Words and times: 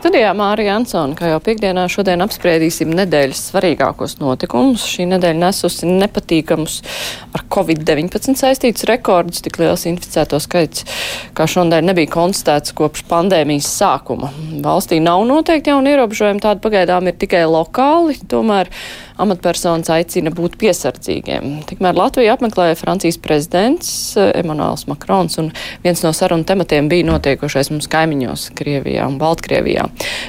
Studijā 0.00 0.30
Mārija 0.32 0.78
Ansona, 0.78 1.12
kā 1.12 1.28
jau 1.28 1.40
piekdienā 1.44 1.82
šodien 1.92 2.24
apspriedīsim 2.24 2.88
nedēļas 2.96 3.42
svarīgākos 3.50 4.14
notikumus. 4.16 4.86
Šī 4.88 5.04
nedēļa 5.10 5.36
nesusi 5.42 5.84
nepatīkamus 5.90 6.78
ar 7.36 7.44
Covid-19 7.52 8.32
saistītus 8.40 8.86
rekordus, 8.88 9.42
tik 9.44 9.58
liels 9.60 9.84
inficēto 9.90 10.40
skaits, 10.40 10.86
kā 11.36 11.44
šodien 11.44 11.84
nebija 11.90 12.08
konstatēts 12.14 12.72
kopš 12.80 13.04
pandēmijas 13.12 13.68
sākuma. 13.74 14.32
Valstī 14.64 15.02
nav 15.04 15.26
noteikti 15.28 15.74
jauni 15.74 15.92
ierobežojumi, 15.92 16.40
tādi 16.48 16.64
pagaidām 16.64 17.12
ir 17.12 17.20
tikai 17.20 17.44
lokāli, 17.52 18.16
tomēr 18.32 18.72
amatpersonas 19.20 19.90
aicina 19.92 20.32
būt 20.34 20.56
piesardzīgiem. 20.60 21.60
Tikmēr 21.68 21.98
Latviju 21.98 22.32
apmeklēja 22.32 22.78
Francijas 22.80 23.20
prezidents 23.20 23.92
Emanuels 24.16 24.86
Makrons, 24.90 25.38
un 25.42 25.52
viens 25.84 26.02
no 26.04 26.12
sarunu 26.16 26.46
tematiem 26.48 26.88
bija 26.90 27.06
notiekošais 27.10 27.72
mums 27.74 27.88
kaimiņos 27.92 28.48
Krievijā 28.58 29.06
un 29.10 29.20
Baltkrievijā. 29.20 29.86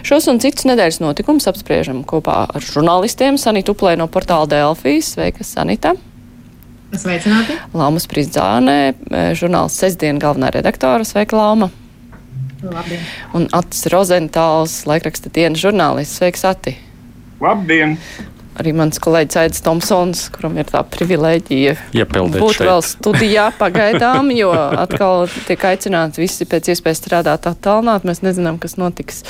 Šos 0.08 0.30
un 0.32 0.44
citus 0.44 0.68
nedēļas 0.70 1.02
notikumus 1.04 1.50
apspriežam 1.52 2.04
kopā 2.08 2.44
ar 2.52 2.70
žurnālistiem 2.72 3.40
Sanitu 3.42 3.76
Uplē 3.76 3.98
no 4.00 4.10
portāla 4.12 4.50
Delfijas. 4.52 5.16
Sveika, 5.16 5.48
Sanita! 5.48 5.96
Sveicināti! 6.92 7.56
Laumas 7.72 8.04
Pridzānē, 8.12 8.92
žurnāls 9.40 9.78
Sesdien 9.80 10.20
galvenā 10.20 10.52
redaktora. 10.52 11.06
Sveika, 11.08 11.40
Lauma! 11.40 11.72
Labdien! 12.62 13.02
Un 13.34 13.48
Atis 13.58 13.88
Rozentāls, 13.90 14.82
laikraksta 14.86 15.32
dienas 15.34 15.64
žurnālists. 15.64 16.20
Sveiks, 16.20 16.44
Ati! 16.46 16.76
Labdien! 17.42 17.96
Arī 18.60 18.74
mans 18.76 19.00
kolēģis 19.02 19.38
Aits 19.42 19.62
Tomsons, 19.66 20.26
kuram 20.36 20.58
ir 20.60 20.68
tā 20.70 20.82
privilēģija 20.92 21.76
Iepildīt 21.96 22.42
būt 22.44 22.58
šeit. 22.58 22.68
vēl 22.68 22.82
studijā 22.86 23.46
pagaidām, 23.60 24.32
jo 24.36 24.52
atkal 24.54 25.28
tiek 25.48 25.64
aicināts 25.72 26.20
visi 26.22 26.48
pēc 26.50 26.72
iespējas 26.74 27.02
strādāt 27.04 27.48
attālināt. 27.50 28.04
Mēs 28.08 28.24
nezinām, 28.26 28.60
kas 28.62 28.76
notiks 28.82 29.24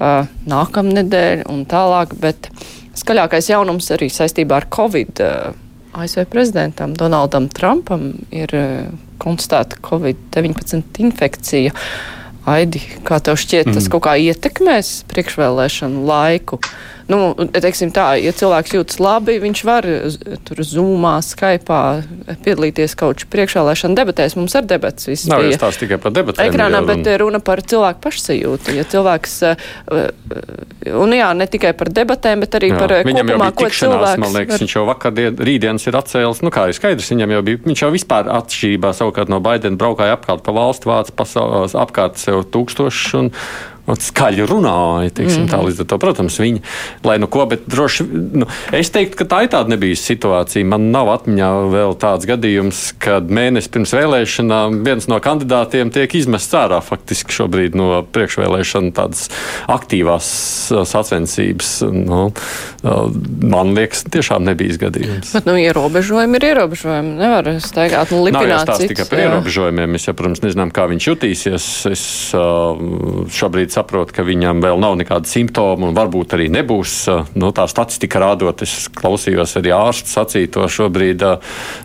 uh, 0.00 0.26
nākamnedēļ 0.50 1.44
un 1.52 1.62
tālāk, 1.70 2.16
bet 2.20 2.50
skaļākais 2.98 3.52
jaunums 3.52 3.90
arī 3.94 4.10
saistībā 4.12 4.62
ar 4.62 4.68
Covid. 4.74 5.22
Uh, 5.22 5.60
ASV 5.94 6.24
prezidentam 6.26 6.96
Donaldam 6.98 7.46
Trumpam 7.54 8.10
ir 8.34 8.50
uh, 8.58 8.90
konstatēta 9.22 9.78
Covid-19 9.86 10.98
infekcija. 11.06 11.70
Aidi, 12.50 12.82
kā 13.06 13.22
tev 13.24 13.38
šķiet, 13.40 13.70
tas 13.72 13.86
Mm. 13.86 13.92
kaut 13.94 14.02
kā 14.04 14.16
ietekmēs 14.20 15.04
priekšvēlēšanu 15.08 16.02
laiku? 16.04 16.58
Nu, 17.06 17.34
teiksim 17.52 17.90
tā, 17.92 18.14
ja 18.16 18.32
cilvēks 18.32 18.72
jūtas 18.78 18.98
labi, 19.02 19.34
viņš 19.42 19.60
var 19.68 19.84
z- 20.08 20.38
tur 20.44 20.56
zūmā, 20.64 21.18
skaipā 21.20 21.80
piedalīties 22.44 22.94
kaut 22.96 23.20
kādā 23.20 23.28
priekšvēlēšana 23.34 23.94
debatēs. 23.98 24.36
Mums 24.38 24.54
ar 24.56 24.62
debats 24.64 25.04
viss 25.10 25.26
Nav 25.28 25.42
jau 25.44 25.52
stāsts 25.52 25.82
tikai 25.82 25.98
par 26.00 26.12
debatēm. 26.16 26.48
ekrānā, 26.48 26.80
jau, 26.80 26.86
bet 26.88 27.20
runa 27.20 27.40
par 27.44 27.60
cilvēku 27.60 28.00
pašsajūtu. 28.06 28.74
Ja 28.78 28.84
cilvēks, 28.88 29.34
uh, 29.44 30.96
un 30.96 31.12
jā, 31.12 31.28
ne 31.36 31.46
tikai 31.46 31.74
par 31.76 31.88
debatēm, 31.92 32.40
bet 32.40 32.56
arī 32.56 32.70
Jā, 32.72 32.78
par 32.78 32.88
viņam 33.04 33.28
kopumā, 33.34 33.50
ko 33.54 33.68
cilvēks 33.68 34.18
man 34.24 34.32
liekas, 34.32 34.54
var- 34.56 34.64
viņš 34.64 34.74
jau 34.78 34.86
vakar, 34.88 35.12
dien- 35.12 35.36
rītdienas 35.36 35.86
ir 35.86 35.92
atcēlis. 36.00 36.42
Nu, 36.42 36.50
kā 36.50 36.68
ir 36.68 36.72
skaidrs, 36.72 37.10
viņam 37.12 37.30
jau 37.36 37.42
bija, 37.42 37.58
viņš 37.68 37.84
jau 37.84 37.90
vispār 37.92 38.32
atšķirībā 38.32 38.94
savukārt 38.96 39.28
no 39.28 39.40
Baidena 39.40 39.76
braukāja 39.76 40.16
apkārt 40.16 40.42
pa 40.42 40.52
valstu, 40.52 40.88
pasaules, 41.14 41.74
apkārt 41.76 42.16
sev 42.16 42.44
tūkstošus 42.48 43.30
skaļi 43.86 44.46
runāja. 44.48 45.12
Teiksim, 45.14 45.44
mm 45.44 45.48
-hmm. 45.48 45.52
tā, 45.52 45.60
līdz 45.68 45.80
ar 45.84 45.88
to, 45.92 45.98
protams, 46.00 46.38
viņi, 46.40 46.62
lai 47.04 47.18
nu 47.20 47.28
ko, 47.28 47.44
bet 47.46 47.66
droši, 47.66 48.06
nu, 48.40 48.48
es 48.72 48.90
teiktu, 48.90 49.16
ka 49.20 49.24
tā 49.28 49.42
ir 49.44 49.50
tāda 49.52 49.74
nebijusi 49.74 50.14
situācija. 50.14 50.64
Man 50.64 50.90
nav 50.90 51.10
atmiņā 51.12 51.50
vēl 51.72 51.96
tāds 52.00 52.26
gadījums, 52.28 52.94
kad 52.98 53.28
mēnesi 53.28 53.70
pirms 53.70 53.92
vēlēšanām 53.94 54.80
viens 54.84 55.08
no 55.08 55.20
kandidātiem 55.20 55.92
tiek 55.92 56.14
izmests 56.14 56.54
ārā 56.54 56.80
faktiski 56.84 57.32
šobrīd 57.32 57.76
no 57.76 58.02
priekšvēlēšana 58.14 58.92
tādas 58.96 59.28
aktīvās 59.68 60.28
uh, 60.72 60.84
sacensības. 60.88 61.82
Nu, 61.92 62.32
uh, 62.32 63.10
man 63.44 63.74
liekas, 63.76 64.04
tiešām 64.08 64.44
nebija 64.48 64.78
gadījums. 64.86 65.34
Bet, 65.36 65.46
nu, 65.46 65.56
ierobežojumi 65.60 66.40
ir 66.40 66.48
ierobežojumi. 66.52 67.14
Nevar 67.20 67.50
staigāt 67.62 68.12
un 68.16 68.24
lipināt 68.26 68.68
citus, 68.72 68.88
tikai 68.94 69.08
par 69.10 69.20
jā. 69.20 69.28
ierobežojumiem. 69.28 69.94
Mēs, 69.94 70.08
jau, 70.08 70.16
protams, 70.16 70.42
nezinām, 70.44 70.72
kā 70.74 70.88
viņš 70.90 71.08
jutīsies. 71.10 71.68
Es 71.92 72.04
uh, 72.34 72.80
šobrīd 73.74 73.82
saprotu, 73.84 74.14
ka 74.14 74.22
viņam 74.24 74.62
vēl 74.62 74.78
nav 74.78 74.96
nekāda 74.98 75.26
simptoma 75.26 75.88
un 75.88 75.94
varbūt 75.94 76.34
arī 76.36 76.48
nebūs. 76.48 77.08
Uh, 77.08 77.26
no 77.34 77.50
tā 77.52 77.66
statistika 77.68 78.20
rādot, 78.20 78.62
es 78.62 78.88
klausījos 78.94 79.56
arī 79.58 79.72
ārstu 79.74 80.10
sacīto 80.10 80.66
šobrīd 80.68 81.22
uh, 81.22 81.40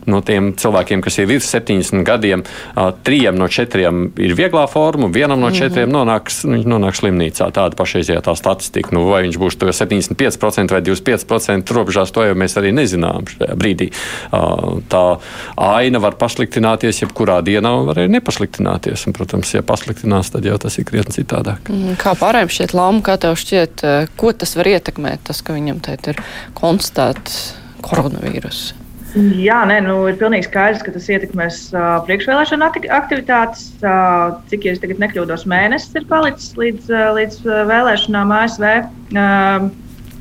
no 0.07 0.22
tiem 0.22 0.53
cilvēkiem, 0.55 1.01
kas 1.01 1.19
ir 1.19 1.27
virs 1.29 1.50
70 1.50 2.03
gadiem. 2.05 2.44
Uh, 2.75 2.91
trijiem 3.03 3.35
no 3.35 3.47
četriem 3.47 4.11
ir 4.17 4.35
vieglā 4.35 4.67
forma, 4.69 5.07
un 5.07 5.13
vienam 5.13 5.39
no 5.39 5.51
četriem 5.51 5.89
nonāks, 5.89 6.44
nonāks 6.45 7.01
slimnīcā. 7.01 7.50
Tāda 7.51 7.75
pašreizējā 7.79 8.21
tā 8.21 8.35
statistika. 8.38 8.94
Nu, 8.94 9.07
vai 9.09 9.23
viņš 9.25 9.39
būs 9.39 9.57
to 9.59 9.69
75% 9.69 10.75
vai 10.75 10.81
25% 10.85 11.75
robežās, 11.75 12.13
to 12.13 12.25
jau 12.27 12.38
mēs 12.38 12.57
arī 12.59 12.73
nezinām 12.75 13.27
šajā 13.29 13.57
brīdī. 13.59 13.89
Tā 14.29 15.03
aina 15.56 16.01
var 16.03 16.17
pasliktināties, 16.19 17.03
jebkurā 17.03 17.39
dienā 17.45 17.73
var 17.89 18.01
arī 18.01 18.11
nepasliktināties. 18.17 19.07
Un, 19.07 19.16
protams, 19.17 19.53
ja 19.56 19.66
pasliktinās, 19.66 20.31
tad 20.33 20.47
jau 20.47 20.57
tas 20.61 20.77
ir 20.79 20.88
krietni 20.89 21.19
citādāk. 21.19 21.69
Mm, 21.79 21.95
Kā 22.00 22.12
pārējiem 22.17 22.51
šķiet, 22.51 22.75
Lama, 22.75 23.00
kā 23.06 23.16
tev 23.22 23.38
šķiet, 23.40 23.85
eh, 23.88 24.12
ko 24.19 24.34
tas 24.35 24.56
var 24.59 24.67
ietekmēt, 24.67 25.23
tas, 25.29 25.40
ka 25.45 25.56
viņam 25.56 25.79
te 25.85 25.95
ir 26.12 26.19
konstatēts 26.57 27.40
koronavīrus? 27.85 28.73
Jā, 29.16 29.63
nē, 29.66 29.79
nu, 29.88 29.95
ir 30.06 30.19
pilnīgi 30.19 30.45
skaidrs, 30.45 30.84
ka 30.85 30.91
tas 30.94 31.07
ietekmēs 31.09 31.56
uh, 31.73 31.97
priekšvēlēšana 32.06 32.68
aktivitātes. 32.94 33.63
Uh, 33.81 34.35
cik, 34.51 34.68
es 34.69 34.81
tagad 34.84 35.01
nekļūdos, 35.01 35.47
mēnesis 35.50 35.95
ir 35.97 36.06
palicis 36.12 36.51
līdz, 36.59 36.91
uh, 36.94 37.07
līdz 37.18 37.39
uh, 37.47 37.63
vēlēšanām 37.72 38.35
ASV. 38.38 38.68
Uh, 39.09 39.66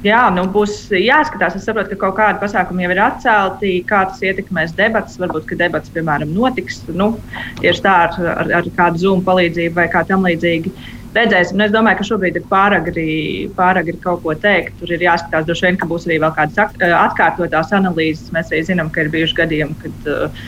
jā, 0.08 0.22
nu, 0.32 0.46
būs 0.54 0.78
jāskatās. 0.96 1.58
Es 1.58 1.68
saprotu, 1.68 1.92
ka 1.92 2.06
kaut 2.06 2.16
kādi 2.22 2.40
pasākumi 2.46 2.86
jau 2.86 2.94
ir 2.94 3.02
atcelti, 3.10 3.74
kā 3.88 4.06
tas 4.08 4.24
ietekmēs 4.24 4.72
debatas. 4.78 5.20
Varbūt, 5.20 5.44
ka 5.50 5.60
debatas, 5.60 5.92
piemēram, 5.92 6.32
notiks 6.32 6.80
nu, 6.88 7.12
tieši 7.60 7.84
tā 7.84 7.96
ar, 8.06 8.16
ar, 8.38 8.54
ar 8.62 8.72
kādu 8.78 9.04
zūmu 9.04 9.26
palīdzību 9.28 9.82
vai 9.82 9.90
kā 9.92 10.06
tam 10.08 10.24
līdzīgi. 10.24 10.72
Redzēsim, 11.16 11.56
nu, 11.56 11.64
es 11.64 11.72
domāju, 11.72 11.98
ka 11.98 12.06
šobrīd 12.06 12.36
ir 12.36 12.44
pāragri, 12.50 13.08
pāragri 13.56 13.96
kaut 14.02 14.20
ko 14.24 14.34
teikt. 14.38 14.74
Tur 14.78 14.92
ir 14.92 15.04
jāskatās, 15.06 15.46
droši 15.48 15.66
vien, 15.66 15.78
ka 15.80 15.88
būs 15.88 16.04
arī 16.08 16.18
vēl 16.22 16.34
kādas 16.36 16.60
ak- 16.66 16.84
atkārtotās 16.84 17.72
analīzes. 17.78 18.28
Mēs 18.34 18.52
arī 18.52 18.60
zinām, 18.68 18.90
ka 18.92 19.06
ir 19.06 19.12
bijuši 19.14 19.38
gadījumi, 19.40 19.78
kad 19.82 20.10
uh, 20.12 20.44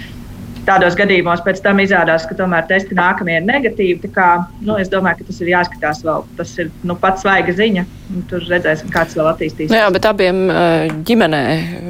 tādos 0.67 0.97
gadījumos 0.99 1.43
pēc 1.45 1.63
tam 1.65 1.81
izrādās, 1.83 2.27
ka 2.29 2.37
tomēr 2.39 2.67
testi 2.71 2.97
nākamie 2.99 3.39
ir 3.41 3.47
negatīvi. 3.49 4.01
Tā 4.05 4.11
Kā, 4.11 4.29
nu, 4.67 4.75
es 4.81 4.91
domāju, 4.91 5.21
ka 5.21 5.31
tas 5.31 5.41
ir 5.41 5.53
jāskatās 5.53 6.03
vēl. 6.05 6.25
Tas 6.39 6.53
ir 6.59 6.71
nu, 6.87 6.97
pats 6.99 7.23
svaiga 7.25 7.55
ziņa. 7.57 7.87
un 8.11 8.25
Tur 8.31 8.43
redzēsim, 8.43 8.91
kā 8.91 9.05
tas 9.07 9.15
vēl 9.15 9.29
attīstīsies. 9.31 9.71
Nu, 9.71 9.79
jā, 9.79 9.91
bet 9.95 10.07
abiem 10.09 10.41
eh, 10.51 10.91
ģimenē, 11.07 11.43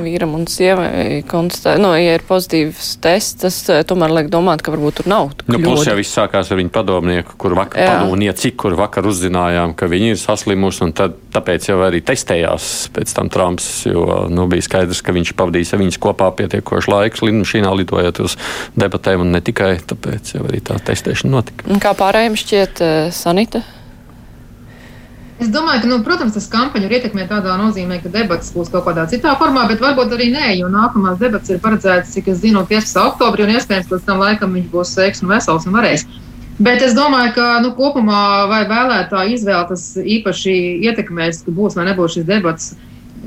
vīram 0.04 0.34
un 0.36 0.44
sievai, 0.50 1.22
konstatē, 1.28 1.78
nu, 1.80 1.94
ja 1.96 2.18
ir 2.18 2.24
pozitīvs 2.28 2.90
tests, 3.02 3.38
tas 3.40 3.56
eh, 3.72 3.80
tomēr 3.88 4.12
liek 4.18 4.28
domāt, 4.32 4.60
ka 4.64 4.74
varbūt 4.74 5.00
tur 5.00 5.08
nav. 5.10 5.30
Nu, 5.46 5.56
plus 5.56 5.80
kļūda. 5.80 5.88
jau 5.88 5.96
viss 5.96 6.18
sākās 6.18 6.52
ar 6.52 6.60
viņu 6.60 6.74
padomnieku, 6.74 7.38
kur 7.40 7.56
vakar, 7.56 7.80
padomnieci, 7.80 8.52
kur 8.60 8.76
vakar 8.78 9.08
uzzinājām, 9.08 9.72
ka 9.78 9.88
viņi 9.90 10.12
ir 10.12 10.20
saslimuši, 10.20 10.84
un 10.86 10.94
tad, 11.00 11.16
tāpēc 11.32 11.70
jau 11.70 11.80
arī 11.86 12.02
testējās 12.04 12.68
pēc 12.94 13.16
tam 13.16 13.32
Trumps, 13.32 13.70
jo 13.88 14.04
nu, 14.28 14.44
bija 14.50 14.68
skaidrs, 14.68 15.00
ka 15.06 15.16
viņš 15.16 15.32
pavadīs 15.40 15.72
ar 15.72 15.80
viņus 15.80 16.00
kopā 16.04 16.28
pietiekošu 16.36 16.92
laiku 16.92 17.30
lidmašīnā 17.30 17.72
lidojot 17.80 18.22
uz 18.26 18.36
debatēm, 18.78 19.24
un 19.24 19.34
ne 19.34 19.42
tikai 19.44 19.74
tāpēc 19.92 20.34
jau 20.36 20.46
arī 20.46 20.62
tā 20.64 20.78
testēšana 20.86 21.34
notika. 21.34 21.68
Un 21.70 21.82
Kā 21.82 21.94
pārējiem 21.98 22.38
šķiet, 22.38 22.82
eh, 22.86 23.10
Sanita? 23.14 23.62
Es 25.40 25.48
domāju, 25.48 25.80
ka, 25.80 25.88
nu, 25.88 25.96
protams, 26.04 26.34
tas 26.36 26.50
kampaņu 26.52 26.84
ir 26.84 26.98
ietekmē 26.98 27.24
tādā 27.28 27.54
nozīmē, 27.56 28.02
ka 28.02 28.10
debats 28.12 28.50
būs 28.52 28.68
kaut 28.68 28.84
kādā 28.84 29.06
citā 29.08 29.32
formā, 29.40 29.62
bet 29.70 29.80
varbūt 29.80 30.12
arī 30.12 30.26
nē, 30.34 30.50
jo 30.58 30.68
nākamās 30.68 31.16
debats 31.22 31.48
ir 31.48 31.62
paredzētas, 31.64 32.12
cik 32.12 32.28
es 32.28 32.42
zinu, 32.42 32.66
15. 32.68 33.00
oktobrī, 33.08 33.46
un 33.46 33.54
iespējams, 33.54 33.88
ka 33.88 33.96
līdz 33.96 34.04
tam 34.04 34.20
laikam 34.20 34.52
viņš 34.58 34.66
būs 34.74 34.92
sveiks 34.92 35.24
un 35.24 35.32
vesels 35.32 35.64
un 35.64 35.78
varēs. 35.78 36.04
Bet 36.60 36.84
es 36.84 36.92
domāju, 36.92 37.32
ka 37.38 37.46
nu, 37.64 37.70
kopumā 37.72 38.44
vai 38.50 38.66
vēlētāju 38.68 39.38
izvēle 39.38 39.64
tas 39.70 39.86
īpaši 39.96 40.52
ietekmēs, 40.90 41.40
ka 41.46 41.56
būs 41.56 41.78
vai 41.78 41.88
nebūs 41.88 42.18
šis 42.18 42.26
debats. 42.28 42.74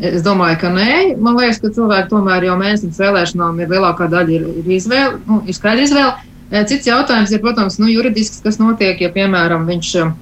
Es 0.01 0.23
domāju, 0.25 0.57
ka 0.63 0.69
nē. 0.73 0.93
Man 1.21 1.35
liekas, 1.37 1.59
ka 1.61 1.69
cilvēki 1.73 2.09
tomēr 2.09 2.47
jau 2.47 2.55
mēnesi 2.57 2.87
pirms 2.87 3.01
vēlēšanām 3.01 3.59
ir 3.61 3.73
lielākā 3.75 4.07
daļa 4.09 4.33
ir, 4.33 4.47
ir 4.63 4.71
izvēle, 4.79 5.19
nu, 5.27 5.41
ir 5.45 5.57
skaidra 5.57 5.85
izvēle. 5.85 6.31
Eh, 6.49 6.63
Cits 6.69 6.89
jautājums 6.89 7.33
ir, 7.33 7.41
protams, 7.43 7.77
nu, 7.81 7.89
juridisks, 7.91 8.41
kas 8.41 8.57
notiek, 8.61 8.99
ja, 9.01 9.11
piemēram, 9.13 9.67
viņš 9.69 9.91
eh, 10.01 10.15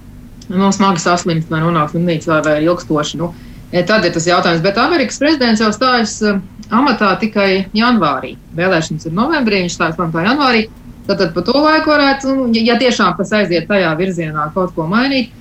nu, 0.51 0.73
smagi 0.75 1.03
saslimst 1.03 1.51
vai 1.51 1.61
nonāks 1.63 1.95
slimnīcā 1.95 2.41
vai 2.43 2.57
ilgstoši. 2.65 3.21
Nu, 3.21 3.31
eh, 3.71 3.85
tad 3.87 4.07
ir 4.07 4.13
tas 4.17 4.27
jautājums. 4.27 4.63
Bet 4.65 4.79
Amerikas 4.81 5.21
prezidents 5.23 5.63
jau 5.63 5.71
stājas 5.75 6.19
amatā 6.67 7.15
tikai 7.23 7.49
janvārī. 7.75 8.35
Vēlēšanas 8.59 9.07
ir 9.07 9.15
novembrī, 9.15 9.63
viņš 9.63 9.79
stājas 9.79 9.99
amatā 10.03 10.27
janvārī. 10.27 10.67
Tātad 11.07 11.31
pa 11.33 11.47
to 11.47 11.55
laiku 11.55 11.95
varētu, 11.95 12.35
nu, 12.35 12.51
ja 12.59 12.75
tiešām 12.79 13.15
tas 13.17 13.31
aiziet 13.39 13.71
tajā 13.71 13.95
virzienā, 13.99 14.51
kaut 14.53 14.75
ko 14.75 14.83
mainīt. 14.87 15.31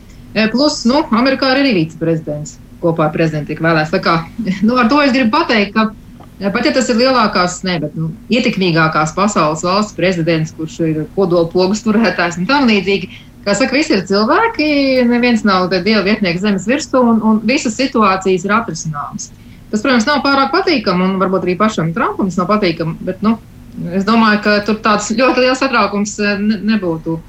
Plus, 0.55 0.85
nu, 0.87 1.03
Amerikā 1.11 1.51
ir 1.51 1.65
arī 1.65 1.73
viceprezidents. 1.83 2.61
Kopā 2.83 3.09
ar 3.09 3.15
prezidentu 3.15 3.53
tika 3.53 3.67
vēlēts. 3.69 3.93
Tā 3.95 4.01
kā, 4.05 4.21
nu, 4.67 4.77
ar 4.81 4.89
to 4.91 5.01
es 5.05 5.15
gribu 5.17 5.35
pateikt, 5.39 5.75
ka 5.77 5.91
Pat 6.41 6.65
ja 6.65 6.71
tas 6.73 6.87
ir 6.89 6.97
lielākās, 6.97 7.59
ne, 7.69 7.75
bet 7.83 7.97
nu, 8.01 8.07
ietekmīgākās 8.33 9.11
pasaules 9.13 9.61
valsts 9.67 9.93
prezidents, 9.93 10.55
kurš 10.57 10.79
ir 10.87 11.03
kodola 11.13 11.51
pogas 11.53 11.83
turētājs 11.85 12.39
un 12.41 12.47
tam 12.49 12.65
līdzīgi, 12.71 13.11
kā 13.45 13.53
saka, 13.59 13.77
visi 13.77 13.93
ir 13.93 14.07
cilvēki, 14.09 14.71
neviens 15.11 15.45
nav 15.45 15.69
dieva 15.75 16.01
vietnieks 16.07 16.41
zemes 16.41 16.65
virsū, 16.71 17.03
un, 17.13 17.21
un 17.21 17.43
visas 17.45 17.77
situācijas 17.77 18.49
ir 18.49 18.57
atrisināmas. 18.57 19.29
Tas, 19.69 19.85
protams, 19.85 20.09
nav 20.09 20.25
pārāk 20.25 20.49
patīkami, 20.55 21.11
un 21.11 21.21
varbūt 21.21 21.45
arī 21.45 21.59
pašam 21.61 21.93
Trumpam 21.93 22.33
tas 22.33 22.41
nav 22.41 22.49
patīkami, 22.55 22.97
bet 23.05 23.21
nu, 23.27 23.37
es 23.93 24.09
domāju, 24.09 24.41
ka 24.47 24.57
tur 24.65 24.81
tāds 24.81 25.13
ļoti 25.13 25.45
liels 25.45 25.61
satraukums 25.61 26.17
eh, 26.25 26.41
ne, 26.41 26.57
nebūtu 26.73 27.21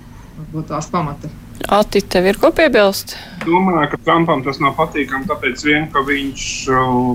tās 0.71 0.87
pamata. 0.89 1.27
Ati, 1.69 2.01
tev 2.01 2.25
ir 2.29 2.37
ko 2.41 2.49
piebilst? 2.55 3.15
Domāju, 3.45 3.91
ka 3.91 3.99
Trumpam 4.05 4.41
tas 4.45 4.59
nav 4.61 4.75
patīkami, 4.77 5.27
tāpēc 5.29 5.63
vien, 5.65 5.87
ka 5.93 6.03
viņš, 6.07 6.43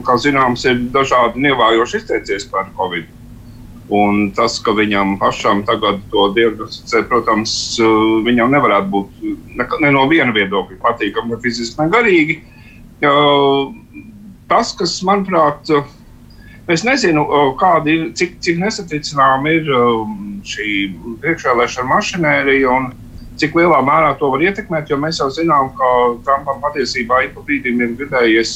kā 0.07 0.17
zināms, 0.23 0.65
ir 0.69 0.81
dažādi 0.95 1.43
nievējoši 1.45 2.01
izteicies 2.01 2.47
par 2.51 2.71
Covid. 2.79 3.09
Un 3.97 4.33
tas, 4.35 4.59
ka 4.59 4.75
viņam 4.75 5.15
pašam 5.21 5.63
tagad 5.67 6.01
to 6.11 6.27
diagnosticē, 6.35 7.05
protams, 7.07 7.53
viņam 8.27 8.51
nevarētu 8.57 8.91
būt 8.91 9.21
ne, 9.61 9.67
ne 9.85 9.93
no 9.95 10.07
viena 10.11 10.35
viedokļa 10.35 10.81
patīkami, 10.83 11.35
gan 11.35 11.43
fiziski, 11.45 11.79
gan 11.79 11.93
garīgi. 11.95 12.41
Tas, 14.51 14.73
kas 14.79 14.99
manuprāt, 15.07 15.71
es 16.67 16.83
nezinu, 16.87 17.27
kādi, 17.63 17.99
cik, 18.19 18.39
cik 18.43 18.59
nesaticināma 18.65 19.55
ir 19.55 19.71
šī 20.47 20.71
priekšvēlēšana 21.23 21.91
mašinērija. 21.95 22.75
Un, 22.75 22.91
Cik 23.37 23.57
lielā 23.59 23.83
mērā 23.85 24.15
to 24.21 24.31
var 24.33 24.45
ietekmēt, 24.45 24.89
jo 24.91 24.97
mēs 25.01 25.21
jau 25.21 25.29
zinām, 25.33 25.73
ka 25.77 25.89
Trumpam 26.25 26.63
patiesībā 26.63 27.27
ik 27.27 27.35
pa 27.37 27.43
brīdim 27.45 27.83
ir 27.85 27.97
gribējies 27.99 28.55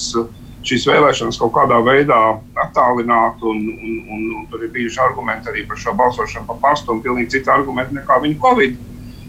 šīs 0.67 0.87
vēlēšanas 0.89 1.39
kaut 1.41 1.53
kādā 1.57 1.81
veidā 1.85 2.19
attālināt, 2.65 3.41
un, 3.47 3.61
un, 3.73 3.99
un, 4.13 4.25
un 4.39 4.47
tur 4.53 4.65
ir 4.65 4.73
bijuši 4.75 5.01
argumenti 5.05 5.53
arī 5.53 5.67
par 5.69 5.81
šo 5.81 5.95
balsošanu 5.97 6.49
pa 6.49 6.57
pastu, 6.65 6.95
un 6.95 7.03
pilnīgi 7.05 7.37
citi 7.37 7.53
argumenti 7.53 7.97
nekā 7.97 8.21
viņa 8.25 8.41
Covid. 8.45 8.81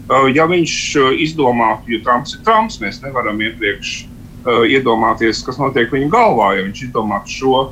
Uh, 0.02 0.26
ja 0.34 0.48
viņš 0.50 0.74
uh, 1.00 1.12
izdomātu, 1.24 1.94
jo 1.94 2.02
Trumps 2.04 2.34
ir 2.36 2.42
Trumps, 2.44 2.80
mēs 2.82 3.00
nevaram 3.04 3.38
iepriekš 3.40 3.92
uh, 4.02 4.64
iedomāties, 4.68 5.44
kas 5.46 5.60
notiek 5.60 5.92
viņa 5.94 6.10
galvā, 6.12 6.52
ja 6.58 6.66
viņš 6.66 6.88
izdomātu 6.88 7.36
šo 7.38 7.62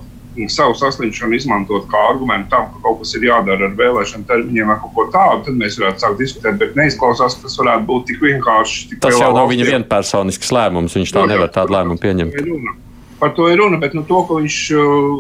savu 0.49 0.77
saslimšanu 0.79 1.37
izmantot 1.37 1.85
kā 1.91 2.01
argumentu 2.13 2.51
tam, 2.55 2.69
ka 2.73 2.83
kaut 2.85 3.01
kas 3.03 3.13
ir 3.19 3.27
jādara 3.29 3.69
ar 3.69 3.75
vēlēšanu 3.77 4.27
termiņiem 4.29 4.73
vai 4.73 4.77
kaut 4.81 4.95
ko 4.97 5.07
tādu, 5.13 5.43
tad 5.49 5.59
mēs 5.61 5.79
varētu 5.81 6.05
sākt 6.05 6.23
diskutēt. 6.23 6.59
Bet 6.63 6.79
neizklausās, 6.79 7.37
ka 7.37 7.49
tas 7.49 7.59
varētu 7.61 7.87
būt 7.91 8.09
tik 8.11 8.25
vienkārši. 8.25 8.89
Tik 8.95 9.03
tas 9.05 9.19
jau 9.21 9.31
nav 9.37 9.51
viņa 9.53 9.69
vienpersonisks 9.73 10.53
lēmums. 10.57 10.97
Viņš 10.97 11.15
tā 11.17 11.27
nevar 11.31 11.53
tādu 11.55 11.77
lēmumu 11.77 12.01
pieņemt. 12.01 12.41
Par 13.21 13.35
to 13.37 13.51
ir 13.53 13.61
runa, 13.61 13.77
bet 13.83 13.93
nu, 13.93 14.07
to, 14.09 14.23
ka 14.25 14.39
viņš 14.41 14.59
uh, 14.81 15.17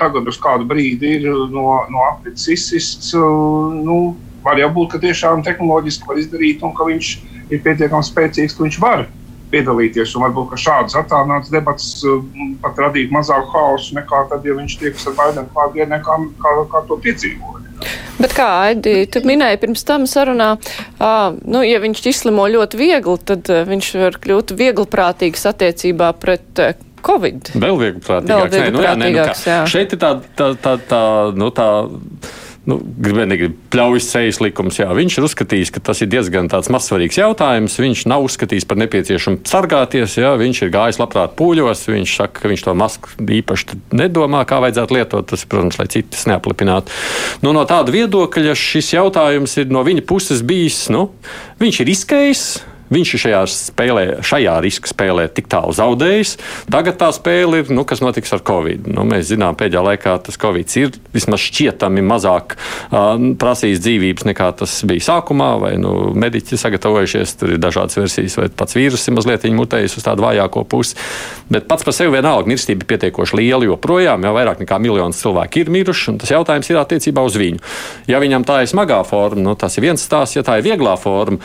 tagad 0.00 0.26
uz 0.26 0.38
kādu 0.42 0.66
brīdi 0.66 1.18
ir 1.20 1.28
uh, 1.30 1.44
no, 1.52 1.68
no 1.92 2.06
aprits 2.08 2.48
izsists, 2.50 3.12
uh, 3.14 3.70
nu, 3.86 4.16
var 4.42 4.58
jau 4.58 4.72
būt, 4.74 4.96
ka 4.96 5.02
tiešām 5.04 5.44
tehnoloģiski 5.46 6.10
var 6.10 6.18
izdarīt 6.18 6.64
un 6.66 6.74
ka 6.74 6.88
viņš 6.88 7.12
ir 7.54 7.62
pietiekami 7.62 8.08
spēcīgs, 8.08 8.56
ka 8.56 8.66
viņš 8.66 8.80
var 8.82 9.06
piedalīties. 9.54 10.14
Varbūt 10.20 10.54
šādas 10.60 10.98
attālinātas 11.00 11.52
debatas 11.54 11.90
um, 12.08 12.54
pat 12.62 12.78
radītu 12.86 13.14
mazāku 13.14 13.52
haosu 13.54 13.98
nekā 13.98 14.24
tad, 14.30 14.46
ja 14.46 14.56
viņš 14.58 14.78
tiekas 14.82 15.08
ar 15.10 15.18
Baidenu 15.20 15.50
klātienē, 15.54 16.00
kā, 16.04 16.18
kā, 16.42 16.54
kā 16.72 16.84
to 16.90 16.98
piedzīvoja. 17.04 17.62
Bet 18.20 18.32
kā 18.36 18.46
Aidi, 18.68 18.94
tu 19.10 19.20
minēji 19.26 19.60
pirms 19.64 19.82
tam 19.86 20.06
sarunā, 20.10 20.54
uh, 20.54 21.34
nu, 21.42 21.64
ja 21.66 21.82
viņš 21.82 22.04
izslimo 22.12 22.46
ļoti 22.50 22.80
viegli, 22.80 23.20
tad 23.30 23.50
viņš 23.68 23.92
var 24.04 24.18
kļūt 24.22 24.54
vieglprātīgs 24.58 25.46
attiecībā 25.50 26.14
pret 26.22 26.64
Covid. 27.04 27.52
Vēl 27.60 27.76
vieglprātīgāks. 27.82 28.30
Vēl 28.30 28.48
vieglprātīgāks, 28.54 28.56
nē, 28.56 28.70
nu, 28.72 28.84
jā, 28.86 28.94
nē, 28.96 29.10
nu, 29.10 29.18
kā, 29.20 29.36
jā. 29.50 29.58
Šeit 29.68 29.92
ir 29.92 30.00
tā, 30.00 30.14
tā, 30.38 30.48
tā, 30.64 30.78
tā, 30.88 31.02
nu, 31.36 31.50
tā 31.54 31.68
nu, 32.70 32.78
gribēju, 32.80 33.28
negribu 33.28 33.56
pļaujas 33.72 34.08
sejas 34.14 34.40
likums. 34.42 34.78
Jā, 34.80 34.88
viņš 34.96 35.18
ir 35.18 35.26
uzskatījis, 35.28 35.72
ka 35.74 35.82
tas 35.90 36.00
ir 36.04 36.10
diezgan 36.12 36.48
mazsvarīgs 36.48 37.20
jautājums. 37.20 37.76
Viņš 37.80 38.04
nav 38.10 38.24
uzskatījis 38.26 38.68
par 38.70 38.80
nepieciešamu 38.80 39.42
sargāties. 39.48 40.18
Jā, 40.20 40.34
viņš 40.40 40.64
ir 40.64 40.74
gājis 40.74 41.00
labprāt 41.02 41.36
pūļos. 41.38 41.86
Viņš 41.92 42.16
saka, 42.22 42.42
ka 42.42 42.52
viņš 42.52 42.66
to 42.66 42.76
masku 42.78 43.14
īpaši 43.40 43.80
nedomā, 43.96 44.44
kā 44.48 44.60
vajadzētu 44.64 44.98
lietot. 44.98 45.28
Tas, 45.30 45.46
protams, 45.48 45.80
lai 45.80 45.88
citas 45.92 46.26
neaplipinātu. 46.30 46.92
Nu, 47.44 47.54
no 47.56 47.64
tāda 47.68 47.94
viedokļa 47.94 48.56
šis 48.58 48.94
jautājums 48.96 49.58
ir 49.60 49.72
no 49.72 49.84
viņa 49.86 50.06
puses 50.08 50.44
bijis. 50.46 50.86
Nu, 50.94 51.10
viņš 51.60 51.82
ir 51.84 51.92
izskējis 51.96 52.46
Viņš 52.94 53.14
ir 53.14 53.22
šajā, 53.24 53.42
spēlē, 53.50 54.04
šajā 54.24 54.54
riska 54.62 54.90
spēlē 54.90 55.26
tik 55.34 55.48
tālu 55.50 55.74
zaudējis. 55.74 56.36
Tagad 56.70 56.98
tā 57.00 57.10
spēle 57.14 57.62
ir, 57.62 57.72
nu, 57.74 57.82
kas 57.88 58.02
notiks 58.04 58.34
ar 58.36 58.42
Covid. 58.46 58.86
Nu, 58.90 59.06
mēs 59.08 59.30
zinām, 59.32 59.56
pēdējā 59.58 59.82
laikā 59.88 60.16
tas 60.26 60.38
Covid 60.40 60.70
ir 60.78 60.94
vismaz 61.14 61.42
šķietami 61.42 62.04
mazāk 62.06 62.56
uh, 62.56 63.16
prasījis 63.40 63.82
dzīvības 63.82 64.28
nekā 64.30 64.50
tas 64.60 64.76
bija 64.86 65.06
sākumā, 65.08 65.50
vai 65.62 65.72
nu, 65.80 66.12
mediķi 66.18 66.58
sagatavojušies. 66.60 67.36
Tur 67.40 67.54
ir 67.56 67.62
dažādas 67.62 67.98
versijas, 67.98 68.38
vai 68.38 68.48
pats 68.52 68.78
vīrus 68.78 69.08
ir 69.08 69.16
mazliet 69.18 69.46
mutējis 69.54 69.98
uz 69.98 70.06
tādu 70.06 70.24
vājāko 70.24 70.64
pusi. 70.68 70.98
Bet 71.52 71.66
pats 71.68 71.84
par 71.86 71.96
sevi 71.96 72.14
vienalga 72.14 72.48
mirstība 72.50 72.84
ir 72.84 72.90
pietiekoši 72.94 73.38
liela, 73.40 73.66
joprojām 73.68 74.24
jau 74.24 74.32
vairāk 74.36 74.62
nekā 74.62 74.78
miljons 74.82 75.20
cilvēku 75.20 75.64
ir 75.64 75.72
miruši. 75.74 76.16
Tas 76.22 76.32
jautājums 76.32 76.70
ir 76.70 76.80
attiecībā 76.80 77.24
uz 77.26 77.36
viņu. 77.40 77.60
Ja 78.10 78.20
viņam 78.22 78.46
tā 78.48 78.62
ir 78.64 78.70
smagā 78.70 79.02
forma, 79.08 79.42
nu, 79.44 79.56
tas 79.58 79.76
ir 79.78 79.86
viens 79.88 80.02
stāsts, 80.04 80.38
ja 80.38 80.44
tā 80.46 80.58
ir 80.60 80.66
vieglā 80.68 80.94
forma, 81.00 81.40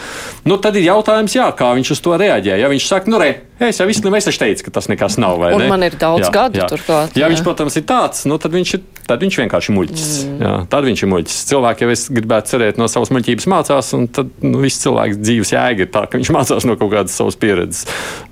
nu, 0.47 0.59
tad 0.61 0.77
ir 0.79 0.87
jautājums, 0.87 1.35
jā, 1.39 1.47
kā 1.57 1.71
viņš 1.77 1.93
uz 1.95 2.01
to 2.03 2.15
reaģē. 2.19 2.57
Ja 2.59 2.69
viņš 2.71 2.85
saka, 2.89 3.11
nu, 3.11 3.19
re, 3.21 3.29
es 3.63 3.79
jau 3.79 3.87
visam 3.89 4.15
es 4.19 4.29
teicu, 4.29 4.65
ka 4.67 4.73
tas 4.79 4.89
nekas 4.91 5.17
nav. 5.21 5.41
Ne? 5.41 5.67
man 5.71 5.83
ir 5.87 5.95
daudz 5.99 6.27
jā, 6.27 6.31
gadu 6.33 6.61
jā. 6.61 6.67
turklāt. 6.71 7.15
Ja 7.17 7.25
jā. 7.25 7.31
viņš, 7.33 7.43
protams, 7.45 7.77
ir 7.79 7.85
tāds, 7.89 8.25
nu, 8.29 8.39
tad 8.41 8.55
viņš 8.55 8.73
ir. 8.77 8.87
Tad 9.09 9.23
viņš 9.25 9.39
vienkārši 9.39 9.71
ir 9.71 9.73
muļķis. 9.73 10.09
Mm. 10.21 10.41
Jā, 10.45 10.49
tad 10.69 10.85
viņš 10.85 10.99
ir 11.01 11.09
muļķis. 11.09 11.37
Cilvēki 11.49 11.81
jau 11.81 11.93
es 11.95 12.03
gribētu 12.13 12.51
cerēt 12.51 12.77
no 12.77 12.85
savas 12.93 13.09
muļķības 13.15 13.47
mācās, 13.49 13.87
un 13.97 14.03
tad 14.13 14.29
nu, 14.45 14.59
viss 14.61 14.83
cilvēks 14.83 15.17
dzīves 15.17 15.53
jēga 15.55 15.81
ir 15.81 15.89
tā, 15.95 16.03
ka 16.05 16.19
viņš 16.21 16.29
mācās 16.37 16.67
no 16.69 16.75
kaut 16.77 16.91
kādas 16.93 17.15
savas 17.17 17.39
pieredzes. 17.41 17.87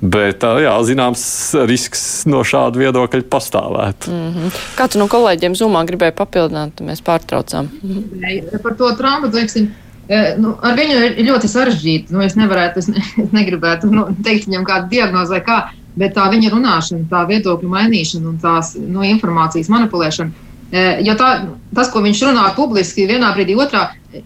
Bet, 0.06 0.45
jā, 0.45 0.75
zināms, 0.86 1.24
risks 1.65 2.06
no 2.30 2.44
šāda 2.45 2.77
viedokļa 2.77 3.25
pastāvēt. 3.25 4.06
Mm 4.06 4.30
-hmm. 4.36 4.62
Kāds 4.77 5.01
no 5.01 5.10
kolēģiem 5.10 5.57
Zumā 5.57 5.81
gribēja 5.89 6.13
papildināt, 6.13 6.86
mēs 6.86 7.01
pārtraucām. 7.01 7.74
Mm 7.81 8.06
-hmm. 8.21 8.62
Par 8.62 8.77
to 8.77 8.94
Trumpa, 9.01 9.33
teiksim, 9.33 9.71
Nu, 10.07 10.54
ar 10.63 10.77
viņu 10.77 11.00
ir 11.04 11.18
ļoti 11.27 11.50
sarežģīti. 11.51 12.15
Nu, 12.15 12.24
es, 12.24 12.38
nevarētu, 12.39 12.80
es, 12.80 12.89
ne, 12.92 13.04
es 13.25 13.33
negribētu 13.36 13.92
nu, 13.92 14.07
teikt 14.24 14.48
viņam 14.48 14.68
kādu 14.68 14.92
diagnozi 14.94 15.36
vai 15.36 15.44
kā, 15.44 15.59
bet 16.00 16.15
tā 16.15 16.27
viņa 16.31 16.51
runāšana, 16.54 17.07
tā 17.12 17.25
viedokļu 17.27 17.71
mainīšana 17.71 18.30
un 18.31 18.42
tās 18.42 18.75
nu, 18.80 19.04
informācijas 19.07 19.72
manipulēšana. 19.74 20.46
Jo 20.67 21.13
tā, 21.15 21.27
tas, 21.72 21.88
ko 21.93 22.01
viņš 22.03 22.22
runā 22.27 22.50
publiski, 22.58 23.05
vienā 23.08 23.29
brīdī, 23.36 23.53
otrā, 23.55 23.86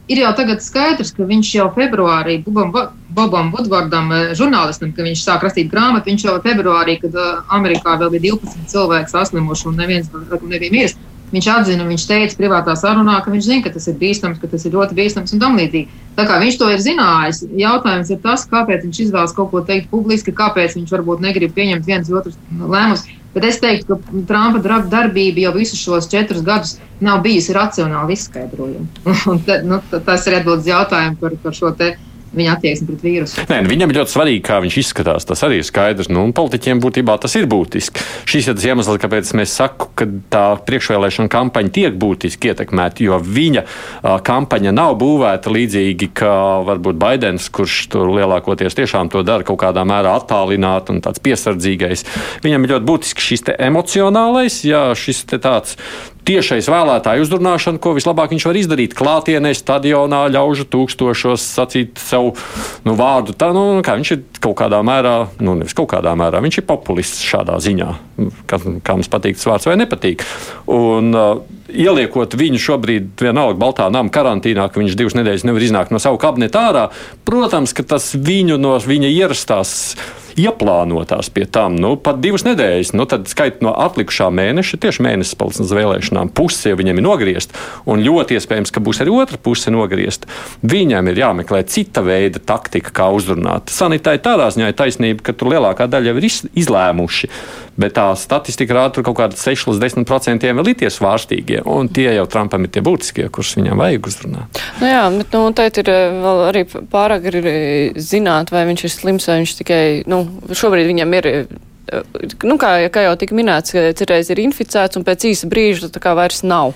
ir 0.09 0.21
jau 0.23 0.31
tagad 0.37 0.63
skaidrs, 0.65 1.11
ka 1.13 1.27
viņš 1.29 1.51
jau 1.53 1.67
februārī 1.75 2.39
Bobam, 2.41 2.71
Bobam 3.13 3.51
Woodwardam, 3.53 4.09
žurnālistam, 4.37 4.89
kad 4.95 5.05
viņš 5.05 5.21
sāk 5.21 5.45
rakstīt 5.45 5.69
grāmatu, 5.69 6.09
viņš 6.09 6.25
jau 6.25 6.39
februārī, 6.41 6.97
kad 7.03 7.13
Amerikā 7.53 7.93
vēl 8.01 8.15
bija 8.15 8.33
12 8.39 8.73
cilvēki 8.73 9.13
saslimuši 9.13 9.69
un 9.69 9.77
neviens 9.83 10.09
nebija 10.41 10.73
miris 10.73 10.97
Viņš 11.31 11.47
atzina, 11.47 11.85
viņš 11.87 12.05
teica 12.09 12.35
privātā 12.35 12.75
sarunā, 12.75 13.21
ka 13.23 13.31
viņš 13.31 13.45
zina, 13.45 13.63
ka 13.63 13.71
tas 13.71 13.87
ir 13.87 13.95
bīstams, 14.01 14.39
ka 14.41 14.49
tas 14.51 14.65
ir 14.67 14.75
ļoti 14.75 14.97
bīstams 14.97 15.31
un 15.31 15.39
tam 15.39 15.55
līdzīgi. 15.59 16.01
Tā 16.17 16.25
kā 16.27 16.41
viņš 16.41 16.57
to 16.59 16.67
ir 16.73 16.83
zinājis, 16.83 17.45
jautājums 17.55 18.11
ir 18.11 18.19
tas, 18.25 18.43
kāpēc 18.51 18.83
viņš 18.83 18.99
izvēlas 19.05 19.35
kaut 19.37 19.53
ko 19.53 19.63
teikt 19.63 19.87
publiski, 19.93 20.35
kāpēc 20.35 20.75
viņš 20.75 20.91
varbūt 20.91 21.23
negrib 21.23 21.55
pieņemt 21.55 21.87
viens 21.87 22.11
otru 22.11 22.35
lēmumus. 22.51 23.07
Bet 23.31 23.47
es 23.47 23.61
teiktu, 23.63 23.95
ka 23.95 24.21
Trumpa 24.27 24.79
darbība 24.91 25.45
jau 25.45 25.53
visus 25.55 25.79
šos 25.79 26.09
četrus 26.11 26.43
gadus 26.43 26.75
nav 26.99 27.21
bijusi 27.23 27.55
racionāli 27.55 28.17
izskaidrojama. 28.17 29.15
nu, 29.71 29.79
tas 30.03 30.27
ir 30.27 30.41
atbildes 30.41 30.67
jautājums 30.67 31.21
par, 31.21 31.37
par 31.39 31.55
šo 31.55 31.71
te 31.79 31.93
viņa 32.35 32.55
attieksme 32.55 32.87
pret 32.89 33.03
vīrusu. 33.05 33.43
Nē, 33.49 33.61
nu, 33.65 33.71
viņam 33.71 33.91
ir 33.91 33.99
ļoti 33.99 34.13
svarīgi, 34.13 34.41
kā 34.47 34.59
viņš 34.63 34.77
izskatās. 34.81 35.27
Tas 35.27 35.43
arī 35.47 35.59
ir 35.61 35.67
skaidrs. 35.67 36.09
Nu, 36.11 36.23
politiķiem 36.35 36.81
būtībā 36.83 37.17
tas 37.21 37.35
ir 37.39 37.47
būtiski. 37.51 38.03
Šis 38.29 38.49
ir 38.49 38.57
tas 38.57 38.67
iemesls, 38.69 38.99
kāpēc 39.01 39.33
mēs 39.37 39.55
sakām, 39.59 39.91
ka 39.97 40.07
tā 40.33 40.43
priekšvēlēšana 40.67 41.31
kampaņa 41.31 41.73
tiek 41.75 41.97
būtiski 41.99 42.51
ietekmēta, 42.51 43.03
jo 43.05 43.19
viņa 43.21 43.63
a, 43.65 44.15
kampaņa 44.25 44.73
nav 44.75 44.95
būvēta 45.01 45.51
līdzīgi 45.53 46.11
kā 46.17 46.35
varbūt 46.67 46.99
Baidens, 47.01 47.49
kurš 47.53 47.77
tur 47.91 48.11
lielākoties 48.15 48.77
tiešām 48.77 49.11
to 49.11 49.23
dara 49.27 49.47
kaut 49.47 49.61
kādā 49.63 49.83
mērā 49.87 50.15
attālināt 50.19 50.91
un 50.93 51.03
tāds 51.03 51.21
piesardzīgais. 51.23 52.05
Viņam 52.45 52.65
ir 52.65 52.75
ļoti 52.75 52.89
būtiski 52.89 53.27
šis 53.31 53.47
emocionālais, 53.57 54.61
jā, 54.67 54.89
šis 54.97 55.25
tāds 55.33 55.77
tiešais 56.31 56.69
vēlētāju 56.71 57.25
uzrunāšana, 57.25 57.81
ko 57.81 57.95
vislabāk 57.97 58.31
viņš 58.33 58.47
var 58.47 58.59
izdarīt 58.59 58.95
klātienē, 58.97 59.51
stadionā, 59.57 60.23
ļaužu 60.31 60.67
tūkstošos 60.71 61.43
sacīt 61.57 61.99
savu 62.01 62.33
nu, 62.87 62.95
vārdu. 62.99 63.35
Tā, 63.35 63.51
nu, 63.55 63.81
viņš 63.83 64.13
ir 64.15 64.23
kaut 64.39 64.57
kādā 64.63 64.81
mērā, 64.85 65.15
nu, 65.43 65.57
nevis 65.59 65.75
kaut 65.77 65.91
kādā 65.93 66.15
mērā, 66.17 66.43
viņš 66.43 66.61
ir 66.61 66.67
populists 66.69 67.25
šādā 67.27 67.59
ziņā. 67.63 67.91
Kā, 68.49 68.59
kā 68.59 68.97
mums 68.97 69.11
patīk 69.11 69.39
tas 69.39 69.49
vārds 69.49 69.69
vai 69.69 69.79
nepatīk. 69.81 70.25
Un, 70.71 71.11
uh, 71.15 71.59
ieliekot 71.71 72.35
viņu 72.37 72.59
šobrīd 72.61 73.21
vienalga 73.21 73.59
Baltā 73.59 73.87
nama 73.93 74.11
karantīnā, 74.13 74.67
ka 74.71 74.81
viņš 74.81 74.97
divas 74.99 75.15
nedēļas 75.17 75.45
nevar 75.47 75.65
iznākt 75.65 75.93
no 75.93 76.01
savu 76.03 76.19
kabineta 76.21 76.65
ārā, 76.71 76.87
protams, 77.27 77.75
ka 77.75 77.85
tas 77.87 78.11
viņu 78.15 78.59
no 78.61 78.75
viņa 78.81 79.11
ierastās 79.11 79.95
ieplānotās 80.39 81.27
pie 81.33 81.45
tam, 81.51 81.75
nu, 81.79 81.95
pat 81.99 82.21
divas 82.23 82.45
nedēļas. 82.47 82.93
Nu, 82.95 83.05
tad 83.09 83.27
skait 83.31 83.59
no 83.65 83.73
atlikušā 83.75 84.29
mēneša, 84.31 84.79
tieši 84.83 85.03
mēnesis 85.03 85.37
paliks 85.39 85.59
uz 85.63 85.73
vēlēšanām, 85.75 86.31
puse 86.35 86.71
jau 86.71 86.77
viņam 86.79 87.01
ir 87.01 87.05
nogriezta, 87.05 87.57
un 87.89 88.03
ļoti 88.05 88.37
iespējams, 88.39 88.71
ka 88.71 88.83
būs 88.83 89.01
arī 89.03 89.11
otra 89.15 89.39
puse 89.41 89.73
nogriezta. 89.73 90.29
Viņam 90.63 91.11
ir 91.11 91.23
jāmeklē 91.23 91.63
cita 91.67 92.03
veida 92.05 92.39
taktika, 92.39 92.93
kā 93.01 93.09
uzrunāt. 93.11 93.73
Sanitai 93.73 94.17
tādā 94.23 94.49
ziņā 94.53 94.71
ir 94.71 94.79
taisnība, 94.79 95.25
ka 95.27 95.35
tur 95.35 95.51
lielākā 95.51 95.89
daļa 95.91 96.13
jau 96.13 96.21
ir 96.21 96.29
izlēmuši, 96.63 97.31
bet 97.81 97.97
tā 97.99 98.10
statistika 98.19 98.77
rāda, 98.77 98.95
ka 98.97 99.05
kaut 99.07 99.19
kādi 99.19 99.39
6 99.39 99.71
līdz 99.71 99.81
10% 99.83 100.47
vēl 100.59 100.71
ir 100.71 100.77
tie 100.81 100.91
svārstīgie, 100.93 101.63
un 101.69 101.89
tie 101.93 102.09
jau 102.15 102.27
Trumpam 102.31 102.67
ir 102.67 102.73
tie 102.73 102.83
būtiskie, 102.85 103.27
kurus 103.33 103.55
viņam 103.57 103.81
vajag 103.81 104.11
uzrunāt. 104.11 104.61
Nu 104.81 104.91
jā, 104.91 105.03
bet 105.17 105.35
nu, 105.37 105.43
tā 105.57 105.67
ir 105.71 105.91
vēl 105.91 106.45
arī 106.49 106.65
pārāk 106.69 107.27
ir 107.31 107.41
zināt, 107.97 108.53
vai 108.53 108.65
viņš 108.69 108.85
ir 108.87 108.95
slims, 108.95 109.27
vai 109.29 109.41
viņš 109.41 109.57
tikai, 109.63 109.83
nu, 110.11 110.23
šobrīd 110.51 110.89
viņam 110.91 111.19
ir 111.19 111.29
nu, 112.47 112.57
kā, 112.61 112.71
kā 112.93 113.05
jau 113.05 113.15
tika 113.19 113.35
minēts, 113.37 113.73
ka 113.75 113.83
citreiz 113.97 114.29
ir 114.31 114.41
inficēts 114.43 114.99
un 114.99 115.05
pēc 115.07 115.25
īsa 115.31 115.49
brīža 115.51 115.91
tā 115.91 116.01
kā 116.03 116.13
vairs 116.17 116.41
nav. 116.47 116.73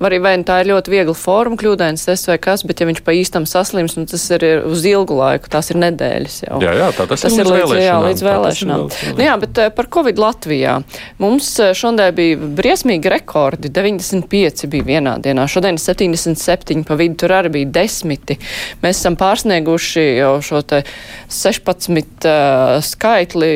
Var 0.00 0.10
arī 0.10 0.20
vai 0.24 0.34
nu 0.40 0.46
tā 0.48 0.60
ir 0.62 0.70
ļoti 0.72 0.92
viegla 0.92 1.16
forma, 1.16 1.58
kļūdains 1.60 2.06
tests 2.08 2.30
vai 2.30 2.38
kas, 2.42 2.64
bet 2.66 2.82
ja 2.82 2.88
viņš 2.88 3.02
pa 3.06 3.14
īstam 3.16 3.46
saslims, 3.48 3.96
nu, 3.98 4.06
tas 4.10 4.26
ir 4.36 4.46
uz 4.68 4.84
ilgu 4.88 5.16
laiku, 5.18 5.50
tās 5.52 5.72
ir 5.72 5.80
nedēļas 5.80 6.38
jau. 6.46 6.60
Jā, 6.64 6.74
jā, 6.76 6.90
tā 6.96 7.06
tas, 7.10 7.24
tas 7.24 7.36
ir 7.36 7.48
līdz 7.48 7.56
vēlēšanām. 7.56 7.84
Jā, 7.86 7.96
līdz 8.08 8.24
vēlēšanām. 8.26 8.84
Nu, 9.16 9.24
jā, 9.24 9.36
bet 9.44 9.62
par 9.76 9.90
Covid 9.96 10.20
Latvijā. 10.20 10.76
Mums 11.22 11.52
šodien 11.78 12.14
bija 12.16 12.50
briesmīgi 12.60 13.12
rekordi. 13.12 13.72
95 13.72 14.68
bija 14.70 14.86
vienā 14.86 15.16
dienā, 15.22 15.46
šodien 15.50 15.78
77 15.80 16.84
pa 16.88 16.98
vidu, 17.00 17.18
tur 17.24 17.36
arī 17.36 17.52
bija 17.60 17.72
desmiti. 17.80 18.38
Mēs 18.84 19.00
esam 19.00 19.16
pārsnieguši 19.20 20.06
jau 20.20 20.32
šo 20.44 20.62
te 20.66 20.82
16 21.30 22.28
uh, 22.28 22.78
skaitli, 22.84 23.52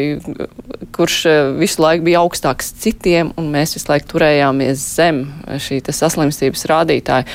kurš 0.95 1.19
eh, 1.27 1.41
visu 1.59 1.83
laiku 1.83 2.07
bija 2.09 2.23
augstāks 2.25 2.73
citiem, 2.83 3.33
un 3.41 3.51
mēs 3.55 3.77
visu 3.77 3.91
laiku 3.91 4.15
turējāmies 4.15 4.85
zem 4.97 5.25
šī 5.61 5.83
saslimstības 5.91 6.67
rādītāja. 6.71 7.27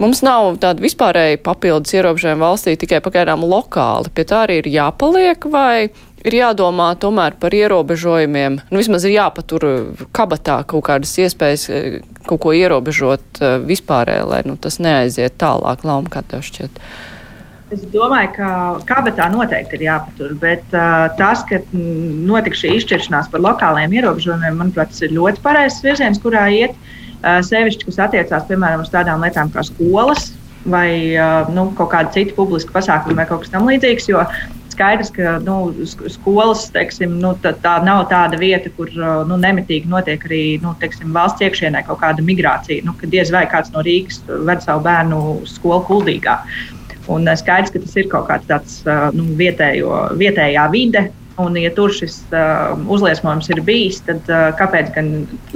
Mums 0.00 0.22
nav 0.24 0.54
tāda 0.62 0.80
vispārēja 0.80 1.42
papildus 1.44 1.92
ierobežojuma 1.92 2.46
valstī, 2.46 2.72
tikai 2.80 3.02
pagaidām 3.04 3.44
lokāli. 3.44 4.08
Pie 4.16 4.24
tā 4.24 4.46
arī 4.46 4.62
ir 4.62 4.70
jāpaliek, 4.72 5.44
vai 5.52 5.90
ir 6.24 6.36
jādomā 6.38 6.94
tomēr 7.00 7.36
par 7.40 7.52
ierobežojumiem. 7.56 8.62
Nu, 8.70 8.80
vismaz 8.80 9.04
ir 9.04 9.18
jāpatur 9.18 9.66
kabatā 10.16 10.62
kaut 10.68 10.86
kādas 10.88 11.12
iespējas 11.20 11.68
eh, 11.68 12.00
kaut 12.28 12.44
ko 12.44 12.56
ierobežot 12.56 13.44
eh, 13.44 13.56
vispārēji, 13.68 14.26
lai 14.32 14.42
nu, 14.48 14.56
tas 14.60 14.80
neaiziet 14.80 15.40
tālāk, 15.40 15.84
lauma, 15.88 16.12
kā 16.12 16.24
tev 16.32 16.44
šķiet. 16.48 16.80
Uh, 16.80 17.09
Es 17.70 17.82
domāju, 17.92 18.32
ka 18.34 18.46
kabatā 18.88 19.28
noteikti 19.30 19.76
ir 19.78 19.84
jāpatur, 19.84 20.32
bet 20.42 20.72
uh, 20.74 21.06
tas, 21.14 21.44
ka 21.46 21.60
notika 21.70 22.58
šī 22.58 22.72
izšķiršanās 22.80 23.28
par 23.30 23.44
lokāliem 23.44 23.92
ierobežojumiem, 23.94 24.56
manuprāt, 24.58 24.90
tas 24.90 25.04
ir 25.06 25.14
ļoti 25.14 25.44
pareizs 25.44 25.78
virziens, 25.84 26.18
kurā 26.22 26.48
iet. 26.50 26.74
Uh, 27.20 27.38
sevišķi, 27.46 27.86
kas 27.86 28.00
attiecās 28.08 28.48
piemēram 28.48 28.82
uz 28.82 28.90
tādām 28.90 29.22
lietām 29.22 29.52
kā 29.54 29.62
skolas 29.68 30.32
vai 30.66 31.14
uh, 31.14 31.46
nu, 31.54 31.68
kaut 31.78 31.92
kāda 31.92 32.10
cita 32.16 32.34
publiska 32.34 32.74
pasākuma 32.74 33.22
vai 33.22 33.28
kaut 33.30 33.44
kas 33.44 33.54
tamlīdzīgs. 33.54 34.10
Jo 34.10 34.24
skaidrs, 34.74 35.12
ka 35.14 35.36
nu, 35.44 35.60
skolas 36.10 36.66
teiksim, 36.74 37.20
nu, 37.22 37.36
tā, 37.44 37.54
tā 37.62 37.76
nav 37.86 38.08
tāda 38.10 38.40
vieta, 38.40 38.72
kur 38.74 38.90
nu, 38.96 39.38
nemitīgi 39.38 39.90
notiek 39.92 40.26
arī 40.26 40.42
nu, 40.64 40.74
teiksim, 40.82 41.14
valsts 41.14 41.46
iekšienē 41.46 41.84
kaut 41.86 42.02
kāda 42.02 42.24
migrācija. 42.26 42.82
Nu, 42.82 42.96
kad 42.98 43.14
diez 43.14 43.30
vai 43.30 43.44
kāds 43.52 43.70
no 43.76 43.84
Rīgas 43.86 44.24
ved 44.26 44.66
savu 44.66 44.82
bērnu 44.88 45.22
skolu 45.52 45.84
kuldīgā. 45.86 46.38
Uh, 46.40 46.79
Un 47.10 47.28
eh, 47.28 47.38
skaidrs, 47.38 47.72
ka 47.74 47.82
tas 47.82 47.96
ir 47.98 48.10
kaut 48.12 48.28
kāds 48.30 48.50
tāds 48.50 48.82
eh, 48.86 49.08
nu, 49.16 49.30
vietējo, 49.40 50.04
vietējā 50.20 50.68
vide. 50.74 51.08
Un, 51.40 51.54
ja 51.56 51.70
tur 51.72 51.88
šis 51.94 52.18
uh, 52.36 52.74
uzliesmojums 52.92 53.46
ir 53.48 53.62
bijis, 53.64 54.02
tad 54.04 54.26
uh, 54.28 54.50
kāpēc 54.58 54.90
gan 54.92 55.06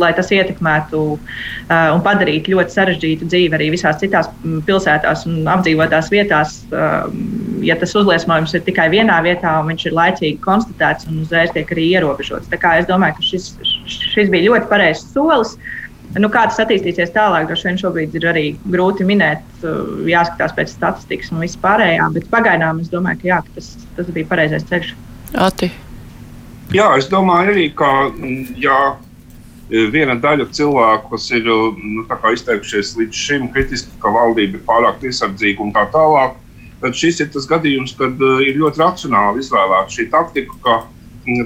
tas 0.00 0.30
ietekmētu 0.32 1.00
uh, 1.10 1.90
un 1.92 2.00
padarītu 2.06 2.54
ļoti 2.54 2.72
sarežģītu 2.72 3.28
dzīvi 3.28 3.58
arī 3.58 3.66
visās 3.74 3.98
citās 4.00 4.30
mm, 4.30 4.62
pilsētās 4.64 5.26
un 5.28 5.42
apdzīvotās 5.52 6.08
vietās, 6.14 6.56
uh, 6.72 7.04
ja 7.66 7.76
tas 7.76 7.92
uzliesmojums 8.00 8.56
ir 8.56 8.64
tikai 8.64 8.88
vienā 8.94 9.18
vietā 9.26 9.58
un 9.60 9.74
viņš 9.74 9.88
ir 9.90 9.98
laicīgi 9.98 10.40
konstatēts 10.46 11.10
un 11.10 11.20
uzreiz 11.26 11.52
tiek 11.52 11.76
arī 11.76 11.90
ierobežots. 11.98 12.48
Tā 12.54 12.62
kā 12.64 12.78
es 12.80 12.88
domāju, 12.88 13.18
ka 13.18 13.28
šis, 13.34 13.52
šis 14.14 14.32
bija 14.32 14.54
ļoti 14.54 14.72
pareizs 14.72 15.10
solis. 15.12 15.58
Uh, 15.58 15.83
Nu, 16.14 16.28
kā 16.30 16.44
tas 16.46 16.60
attīstīsies 16.62 17.10
tālāk, 17.14 17.48
droši 17.48 17.66
vien 17.68 17.80
šobrīd 17.80 18.12
ir 18.14 18.26
arī 18.30 18.44
grūti 18.70 19.06
minēt, 19.06 19.42
uh, 19.64 20.04
jāskatās 20.06 20.54
pēc 20.54 20.74
statistikas 20.76 21.32
un 21.34 21.42
viss 21.42 21.58
pārējā. 21.58 22.06
Bet 22.14 22.28
pagaidām 22.30 22.82
es 22.84 22.92
domāju, 22.92 23.22
ka, 23.22 23.30
jā, 23.32 23.40
ka 23.46 23.56
tas, 23.56 23.72
tas 23.96 24.12
bija 24.14 24.28
pareizais 24.30 24.66
ceļš. 24.68 24.92
Ati. 25.42 25.72
Jā, 26.74 26.86
es 26.98 27.10
domāju 27.10 27.54
arī, 27.54 27.66
ka 27.74 27.90
jā, 28.62 28.78
viena 29.68 30.14
daļa 30.20 30.46
cilvēku, 30.54 31.10
kas 31.16 31.26
ir 31.34 31.50
nu, 31.50 32.06
izteikušies 32.06 32.94
līdz 33.00 33.26
šim 33.26 33.50
kritiski, 33.54 33.90
ka 34.02 34.12
valdība 34.14 34.60
ir 34.60 34.64
pārāk 34.68 35.02
piesardzīga 35.02 35.64
un 35.64 35.74
tā 35.74 35.86
tālāk, 35.92 36.38
tad 36.82 36.94
šis 36.98 37.20
ir 37.24 37.30
tas 37.34 37.48
gadījums, 37.50 37.96
kad 37.98 38.22
uh, 38.22 38.38
ir 38.44 38.60
ļoti 38.60 38.82
racionāli 38.82 39.42
izvēlēta 39.42 39.98
šī 39.98 40.08
taktika, 40.14 40.58
ka 40.62 40.80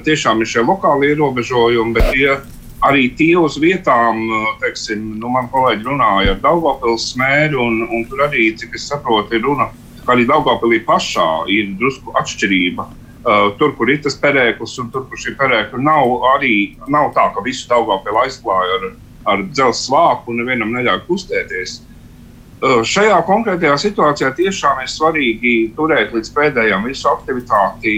tiešām 0.05 0.41
ir 0.43 0.49
šie 0.51 0.63
lokāli 0.67 1.13
ierobežojumi, 1.13 1.95
bet 1.95 2.09
tie 2.13 2.33
ir 2.35 2.41
arī 2.85 3.09
tie 3.17 3.35
uz 3.39 3.57
vietām, 3.59 4.21
teiksim, 4.61 5.15
nu, 5.19 5.31
man 5.33 5.49
kolēģi 5.51 5.85
runāja 5.87 6.35
ar 6.35 6.41
Daugopils 6.43 7.11
smēru, 7.13 7.59
un, 7.65 7.83
un 7.87 8.07
tur 8.09 8.23
arī, 8.29 8.49
cik 8.59 8.77
es 8.79 8.87
saprotu, 8.91 9.35
ir 9.35 9.45
runa, 9.45 9.69
ka 10.05 10.15
arī 10.15 10.25
Daugopilī 10.29 10.81
pašā 10.87 11.29
ir 11.51 11.75
drusku 11.79 12.15
atšķirība. 12.19 12.87
Uh, 13.19 13.49
tur, 13.59 13.73
kur 13.75 13.89
ir 13.91 13.99
tas 13.99 14.15
perēklis, 14.15 14.77
un 14.79 14.87
tur, 14.93 15.03
kur 15.09 15.19
šī 15.19 15.33
perēkļa 15.37 15.81
nav, 15.83 16.07
arī 16.37 16.53
nav 16.87 17.11
tā, 17.17 17.27
ka 17.35 17.43
visu 17.43 17.67
Daugopilu 17.67 18.21
aizklāja 18.21 18.77
ar, 18.77 18.85
ar 19.33 19.43
dzelzceļa 19.43 19.79
svāku 19.81 20.31
un 20.31 20.39
nevienam 20.39 20.71
neļauj 20.71 21.01
kustēties. 21.09 21.81
Uh, 22.59 22.79
šajā 22.87 23.19
konkrētajā 23.27 23.75
situācijā 23.83 24.31
tiešām 24.39 24.79
ir 24.85 24.91
svarīgi 24.91 25.53
turēt 25.75 26.15
līdz 26.15 26.31
pēdējām 26.35 26.87
visu 26.87 27.11
aktivitāti 27.11 27.97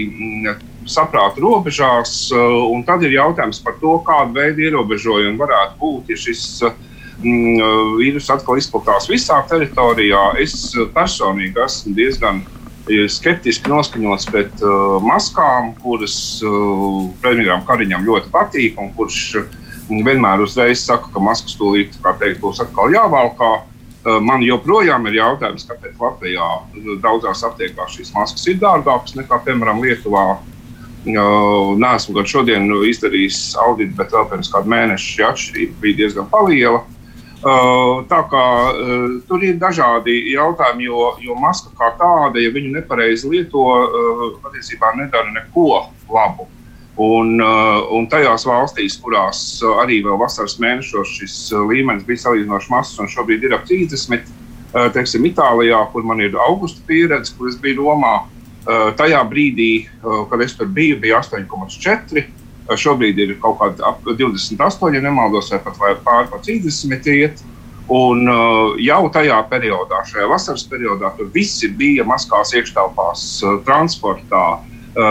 saprāta 0.88 1.40
robežās. 1.42 2.30
Eh, 2.32 2.82
tad 2.86 3.02
ir 3.02 3.16
jautājums 3.16 3.62
par 3.62 3.76
to, 3.80 3.98
kāda 4.06 4.32
veida 4.32 4.68
ierobežojumi 4.68 5.38
varētu 5.38 5.78
būt, 5.80 6.10
ja 6.12 6.16
šis 6.16 6.44
mm, 6.62 7.60
eh, 7.60 7.94
vīrus 8.00 8.30
atkal 8.32 8.58
izplatās 8.60 9.08
visā 9.10 9.42
teritorijā. 9.48 10.32
Es 10.42 10.74
personīgi 10.94 11.62
esmu 11.64 11.94
diezgan 11.98 12.42
eh, 12.42 13.08
skeptiski 13.08 13.70
noskaņots 13.70 14.30
pret 14.30 14.62
uh, 14.66 14.98
maskām, 15.02 15.74
kuras 15.82 16.16
uh, 16.44 17.10
premjeram 17.22 17.66
Kariņam 17.66 18.06
ļoti 18.06 18.32
patīk, 18.32 18.80
un 18.80 18.90
kurš 18.96 19.44
vienmēr 19.92 20.40
uzreiz 20.42 20.82
saka, 20.86 21.10
ka 21.12 21.20
maskas 21.20 21.54
tūlīt 21.58 21.98
teikt, 22.02 22.40
būs 22.42 22.62
atkal 22.64 22.90
jāvalkā. 22.94 23.52
Uh, 24.02 24.18
man 24.18 24.42
joprojām 24.42 25.06
ir 25.06 25.20
jautājums, 25.20 25.68
kāpēc 25.68 26.00
Latvijā 26.00 26.48
daudzās 27.04 27.44
aptiekās 27.46 27.94
šīs 27.94 28.10
maskas 28.16 28.48
ir 28.50 28.58
dārgākas 28.58 29.14
nekā, 29.14 29.38
piemēram, 29.46 29.84
Lietuvā 29.84 30.24
Nē, 31.02 31.88
esmu 31.96 32.14
gan 32.14 32.26
šodien 32.30 32.68
izdarījis 32.86 33.56
auditu, 33.58 33.96
bet 33.98 34.12
vēl 34.14 34.26
pirms 34.30 34.50
kāda 34.52 34.70
mēneša 34.70 35.06
šī 35.08 35.24
atšķirība 35.26 35.80
bija 35.82 35.98
diezgan 35.98 36.28
liela. 36.46 36.82
Tā 37.42 38.20
kā 38.30 38.44
tur 39.26 39.42
ir 39.42 39.56
dažādi 39.58 40.14
jautājumi, 40.30 40.86
jo, 40.86 41.08
jo 41.18 41.34
maska 41.42 41.72
kā 41.74 41.90
tāda, 41.98 42.38
ja 42.38 42.52
viņu 42.54 42.70
nepareizi 42.76 43.32
lieto, 43.32 43.64
patiesībā 44.44 44.92
nedara 45.00 45.32
neko 45.34 45.88
labu. 46.12 46.46
Un, 47.02 47.40
un 47.40 48.06
tajās 48.06 48.44
valstīs, 48.46 49.00
kurās 49.02 49.40
arī 49.82 50.04
vēl 50.04 50.20
vasaras 50.20 50.54
mēnešos 50.62 51.16
šis 51.18 51.34
līmenis 51.66 52.06
bija 52.06 52.28
salīdzinoši 52.28 52.70
mazs, 52.70 53.00
un 53.02 53.10
šobrīd 53.10 53.48
ir 53.48 53.56
ap 53.56 53.66
30, 53.66 54.30
teiksim, 54.94 55.26
Itālijā, 55.32 55.82
kur 55.90 56.06
man 56.06 56.22
ir 56.22 56.38
augusta 56.46 56.84
pieredze, 56.86 57.34
kur 57.34 57.50
es 57.50 57.58
biju 57.58 57.88
Romā, 57.88 58.20
Eh, 58.22 58.41
tajā 58.64 59.22
brīdī, 59.28 59.86
eh, 59.86 60.24
kad 60.30 60.40
es 60.40 60.54
tur 60.56 60.66
biju, 60.66 61.00
bija 61.00 61.18
8,4. 61.18 62.24
Eh, 62.68 62.76
šobrīd 62.76 63.18
ir 63.18 63.34
kaut 63.40 63.58
kāda 63.58 63.88
ap 63.88 64.04
28, 64.04 64.94
ja 64.94 65.00
nemaldos, 65.00 65.50
vai 65.50 65.58
pat 65.58 65.74
pāri 66.04 66.30
pa 66.30 66.38
30 66.38 67.06
iet. 67.06 67.42
Un 67.88 68.24
jau 68.78 69.10
tajā 69.10 69.36
periodā, 69.50 69.98
šajā 70.06 70.28
vasaras 70.30 70.62
periodā, 70.70 71.10
tur 71.16 71.26
visi 71.34 71.68
bija 71.68 72.04
maskās, 72.04 72.54
iekštelpās, 72.54 73.42
transportā, 73.66 74.60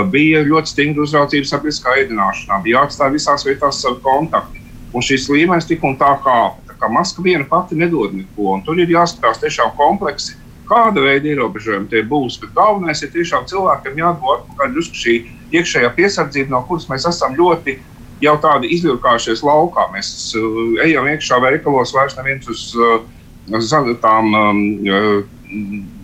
bija 0.10 0.40
ļoti 0.48 0.72
stingra 0.72 1.04
uzraudzība 1.04 1.46
sabiedriskā 1.46 1.98
ēdināšanā, 2.00 2.64
bija 2.64 2.80
jāatstāj 2.80 3.12
visās 3.12 3.46
vietās 3.46 3.82
savi 3.84 4.00
kontakti. 4.02 4.64
Un 4.96 5.02
šis 5.02 5.28
līmenis 5.30 5.68
tik 5.68 5.84
un 5.84 5.98
tā 6.00 6.16
kāpa. 6.24 6.64
Tā 6.72 6.80
kā 6.80 6.90
maska 6.90 7.22
viena 7.22 7.46
pati 7.46 7.76
nedod 7.76 8.16
neko, 8.16 8.62
tur 8.66 8.80
ir 8.80 8.88
jāskatās 8.88 9.44
tiešām 9.44 9.76
kompleksi 9.76 10.40
kāda 10.72 11.04
veida 11.04 11.32
ierobežojumi 11.34 11.90
tie 11.92 12.02
būs. 12.08 12.40
Bet 12.42 12.56
galvenais 12.56 13.04
ir 13.04 13.12
tiešām 13.14 13.48
cilvēkam 13.52 14.00
jādod 14.00 14.42
atpakaļ 14.42 14.76
drusku 14.76 15.00
šī 15.04 15.16
iekšējā 15.60 15.94
piesardzība, 15.98 16.54
no 16.56 16.64
kuras 16.70 16.88
mēs 16.92 17.08
esam 17.10 17.36
ļoti 17.36 17.78
jau 18.24 18.36
tādi 18.42 18.72
izvilkājušies 18.78 19.44
laukā. 19.46 19.90
Mēs 19.96 20.12
uh, 20.40 20.62
ejam 20.86 21.10
iekšā 21.12 21.42
veikalos, 21.44 21.94
vairs 21.96 22.18
neviens 22.20 22.48
uz, 22.52 22.70
uh, 22.78 23.96
tām 24.04 24.36
um, 24.38 24.62
uh, 24.88 25.24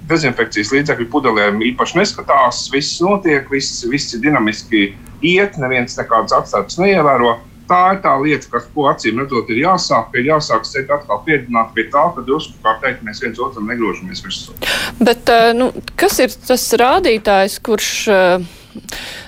dezinfekcijas 0.08 0.72
līdzekļu 0.74 1.10
pudelēm 1.12 1.62
īpaši 1.74 2.00
neskatās. 2.00 2.66
Viss 2.74 3.02
notiek, 3.04 3.48
viss, 3.52 3.84
viss 3.88 4.16
ir 4.16 4.24
dinamiski 4.24 4.90
iet, 5.26 5.58
neviens 5.62 5.98
nekādas 6.00 6.36
atstātas 6.36 6.80
neievēro. 6.82 7.38
Tā 7.68 7.82
ir 7.96 8.02
tā 8.04 8.14
lieta, 8.22 8.50
kas, 8.52 8.68
ko 8.74 8.88
acīm 8.92 9.20
redzot, 9.22 9.50
ir 9.52 9.64
jāsāk. 9.66 10.14
Ir 10.16 10.30
jāsāk 10.32 10.68
sevi 10.68 10.94
atkal 10.94 11.20
piedzināt 11.26 11.74
pie 11.76 11.88
tā, 11.94 12.06
ka 12.16 12.24
drusku, 12.28 12.56
kā 12.64 12.78
teikt, 12.84 13.04
mēs 13.08 13.24
viens 13.24 13.42
otram 13.44 13.68
negrožamies 13.72 14.24
virsū. 14.24 14.56
Bet 15.04 15.30
nu, 15.58 15.72
kas 16.00 16.22
ir 16.24 16.34
tas 16.48 16.70
rādītājs, 16.80 17.60
kurš 17.64 17.92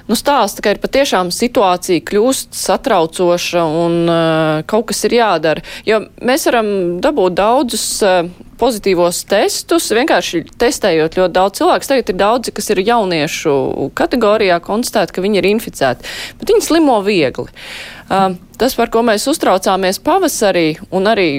nu, 0.10 0.18
stāsta, 0.18 0.64
ka 0.64 0.74
ir 0.74 0.82
patiešām 0.82 1.32
situācija 1.34 2.04
kļūst 2.08 2.58
satraucoša 2.58 3.66
un 3.84 3.98
uh, 4.06 4.62
kaut 4.70 4.90
kas 4.92 5.04
ir 5.08 5.18
jādara. 5.20 5.66
Jo 5.88 6.02
mēs 6.26 6.48
varam 6.50 6.72
dabūt 7.04 7.38
daudzus 7.40 7.86
uh, 8.06 8.24
pozitīvos 8.60 9.22
testus, 9.30 9.92
vienkārši 9.96 10.44
testējot 10.60 11.20
ļoti 11.20 11.36
daudz 11.36 11.62
cilvēku. 11.62 11.92
Tagad 11.92 12.12
ir 12.12 12.20
daudzi, 12.20 12.56
kas 12.56 12.74
ir 12.74 12.84
jauniešu 12.84 13.54
kategorijā 13.98 14.60
konstatēti, 14.66 15.16
ka 15.16 15.24
viņi 15.26 15.42
ir 15.42 15.54
inficēti, 15.54 16.18
bet 16.42 16.52
viņi 16.54 16.68
slimo 16.68 17.00
viegli. 17.06 17.48
Uh, 17.50 17.99
tas, 18.10 18.76
par 18.76 18.92
ko 18.94 19.04
mēs 19.06 19.28
uztraucāmies 19.30 20.02
pavasarī 20.04 20.74
un 20.92 21.10
arī 21.12 21.30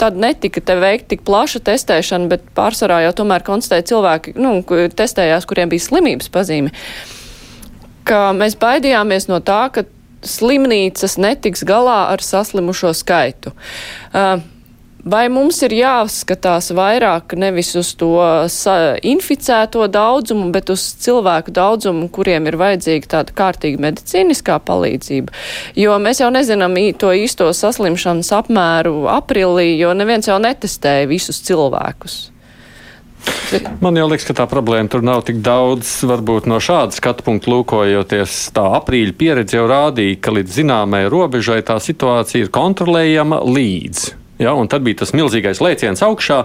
tad 0.00 0.16
netika 0.20 0.60
te 0.60 0.76
veikt 0.78 1.08
tik 1.12 1.24
plaša 1.26 1.62
testēšana, 1.66 2.28
bet 2.30 2.48
pārsvarā 2.56 3.02
jau 3.06 3.14
tomēr 3.22 3.44
konstatēja 3.46 3.88
cilvēki, 3.92 4.36
nu, 4.40 4.58
testējās, 4.96 5.48
kuriem 5.48 5.72
bija 5.72 5.86
slimības 5.86 6.28
pazīme. 6.32 6.72
Ka 8.06 8.30
mēs 8.36 8.58
baidījāmies 8.60 9.26
no 9.30 9.40
tā, 9.44 9.66
ka 9.72 9.86
slimnīcas 10.26 11.16
netiks 11.22 11.64
galā 11.66 12.06
ar 12.12 12.22
saslimušo 12.24 12.92
skaitu. 12.96 13.54
Uh, 14.12 14.38
vai 15.06 15.26
mums 15.32 15.60
ir 15.66 15.74
jāskatās 15.78 16.72
vairāk 16.76 17.36
nevis 17.38 17.72
uz 17.78 17.92
to 17.98 18.12
inficēto 19.06 19.86
daudzumu, 19.92 20.50
bet 20.54 20.70
uz 20.74 20.84
cilvēku 21.06 21.54
daudzumu, 21.54 22.10
kuriem 22.12 22.50
ir 22.50 22.58
vajadzīga 22.60 23.12
tāda 23.16 23.36
kārtīga 23.38 23.82
medicīniskā 23.86 24.58
palīdzība? 24.66 25.34
Jo 25.78 25.96
mēs 26.02 26.22
jau 26.24 26.30
nezinām 26.34 26.74
to 26.98 27.12
īsto 27.14 27.48
saslimšanas 27.54 28.32
apmēru 28.36 29.06
aprīlī, 29.12 29.76
jo 29.78 29.94
neviens 29.96 30.28
jau 30.28 30.40
netestēja 30.42 31.06
visus 31.10 31.40
cilvēkus. 31.46 32.24
Man 33.82 33.96
jau 33.98 34.06
liekas, 34.10 34.26
ka 34.28 34.36
tā 34.38 34.44
problēma 34.50 34.90
tur 34.90 35.02
nav 35.06 35.24
tik 35.26 35.40
daudz. 35.44 35.88
Varbūt 36.06 36.46
no 36.50 36.60
šāda 36.62 36.94
skatu 36.94 37.24
punkta 37.26 37.50
lūkojoties, 37.50 38.36
tā 38.54 38.66
aprīļa 38.78 39.16
pieredze 39.18 39.58
jau 39.58 39.66
rādīja, 39.70 40.20
ka 40.22 40.34
līdz 40.36 40.60
zināmai 40.60 41.06
robežai 41.10 41.58
tā 41.66 41.78
situācija 41.82 42.46
ir 42.46 42.54
kontrolējama 42.54 43.42
līdz. 43.46 44.25
Ja, 44.38 44.52
tad 44.68 44.84
bija 44.84 45.00
tas 45.00 45.14
milzīgais 45.16 45.62
lēciens 45.64 46.02
augšā, 46.04 46.42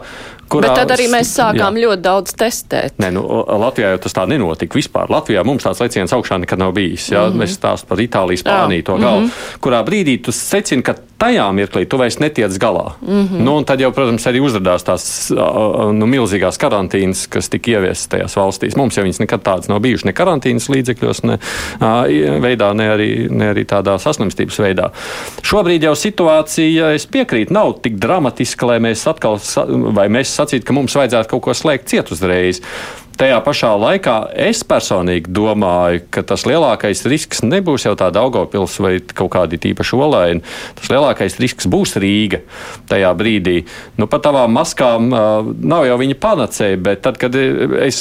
Kurā, 0.51 0.67
Bet 0.67 0.81
tad 0.81 0.91
arī 0.97 1.05
mēs 1.11 1.29
sākām 1.31 1.77
jā. 1.79 1.85
ļoti 1.85 2.03
daudz 2.03 2.33
testēt. 2.35 2.97
Nē, 2.99 3.11
nu, 3.15 3.23
Latvijā 3.61 3.93
jau 3.93 4.01
tas 4.03 4.15
tā 4.17 4.25
nenotika 4.27 4.75
vispār. 4.75 5.07
Latvijā 5.11 5.45
mums 5.47 5.63
tāds 5.63 5.79
leciens 5.79 6.11
augšā 6.11 6.41
nekad 6.43 6.59
nav 6.59 6.73
bijis. 6.75 7.07
Jā, 7.11 7.23
mm 7.23 7.31
-hmm. 7.31 7.39
Mēs 7.41 7.55
stāstām 7.55 7.87
par 7.87 8.03
Itāliju, 8.03 8.43
Spāniju, 8.43 8.83
to 8.83 8.97
galu, 8.97 9.21
mm 9.21 9.25
-hmm. 9.25 9.59
kurā 9.61 9.83
brīdī 9.87 10.21
tu 10.23 10.31
secini, 10.31 10.83
ka 10.83 10.95
tajā 11.21 11.45
mirklī 11.53 11.85
tu 11.85 11.99
vairs 12.01 12.17
netiec 12.19 12.57
galā. 12.57 12.91
Mm 13.01 13.27
-hmm. 13.27 13.43
nu, 13.45 13.63
tad 13.63 13.81
jau, 13.81 13.91
protams, 13.91 14.25
arī 14.27 14.41
uzrādās 14.41 14.83
tās 14.83 15.31
nu, 15.93 16.05
milzīgās 16.05 16.57
karantīnas, 16.57 17.27
kas 17.29 17.49
tika 17.49 17.71
ieviestas 17.71 18.07
tajās 18.07 18.35
valstīs. 18.35 18.77
Mums 18.77 18.97
jau 18.97 19.05
nekad 19.05 19.41
tādas 19.41 19.69
nav 19.69 19.79
bijušas 19.79 20.05
ne 20.05 20.13
karantīnas 20.13 20.69
līdzekļos, 20.69 21.23
ne 21.23 21.37
veidā, 22.41 22.73
ne 22.73 22.89
arī, 22.95 23.29
ne 23.29 23.49
arī 23.53 23.65
tādā 23.65 23.97
saslimstības 23.99 24.59
veidā. 24.59 24.89
Šobrīd 25.43 25.83
jau 25.83 25.95
situācija, 25.95 26.93
es 26.93 27.05
piekrītu, 27.07 27.53
nav 27.53 27.73
tik 27.81 27.93
dramatiska, 27.93 28.65
lai 28.65 28.79
mēs 28.79 29.07
atkal, 29.09 29.39
vai 29.93 30.07
mēs 30.09 30.40
sacīt, 30.41 30.65
ka 30.67 30.75
mums 30.75 30.97
vajadzētu 30.97 31.31
kaut 31.31 31.45
ko 31.47 31.55
slēgt 31.57 31.89
ciet 31.91 32.11
uzreiz. 32.13 32.61
Tajā 33.19 33.37
pašā 33.45 33.69
laikā 33.77 34.15
es 34.47 34.63
personīgi 34.67 35.29
domāju, 35.33 36.03
ka 36.13 36.23
tas 36.25 36.45
lielākais 36.47 37.03
risks 37.11 37.43
nebūs 37.45 37.85
jau 37.85 37.93
tāda 37.99 38.23
augopils 38.23 38.77
vai 38.81 38.95
kaut 39.01 39.33
kādi 39.35 39.59
tīpaši 39.61 39.97
olaini. 39.97 40.43
Tas 40.79 40.89
lielākais 40.93 41.37
risks 41.41 41.67
būs 41.69 41.97
Rīga 42.01 42.41
tajā 42.89 43.11
brīdī. 43.17 43.57
Nu, 43.99 44.07
pat 44.11 44.25
tavām 44.25 44.55
maskām 44.55 45.11
uh, 45.11 45.51
nav 45.61 45.85
jau 45.89 45.97
viņa 46.01 46.17
panacēja, 46.23 46.79
bet 46.81 47.03
tad, 47.05 47.19
kad 47.21 47.35
es, 47.35 47.99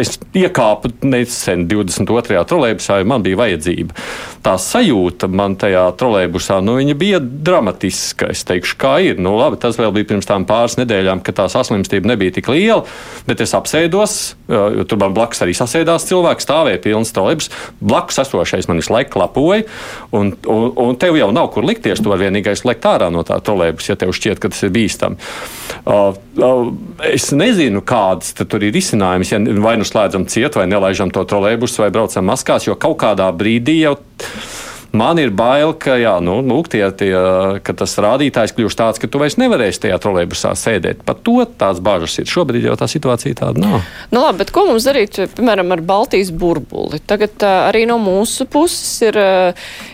es 0.00 0.14
iekāpu 0.36 0.92
nesen 1.06 1.66
22. 1.70 2.44
trolēbusā, 2.50 3.00
man 3.08 3.24
bija 3.26 3.40
vajadzība. 3.40 3.96
Tā 4.44 4.54
sajūta 4.60 5.28
man 5.32 5.56
tajā 5.60 5.84
trolēbusā, 6.00 6.60
nu, 6.64 6.78
bija 6.96 7.20
dramatiska. 7.20 8.30
Es 8.34 8.44
teikšu, 8.48 8.76
kā 8.80 8.94
ir. 9.04 9.20
Nu, 9.20 9.34
labi, 9.40 9.58
tas 9.60 9.78
vēl 9.80 9.92
bija 9.96 10.12
pirms 10.12 10.28
tām 10.28 10.46
pāris 10.48 10.78
nedēļām, 10.80 11.24
kad 11.24 11.40
tā 11.42 11.48
saslimstība 11.52 12.12
nebija 12.12 12.38
tik 12.38 12.48
liela, 12.52 12.84
bet 13.28 13.42
es 13.44 13.54
apsēdos 13.56 14.09
jo 14.50 14.84
tur 14.88 15.00
man 15.00 15.14
blakus 15.16 15.42
arī 15.44 15.54
sasēdās 15.56 16.06
cilvēki, 16.08 16.44
stāvēja 16.44 16.82
pilns 16.84 17.12
trolēbus. 17.16 17.50
Blakus 17.80 18.20
esošais 18.22 18.68
man 18.70 18.80
visu 18.80 18.94
laiku 18.94 19.14
klapoja, 19.16 19.66
un, 20.16 20.32
un, 20.50 20.66
un 20.84 20.98
tev 21.00 21.18
jau 21.18 21.30
nav 21.34 21.50
kur 21.54 21.66
likties. 21.66 22.02
Tu 22.02 22.12
vari 22.12 22.28
vienīgais 22.28 22.64
lekt 22.68 22.88
ārā 22.88 23.10
no 23.12 23.24
tā 23.26 23.38
trolēbus, 23.44 23.90
ja 23.90 23.98
tev 24.00 24.14
šķiet, 24.16 24.42
ka 24.42 24.52
tas 24.52 24.64
ir 24.66 24.74
bīstami. 24.74 25.20
Uh, 25.84 26.16
uh, 26.40 26.72
es 27.10 27.30
nezinu, 27.36 27.84
kādas 27.86 28.34
tur 28.40 28.66
ir 28.66 28.74
risinājums. 28.76 29.34
Ja 29.34 29.42
vai 29.62 29.76
nu 29.80 29.86
slēdzam 29.88 30.26
cietu, 30.30 30.62
vai 30.62 30.68
nelaižam 30.70 31.12
to 31.14 31.24
trolēbus, 31.28 31.78
vai 31.82 31.92
braucam 31.94 32.26
maskās, 32.30 32.68
jo 32.68 32.78
kaut 32.80 33.00
kādā 33.04 33.30
brīdī 33.36 33.80
jau. 33.84 33.96
Man 34.90 35.20
ir 35.22 35.30
bail, 35.30 35.70
ka, 35.78 35.94
jā, 36.00 36.16
nu, 36.24 36.40
lūk, 36.42 36.66
tie, 36.72 36.82
tie, 36.98 37.12
ka 37.62 37.74
tas 37.78 37.92
rādītājs 38.02 38.54
kļūst 38.56 38.78
tāds, 38.80 38.98
ka 38.98 39.06
tu 39.06 39.20
vairs 39.22 39.36
nevarēsi 39.38 39.84
tajā 39.84 39.98
trolēļbusā 40.02 40.50
sēdēt. 40.58 41.04
Par 41.06 41.20
to 41.22 41.44
tās 41.60 41.78
bažas 41.84 42.18
ir. 42.18 42.26
Šobrīd 42.30 42.66
jau 42.66 42.74
tā 42.78 42.88
situācija 42.90 43.38
tāda 43.38 43.62
nav. 43.62 43.76
Nu, 44.10 44.24
labi, 44.24 44.40
bet 44.42 44.50
ko 44.54 44.64
mums 44.66 44.88
darīt, 44.88 45.20
piemēram, 45.36 45.70
ar 45.76 45.84
Baltijas 45.86 46.32
burbuli? 46.34 46.98
Tagad 47.06 47.44
arī 47.46 47.84
no 47.86 48.00
mūsu 48.02 48.48
puses 48.50 48.90
ir 49.06 49.20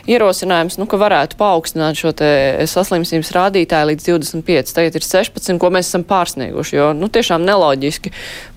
ierosinājums, 0.09 0.79
nu, 0.81 0.89
ka 0.89 1.01
varētu 1.03 1.37
paaugstināt 1.41 2.01
šo 2.01 2.15
saslimstības 2.17 3.35
rādītāju 3.37 3.93
līdz 3.93 4.09
25. 4.09 4.73
Tagad 4.81 4.97
ir 4.97 5.05
16, 5.05 5.61
ko 5.61 5.73
mēs 5.77 5.93
esam 5.93 6.07
pārsnieguši, 6.09 6.79
jo, 6.81 6.89
nu, 6.97 7.13
tiešām 7.13 7.45
neloģiski 7.45 8.15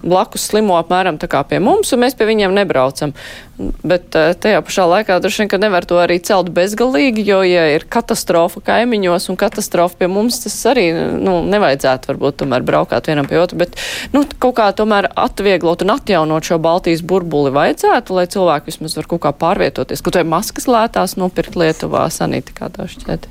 blakus 0.08 0.48
slimo 0.54 0.80
apmēram 0.80 1.20
tā 1.20 1.28
kā 1.28 1.44
pie 1.44 1.60
mums, 1.64 1.92
un 1.92 2.06
mēs 2.06 2.16
pie 2.16 2.32
viņiem 2.32 2.56
nebraucam. 2.56 3.12
Bet 3.60 4.16
uh, 4.16 4.32
tajā 4.40 4.62
pašā 4.64 4.86
laikā 4.88 5.18
droši 5.20 5.42
vien, 5.42 5.50
ka 5.52 5.58
nevar 5.60 5.84
to 5.88 5.98
arī 6.00 6.16
celt 6.24 6.48
bezgalīgi, 6.56 7.26
jo, 7.28 7.42
ja 7.44 7.66
ir 7.74 7.84
katastrofa 7.92 8.62
kaimiņos 8.64 9.28
un 9.34 9.38
katastrofa 9.40 10.00
pie 10.00 10.08
mums, 10.08 10.38
tas 10.46 10.56
arī 10.72 10.86
nu, 10.96 11.42
nevajadzētu 11.44 12.14
varbūt 12.14 12.38
tomēr 12.40 12.64
braukāt 12.64 13.10
vienam 13.12 13.28
pie 13.28 13.42
otru, 13.42 13.60
bet 13.60 13.76
nu, 14.16 14.24
kaut 14.40 14.56
kā 14.62 14.70
tomēr 14.76 15.10
atvieglot 15.12 15.84
un 15.84 15.92
atjaunot 15.98 16.48
šo 16.48 16.60
Baltijas 16.64 17.04
burbuli 17.04 17.52
vajadzētu, 17.56 18.16
lai 18.16 18.30
cilvēki 18.32 18.72
vismaz 18.72 18.96
var 19.02 19.10
kaut 19.12 19.26
kā 19.28 19.34
pārvietoties, 19.44 20.06
kaut 20.06 20.22
vai 20.22 20.24
maskas 20.38 20.70
lētās 20.72 21.18
nopirkt 21.20 21.60
Lietuvā 21.60 22.06
sanitikātā 22.16 22.88
šķiet. 22.96 23.28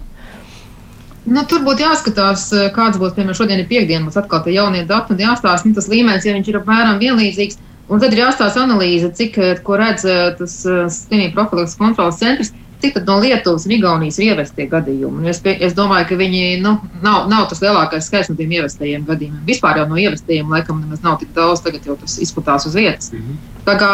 Nu, 1.28 1.42
tur 1.48 1.64
būtu 1.64 1.84
jāskatās, 1.84 2.46
kāds 2.76 3.00
būs, 3.00 3.14
piemēram, 3.16 3.36
šodien 3.36 3.60
ir 3.60 3.68
piekdiena, 3.68 4.04
mums 4.04 4.16
atkal 4.16 4.40
tie 4.44 4.54
jaunie 4.54 4.84
dati 4.88 5.12
un 5.12 5.20
jāstāsta, 5.20 5.68
nu, 5.68 5.76
tas 5.76 5.88
līmenis, 5.90 6.24
ja 6.24 6.36
viņš 6.36 6.52
ir 6.52 6.60
apmēram 6.60 7.00
vienlīdzīgs. 7.02 7.58
Un 7.88 8.00
tad 8.00 8.12
ir 8.12 8.24
jāstāsta 8.26 8.62
analīze, 8.62 9.08
cik, 9.16 9.38
ko 9.64 9.76
redz 9.80 10.04
tas 10.38 10.56
slimību 10.62 11.34
profilaks 11.34 11.76
kontrolas 11.78 12.20
centrs 12.20 12.52
cik 12.80 12.94
no 13.06 13.18
Lietuvas 13.20 13.66
un 13.66 13.72
Igaunijas 13.74 14.18
ir 14.18 14.32
ievestie 14.32 14.68
gadījumi. 14.70 15.26
Es, 15.30 15.40
pie, 15.42 15.54
es 15.64 15.74
domāju, 15.74 16.08
ka 16.10 16.18
viņi 16.18 16.60
nu, 16.62 16.76
nav, 17.02 17.26
nav 17.30 17.48
tas 17.50 17.62
lielākais 17.62 18.06
skaits 18.06 18.30
no 18.30 18.36
tiem 18.38 18.54
ievestajiem 18.58 19.06
gadījumiem. 19.08 19.42
Vispār 19.48 19.80
jau 19.80 19.88
no 19.90 19.98
ievestajiem 19.98 20.50
laikam 20.54 20.80
nemaz 20.84 21.02
nav 21.02 21.18
tik 21.22 21.32
daudz, 21.36 21.62
tagad 21.64 21.86
jau 21.88 21.98
tas 21.98 22.18
izplatās 22.22 22.68
uz 22.70 22.76
vietas. 22.78 23.10
Mm 23.12 23.18
-hmm. 23.18 23.40
Tā 23.66 23.74
kā, 23.80 23.90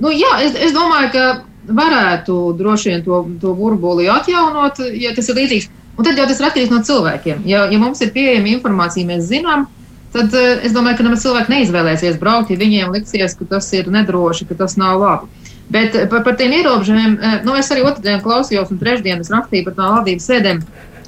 nu, 0.00 0.10
jā, 0.10 0.32
es, 0.42 0.58
es 0.66 0.74
domāju, 0.74 1.12
ka 1.12 1.24
varētu 1.68 2.56
droši 2.58 2.90
vien 2.90 3.04
to, 3.04 3.24
to 3.40 3.54
burbuli 3.54 4.08
atjaunot, 4.10 4.82
ja 4.92 5.14
tas 5.14 5.28
ir 5.28 5.36
līdzīgs. 5.36 5.70
Un 5.96 6.04
tad 6.04 6.18
jau 6.18 6.26
tas 6.26 6.40
ir 6.40 6.46
atkarīgs 6.46 6.70
no 6.70 6.82
cilvēkiem. 6.82 7.42
Ja, 7.44 7.70
ja 7.70 7.78
mums 7.78 8.00
ir 8.00 8.10
pieejama 8.10 8.48
informācija, 8.48 9.06
mēs 9.06 9.30
zinām, 9.30 9.66
tad 10.14 10.34
es 10.38 10.74
domāju, 10.74 11.00
ka 11.00 11.06
nemaz 11.08 11.24
cilvēki 11.24 11.52
neizvēlēsies 11.52 12.20
braukt, 12.20 12.52
ja 12.52 12.60
viņiem 12.60 12.94
liksies, 12.94 13.34
ka 13.38 13.48
tas 13.56 13.70
ir 13.74 13.90
nedroši, 13.90 14.46
ka 14.48 14.56
tas 14.62 14.78
nav 14.80 15.02
labi. 15.02 15.50
Bet 15.74 15.96
par, 16.10 16.22
par 16.26 16.36
tiem 16.36 16.52
ierobežojumiem, 16.52 17.18
eh, 17.20 17.36
nu, 17.44 17.56
es 17.56 17.70
arī 17.72 17.84
otrdien 17.88 18.20
klausījos, 18.24 18.72
un 18.72 18.80
trešdien 18.80 19.22
es 19.24 19.32
rakstīju 19.32 19.68
par 19.68 19.76
tām 19.78 19.94
valdības 19.98 20.28
sēdēm. 20.30 20.64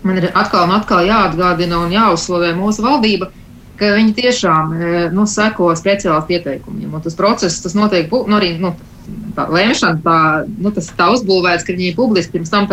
Man 0.07 0.21
ir 0.21 0.31
atkal 0.35 0.69
un 0.69 0.77
atkal 0.77 1.05
jāatgādina 1.09 1.83
un 1.85 1.93
jāuzslavē 1.93 2.53
mūsu 2.57 2.85
valdība, 2.85 3.31
ka 3.77 3.93
viņi 3.99 4.15
tiešām 4.17 4.75
eh, 4.77 4.99
nu, 5.13 5.27
seko 5.29 5.73
speciālistu 5.77 6.39
ieteikumiem. 6.39 6.95
Un 6.95 7.05
tas 7.05 7.19
process, 7.19 7.61
tas 7.65 7.77
notiek, 7.77 8.09
nu, 8.11 8.39
arī 8.39 8.55
nu, 8.63 8.73
tā 9.37 9.45
lēmšana, 9.53 10.01
tā, 10.03 10.19
nu, 10.57 10.73
tas 10.73 10.89
tā 10.97 11.11
uzbūvēts, 11.13 11.67
ka 11.67 11.77
viņi 11.77 11.97
publiski 11.99 12.39
pirms 12.39 12.55
tam 12.55 12.67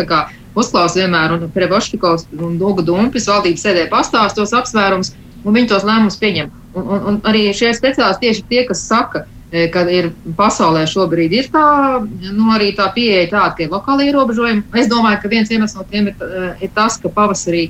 uzklausa 0.54 1.00
vienmēr, 1.02 1.34
un 1.34 1.50
Prevoškikovs 1.50 2.28
un 2.38 2.58
Duga 2.60 2.82
Dumpis 2.86 3.26
valdības 3.26 3.64
sēdē 3.66 3.88
pastāstos 3.90 4.54
apsvērums, 4.54 5.12
un 5.44 5.56
viņi 5.56 5.70
tos 5.70 5.86
lēmumus 5.86 6.18
pieņem. 6.20 6.50
Un, 6.74 6.88
un, 6.88 7.06
un 7.10 7.22
arī 7.28 7.46
šie 7.54 7.70
speciālisti 7.76 8.26
tieši 8.26 8.44
tie, 8.50 8.64
kas 8.68 8.82
saka, 8.88 9.24
ka 9.24 9.34
kad 9.70 9.90
ir 9.92 10.10
pasaulē 10.34 10.82
šobrīd 10.90 11.34
ir 11.36 11.48
tā, 11.52 11.64
nu, 12.02 12.48
arī 12.54 12.72
tā 12.74 12.88
pieeja 12.94 13.28
tāda, 13.30 13.52
ka 13.54 13.62
ir 13.62 13.70
lokāli 13.70 14.08
ierobežojumi. 14.10 14.64
Es 14.80 14.88
domāju, 14.90 15.20
ka 15.22 15.30
viens 15.30 15.50
iemesls 15.52 15.78
no 15.78 15.86
tiem 15.90 16.10
ir, 16.10 16.24
ir 16.64 16.72
tas, 16.74 16.96
ka 16.98 17.12
pavasarī 17.12 17.68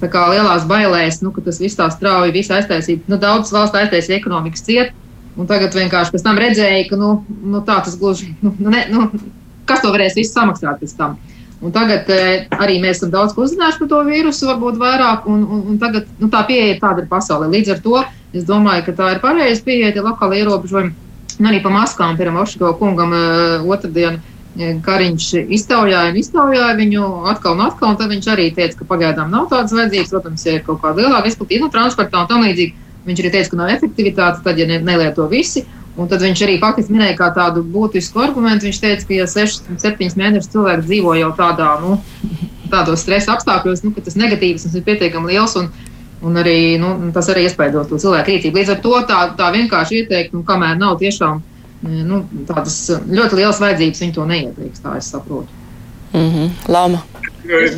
tā 0.00 0.08
kā 0.12 0.26
lielās 0.32 0.64
bailēs, 0.68 1.20
nu, 1.24 1.32
ka 1.34 1.44
tas 1.44 1.60
viss 1.60 1.76
tā 1.76 1.88
strauji, 1.92 2.34
viss 2.34 2.52
aiztaisīt, 2.52 3.04
nu, 3.10 3.20
daudz 3.20 3.52
valsts 3.52 3.76
aiztaisīja 3.80 4.20
ekonomikas 4.20 4.64
ciet, 4.64 4.96
un 5.36 5.48
tagad 5.48 5.76
vienkārši 5.76 6.14
pēc 6.14 6.24
tam 6.24 6.40
redzēja, 6.40 6.86
ka, 6.88 6.98
nu, 7.00 7.12
nu 7.44 7.62
tā 7.68 7.78
tas 7.84 7.96
gluži, 8.00 8.32
nu, 8.44 8.54
ne, 8.60 8.86
nu, 8.92 9.06
kas 9.68 9.84
to 9.84 9.92
varēs 9.92 10.16
visu 10.16 10.32
samaksāt 10.32 10.80
pēc 10.82 10.96
tam. 10.96 11.16
Un 11.64 11.72
tagad 11.72 12.10
eh, 12.12 12.44
arī 12.52 12.76
mēs 12.82 12.98
esam 12.98 13.10
daudz 13.14 13.32
uzzinājuši 13.32 13.80
par 13.80 13.88
to 13.88 14.02
vīrusu, 14.04 14.44
varbūt 14.50 14.76
vairāk, 14.80 15.24
un, 15.32 15.40
un, 15.48 15.62
un 15.72 15.78
tagad 15.80 16.08
nu, 16.20 16.28
tā 16.32 16.42
pieeja 16.48 16.76
tāda 16.82 17.00
ir 17.02 17.08
pasaulē. 17.08 17.48
Līdz 17.54 17.72
ar 17.72 17.82
to 17.84 17.96
es 18.36 18.44
domāju, 18.44 18.84
ka 18.84 18.96
tā 18.98 19.10
ir 19.14 19.22
pareiza 19.22 19.64
pieeja, 19.64 19.94
tie 19.94 20.04
lokāli 20.04 20.42
ierobežojumi. 20.42 20.92
Un 21.36 21.48
arī 21.48 21.60
pa 21.64 21.72
maskām, 21.72 22.16
piemēram, 22.16 22.42
Oško 22.42 22.74
kungam 22.80 23.12
uh, 23.12 23.64
otrdien 23.72 24.18
eh, 24.20 24.76
Kariņš 24.84 25.30
iztaujāja 25.56 26.12
iztaujāja 26.20 26.76
viņu 26.76 27.08
atkal 27.32 27.56
un 27.56 27.64
atkal, 27.66 27.94
un 27.94 27.98
tad 28.00 28.12
viņš 28.12 28.28
arī 28.32 28.50
teica, 28.56 28.82
ka 28.82 28.88
pagaidām 28.92 29.32
nav 29.32 29.48
tādas 29.52 29.72
vajadzīgas. 29.76 30.12
Protams, 30.12 30.44
ja 30.48 30.58
ir 30.58 30.64
kaut 30.66 30.82
kāda 30.84 31.04
lielāka 31.06 31.32
izplatība 31.32 31.66
no 31.66 31.72
transportā 31.72 32.20
un 32.20 32.30
tam 32.30 32.44
līdzīgi, 32.44 32.76
viņš 33.08 33.24
arī 33.24 33.32
teica, 33.32 33.52
ka 33.52 33.60
nav 33.62 33.72
efektivitāte, 33.78 34.44
tad, 34.44 34.60
ja 34.60 34.68
ne, 34.68 34.80
nelieto 34.84 35.28
visi, 35.32 35.64
Un 35.96 36.08
tad 36.10 36.20
viņš 36.20 36.42
arī 36.44 36.58
faktiski 36.60 36.92
minēja 36.92 37.16
kā 37.16 37.30
tādu 37.32 37.62
būtisku 37.64 38.20
argumentu. 38.20 38.68
Viņš 38.68 38.80
teica, 38.82 39.06
ka 39.08 39.16
ja 39.16 39.26
6, 39.30 39.70
7 39.80 40.18
mēnešus 40.20 40.52
cilvēki 40.52 40.84
dzīvo 40.84 41.14
jau 41.16 41.30
tādā, 41.38 41.70
nu, 41.80 41.96
tādos 42.72 43.04
stresa 43.06 43.32
apstākļos, 43.36 43.84
nu, 43.86 43.92
ka 43.96 44.04
tas 44.04 44.18
negatīvs 44.20 44.68
ir 44.68 44.84
pietiekami 44.84 45.32
liels. 45.32 45.56
Un, 45.56 45.70
un 46.26 46.40
arī, 46.42 46.76
nu, 46.82 46.92
tas 47.16 47.30
arī 47.32 47.46
iespaido 47.48 47.84
to 47.88 48.00
cilvēku 48.02 48.34
rīcību. 48.34 48.60
Līdz 48.60 48.74
ar 48.76 48.80
to 48.84 48.94
tā, 49.08 49.20
tā 49.40 49.50
vienkārši 49.56 50.02
ieteikt, 50.02 50.36
nu, 50.36 50.44
kamēr 50.44 50.76
nav 50.80 50.98
tiešām 51.00 51.40
nu, 51.86 52.22
tādas 52.48 52.78
ļoti 52.90 53.40
lielas 53.40 53.60
vajadzības, 53.62 54.02
viņi 54.04 54.16
to 54.16 54.24
neieteikts. 54.28 54.82
Tā 54.84 54.96
es 55.00 55.10
saprotu. 55.12 55.48
Mm 56.12 56.30
-hmm. 56.32 56.50
Lama. 56.68 57.02
Īsi. 57.46 57.76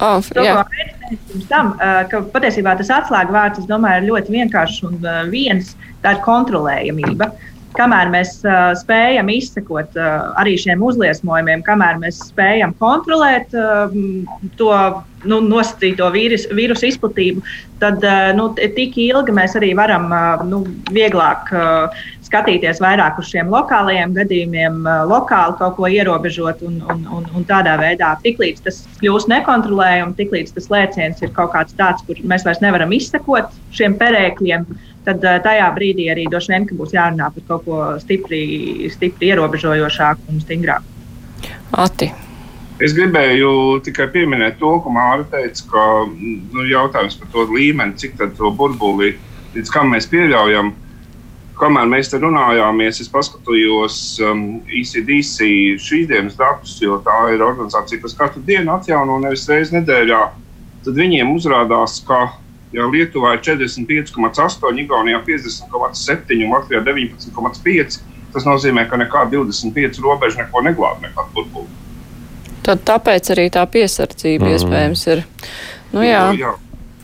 Oh. 0.00 0.20
Pirms 0.20 1.46
tam, 1.48 1.74
ka 2.10 2.22
patiesībā 2.34 2.74
tas 2.76 2.90
atslēga 2.92 3.32
vārds, 3.32 3.60
es 3.62 3.68
domāju, 3.70 4.02
ir 4.02 4.08
ļoti 4.10 4.34
vienkāršs 4.34 4.82
un 4.88 4.98
viens- 5.32 5.76
tā 6.04 6.16
ir 6.16 6.24
kontrolējamība. 6.26 7.30
Kamēr 7.76 8.08
mēs 8.08 8.38
uh, 8.46 8.70
spējam 8.78 9.28
izsekot 9.28 9.98
uh, 10.00 10.30
arī 10.40 10.54
šiem 10.60 10.80
uzliesmojumiem, 10.86 11.60
kamēr 11.66 11.98
mēs 12.00 12.22
spējam 12.30 12.72
kontrolēt 12.80 13.52
uh, 13.52 13.92
to 14.56 14.70
nu, 15.28 15.42
nosacīto 15.44 16.08
vīrus, 16.14 16.46
vīrusu 16.56 16.88
izplatību, 16.88 17.44
tad 17.82 18.00
uh, 18.00 18.30
nu, 18.38 18.48
tik 18.56 18.96
ilgi 19.02 19.34
mēs 19.36 19.58
arī 19.60 19.74
varam 19.76 20.08
uh, 20.08 20.46
nu, 20.48 20.62
vieglāk 20.88 21.52
uh, 21.52 22.06
skatīties 22.26 22.80
vairāk 22.82 23.20
uz 23.20 23.30
šiem 23.30 23.50
lokālajiem 23.52 24.14
gadījumiem, 24.16 24.82
lokāli 25.10 25.56
kaut 25.60 25.76
ko 25.78 25.88
ierobežot 25.90 26.62
un, 26.66 26.80
un, 26.92 27.04
un, 27.18 27.28
un 27.36 27.46
tādā 27.48 27.76
veidā. 27.80 28.14
Tiklīdz 28.24 28.64
tas 28.66 28.82
kļūst 29.00 29.30
nekontrolējams, 29.32 30.16
tiklīdz 30.18 30.54
tas 30.56 30.68
lēciens 30.72 31.22
ir 31.22 31.32
kaut 31.36 31.54
kāds 31.54 31.76
tāds, 31.78 32.04
kur 32.06 32.20
mēs 32.26 32.46
vairs 32.46 32.62
nevaram 32.64 32.94
izsekot 32.96 33.54
šiem 33.76 33.96
perēkļiem, 34.00 34.66
tad 35.06 35.24
tajā 35.46 35.66
brīdī 35.76 36.08
arī 36.12 36.26
droši 36.30 36.54
vien 36.54 36.68
būs 36.78 36.94
jārunā 36.96 37.30
par 37.34 37.48
kaut 37.50 37.66
ko 37.66 37.82
stipri, 38.02 38.90
stipri 38.94 39.32
ierobežojošāku 39.32 40.32
un 40.32 40.42
stingrāku. 40.42 40.94
Ati. 41.76 42.10
Es 42.82 42.92
gribēju 42.92 43.80
tikai 43.86 44.10
pieminēt 44.12 44.58
to, 44.60 44.74
ko 44.84 44.90
Māra 44.92 45.24
teica, 45.32 45.62
ka 45.70 45.84
nu, 46.10 46.66
jautājums 46.68 47.16
par 47.16 47.30
to 47.32 47.46
līmeni, 47.48 47.96
cik 47.96 48.18
tādu 48.18 48.50
burbuli 48.52 49.14
līdz 49.54 49.72
kam 49.72 49.94
mēs 49.94 50.10
pieļaujam. 50.12 50.74
Uh, 50.74 50.85
kamēr 51.60 51.88
mēs 51.90 52.10
te 52.12 52.20
runājāmies, 52.22 53.00
es 53.04 53.10
paskatījos 53.12 53.98
um, 54.24 54.42
ECDC 54.68 55.50
šīs 55.82 56.08
dienas 56.10 56.36
datus, 56.38 56.76
jo 56.82 56.98
tā 57.04 57.18
ir 57.34 57.44
organizācija, 57.44 58.00
kas 58.02 58.16
katru 58.18 58.42
dienu 58.46 58.74
atjauno 58.76 59.18
nevis 59.22 59.46
reizi 59.50 59.78
nedēļā. 59.78 60.20
Tad 60.86 60.98
viņiem 61.00 61.32
uzrādās, 61.34 61.98
ka 62.06 62.28
ja 62.76 62.86
Lietuvā 62.90 63.36
ir 63.36 63.42
45,8, 63.46 64.82
Igaunijā 64.84 65.22
50,7 65.26 66.44
un 66.44 66.54
Latvijā 66.54 66.82
19,5. 66.84 67.98
Tas 68.34 68.44
nozīmē, 68.44 68.84
ka 68.90 68.98
nekāda 69.00 69.38
25 69.38 70.02
robeža 70.04 70.44
neko 70.44 70.62
neglāb, 70.66 71.00
nekāda 71.04 71.32
burbuli. 71.34 71.70
Tad 72.66 72.82
tāpēc 72.84 73.30
arī 73.32 73.46
tā 73.54 73.62
piesardzība 73.70 74.48
mm. 74.48 74.54
iespējams 74.56 75.04
ir. 75.14 75.22
Nu, 75.94 76.02
jā. 76.04 76.22
Nu, 76.32 76.40
jā. 76.42 76.52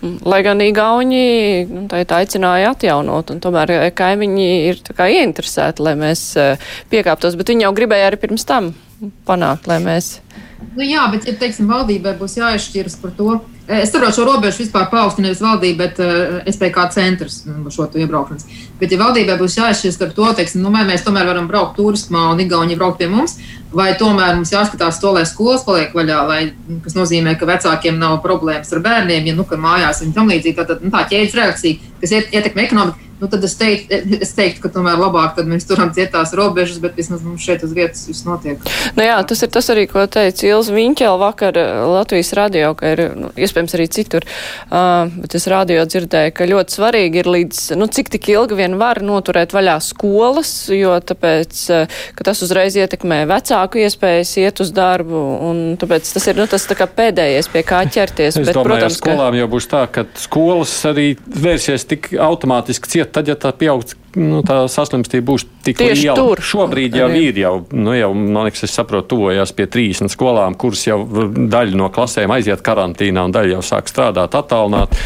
Lai 0.02 0.40
gan 0.42 0.58
Igauni 0.64 1.62
nu, 1.70 1.84
aicināja 1.92 2.72
atjaunot, 2.74 3.30
un 3.30 3.42
tomēr 3.42 3.70
eh, 3.70 3.84
kaimiņi 3.94 4.48
ir 4.70 4.80
ieinteresēti, 4.90 5.84
lai 5.86 5.94
mēs 6.00 6.24
eh, 6.40 6.72
piekāptos, 6.90 7.38
bet 7.38 7.52
viņi 7.52 7.68
jau 7.68 7.74
gribēja 7.76 8.10
arī 8.10 8.18
pirms 8.24 8.46
tam 8.48 8.72
panākt, 9.28 9.70
lai 9.70 9.78
mēs. 9.84 10.16
Nu, 10.74 10.82
jā, 10.82 11.06
bet, 11.12 11.28
ja 11.30 11.36
teiksim, 11.38 11.70
valdībai 11.70 12.16
būs 12.18 12.34
jāizšķiras 12.40 12.98
par 13.02 13.14
to, 13.18 13.38
Es 13.68 13.92
saprotu, 13.92 14.16
šo 14.16 14.24
robežu 14.26 14.64
vispār 14.64 14.88
paaugstina 14.90 15.28
nevis 15.28 15.40
valdība, 15.40 15.86
bet 15.86 16.00
uh, 16.02 16.40
SPK 16.50 16.88
centrs 16.90 17.36
mm, 17.46 17.70
šo 17.70 17.86
iebraukšanas. 17.94 18.48
Bet, 18.80 18.90
ja 18.90 18.98
valdībai 18.98 19.36
būs 19.38 19.54
jāizšķiras 19.60 19.98
par 20.00 20.10
to, 20.16 20.26
teiksim, 20.40 20.64
nu, 20.64 20.72
vai 20.74 20.82
mēs 20.88 21.04
tomēr 21.06 21.28
varam 21.30 21.46
braukt 21.50 21.78
turismā 21.78 22.24
un 22.32 22.42
Igauni 22.42 22.76
braukt 22.78 22.98
pie 22.98 23.06
mums, 23.12 23.36
vai 23.76 23.92
tomēr 23.98 24.36
mums 24.38 24.52
jāskatās 24.52 25.00
to, 25.02 25.12
lai 25.16 25.24
skolas 25.28 25.64
paliek 25.66 25.94
vaļā, 25.96 26.18
lai, 26.28 26.40
kas 26.84 26.96
nozīmē, 26.98 27.36
ka 27.40 27.48
vecākiem 27.48 28.00
nav 28.00 28.20
problēmas 28.24 28.72
ar 28.72 28.82
bērniem, 28.84 29.30
ja 29.30 29.38
nu, 29.38 29.46
mājās 29.46 30.02
viņi 30.04 30.16
tam 30.16 30.30
līdzīgi. 30.32 30.58
Tā, 30.58 30.68
tā, 30.68 30.78
nu, 30.82 30.92
tā 30.94 31.06
ķēdes 31.10 31.38
reakcija, 31.38 31.94
kas 32.02 32.14
ietekmē 32.20 32.68
ekonomiku 32.68 33.10
nu, 33.22 33.28
tad 33.30 33.44
es 33.46 33.54
teiktu, 33.54 33.98
es 34.18 34.32
teiktu, 34.34 34.64
ka 34.64 34.70
tomēr 34.74 34.98
labāk 34.98 35.38
mēs 35.46 35.66
turam 35.68 35.92
cietās 35.94 36.32
robežas, 36.34 36.80
bet 36.82 36.96
vismaz 36.98 37.22
mums 37.22 37.44
šeit 37.46 37.62
uz 37.62 37.70
vietas 37.76 38.02
viss 38.08 38.26
notiek. 38.26 38.58
Nu 38.96 39.04
jā, 39.06 39.14
tas 39.28 39.44
ir 39.46 39.52
tas 39.54 39.70
arī, 39.70 39.84
ko 39.90 40.02
teica 40.10 40.48
Ilza 40.48 40.74
Viņķela 40.74 41.20
vakar 41.20 41.58
eh, 41.60 41.70
Latvijas 41.86 42.32
radio, 42.34 42.72
ka 42.78 42.90
ir 42.96 43.04
nu, 43.14 43.30
iespējams 43.38 43.76
arī 43.78 43.86
citur, 43.94 44.26
uh, 44.26 45.06
bet 45.22 45.36
es 45.38 45.46
radio 45.50 45.84
dzirdēju, 45.86 46.32
ka 46.34 46.48
ļoti 46.50 46.76
svarīgi 46.78 47.22
ir 47.22 47.30
līdz, 47.36 47.60
nu, 47.78 47.86
cik 47.86 48.10
tik 48.16 48.26
ilgi 48.34 48.58
vien 48.58 48.74
var 48.80 48.98
noturēt 49.06 49.54
vaļā 49.54 49.78
skolas, 49.86 50.50
jo 50.74 50.98
tāpēc, 50.98 51.62
uh, 51.70 52.02
ka 52.18 52.26
tas 52.26 52.42
uzreiz 52.42 52.74
ietekmē 52.74 53.22
vecāku 53.30 53.61
iespējas 53.68 54.34
iet 54.42 54.62
uz 54.64 54.72
darbu, 54.74 55.22
un 55.48 55.62
tāpēc 55.80 56.12
tas 56.14 56.28
ir, 56.30 56.38
nu, 56.38 56.46
tas 56.50 56.66
tā 56.68 56.76
pēdējais, 56.86 57.50
pie 57.52 57.64
kā 57.66 57.82
ķerties. 57.86 58.36
Es 58.42 58.46
bet, 58.48 58.56
domāju, 58.56 58.68
protams, 58.70 58.98
skolām 59.00 59.34
ka... 59.34 59.40
jau 59.40 59.48
būs 59.54 59.68
tā, 59.70 59.82
ka 59.92 60.06
skolas 60.18 60.74
arī 60.88 61.08
vērsies 61.22 61.86
tik 61.90 62.12
automātiski 62.18 62.90
ciet 62.96 63.12
tad, 63.14 63.30
ja 63.30 63.38
tā 63.38 63.52
pieaugs 63.56 63.96
nu, 64.18 64.42
tā 64.46 64.62
saslimstība 64.70 65.26
būs 65.32 65.44
tik 65.64 65.78
Tieši 65.78 66.06
liela. 66.06 66.16
Tur. 66.18 66.42
Šobrīd 66.44 66.96
jau 66.98 67.08
ir, 67.16 67.38
jau, 67.38 67.52
nu, 67.72 67.94
jau, 67.96 68.10
man 68.16 68.48
liekas, 68.48 68.64
es 68.66 68.74
saprotu, 68.76 69.14
tuvojās 69.14 69.52
pie 69.56 69.66
30 69.70 70.12
skolām, 70.12 70.56
kuras 70.58 70.84
jau 70.86 70.98
daļa 71.06 71.78
no 71.78 71.88
klasēm 71.92 72.32
aiziet 72.34 72.64
karantīnā 72.64 73.26
un 73.28 73.34
daļa 73.34 73.56
jau 73.56 73.62
sāk 73.72 73.90
strādāt 73.90 74.36
attālināt. 74.38 74.96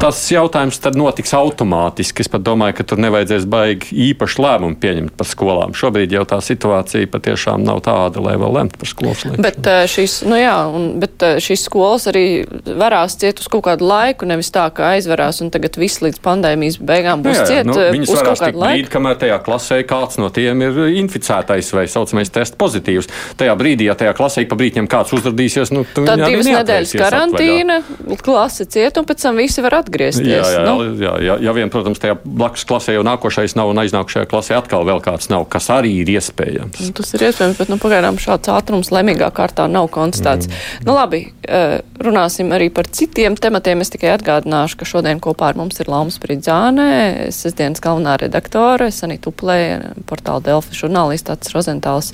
Tas 0.00 0.20
jautājums 0.32 0.80
tad 0.82 0.98
notiks 0.98 1.34
automātiski. 1.36 2.24
Es 2.24 2.30
pat 2.32 2.44
domāju, 2.44 2.78
ka 2.78 2.86
tur 2.92 3.02
nevajadzēs 3.02 3.46
baigi 3.50 3.96
īpaši 4.10 4.42
lēmumu 4.44 4.78
pieņemt 4.82 5.16
par 5.18 5.28
skolām. 5.28 5.76
Šobrīd 5.76 6.14
jau 6.14 6.24
tā 6.28 6.38
situācija 6.44 7.10
patiešām 7.12 7.64
nav 7.66 7.82
tāda, 7.86 8.22
lai 8.24 8.36
vēl 8.40 8.56
lemtu 8.58 8.80
par 8.80 8.90
skolas 8.90 9.24
lietu. 9.26 9.42
Bet, 9.42 9.68
šīs, 9.90 10.20
nu 10.28 10.38
jā, 10.38 10.56
un, 10.70 10.88
bet 11.02 11.24
šīs 11.42 11.66
skolas 11.68 12.08
arī 12.12 12.26
varās 12.66 13.16
ciet 13.20 13.42
uz 13.42 13.48
kaut 13.52 13.64
kādu 13.66 13.86
laiku, 13.88 14.28
nevis 14.28 14.52
tā, 14.54 14.68
ka 14.74 14.92
aizvarās 14.96 15.42
un 15.44 15.50
tagad 15.54 15.78
viss 15.80 16.02
līdz 16.04 16.20
pandēmijas 16.24 16.78
beigām 16.82 17.24
būs 17.24 17.42
ciet 17.48 17.68
nu, 17.68 17.76
uz 18.02 18.12
kaut 18.12 18.40
kādu 18.42 18.51
kādu 18.52 18.62
brīdi, 18.62 18.90
kamēr 18.92 19.18
tajā 19.20 19.38
klasē 19.46 19.80
kāds 19.88 20.18
no 20.20 20.28
tiem 20.34 20.62
ir 20.66 20.80
inficētais 21.02 21.72
vai 21.74 21.86
saucamais 21.90 22.32
tests 22.32 22.58
pozitīvs. 22.60 23.10
Tajā 23.40 23.54
brīdī, 23.58 23.88
ja 23.88 23.96
tajā 23.98 24.14
klasē 24.18 24.44
pa 24.48 24.58
brīdim 24.58 24.88
kāds 24.90 25.14
uzrādīsies, 25.16 25.72
nu, 25.74 25.84
tad 25.96 26.22
divas 26.22 26.48
nedēļas 26.48 26.94
karantīna, 26.98 27.80
klase 28.22 28.66
ciet 28.70 28.98
un 29.00 29.08
pēc 29.08 29.26
tam 29.26 29.40
visi 29.40 29.64
var 29.64 29.78
atgriezties. 29.80 30.28
Jā, 30.28 30.42
jā, 30.58 30.64
nu? 30.68 30.88
jā, 31.00 31.14
jā, 31.24 31.38
ja 31.48 31.56
vien, 31.56 31.72
protams, 31.72 32.00
tajā 32.02 32.18
blakus 32.24 32.66
klasē 32.68 32.96
jau 32.96 33.04
nākošais 33.06 33.56
nav 33.58 33.72
un 33.72 33.82
aiznākušajā 33.82 34.28
klasē 34.30 34.58
atkal 34.58 34.86
vēl 34.88 35.02
kāds 35.04 35.30
nav, 35.32 35.46
kas 35.52 35.70
arī 35.74 35.94
ir 36.02 36.12
iespējams. 36.16 36.82
Nu, 36.82 36.94
tas 36.98 37.14
ir 37.16 37.26
iespējams, 37.28 37.58
bet 37.60 37.72
nu, 37.72 37.78
pagaidām 37.82 38.20
šāds 38.22 38.52
ātrums 38.52 38.92
lemīgā 38.94 39.30
kārtā 39.34 39.68
nav 39.70 39.88
konstatēts. 39.94 40.50
Mm. 40.50 40.86
Nu, 40.88 40.96
labi, 40.98 41.24
eh, 41.46 41.80
runāsim 42.02 42.52
arī 42.54 42.68
par 42.74 42.88
citiem 42.90 43.36
tematiem. 43.38 43.80
Es 43.82 43.92
tikai 43.92 44.12
atgādināšu, 44.16 44.78
ka 44.80 44.88
šodien 44.88 45.20
kopā 45.22 45.52
ar 45.52 45.58
mums 45.58 45.80
ir 45.80 45.90
Laumas 45.90 46.18
Pridzāne, 46.22 47.30
sestdienas 47.34 47.82
galvenā 47.82 48.18
redakcija 48.20 48.41
redaktore, 48.42 48.90
Sanita 48.90 49.30
Uplē, 49.30 49.94
portāla 50.06 50.42
Delfi 50.42 50.74
žurnālists, 50.74 51.28
Tats 51.28 51.52
Rozentāls, 51.54 52.12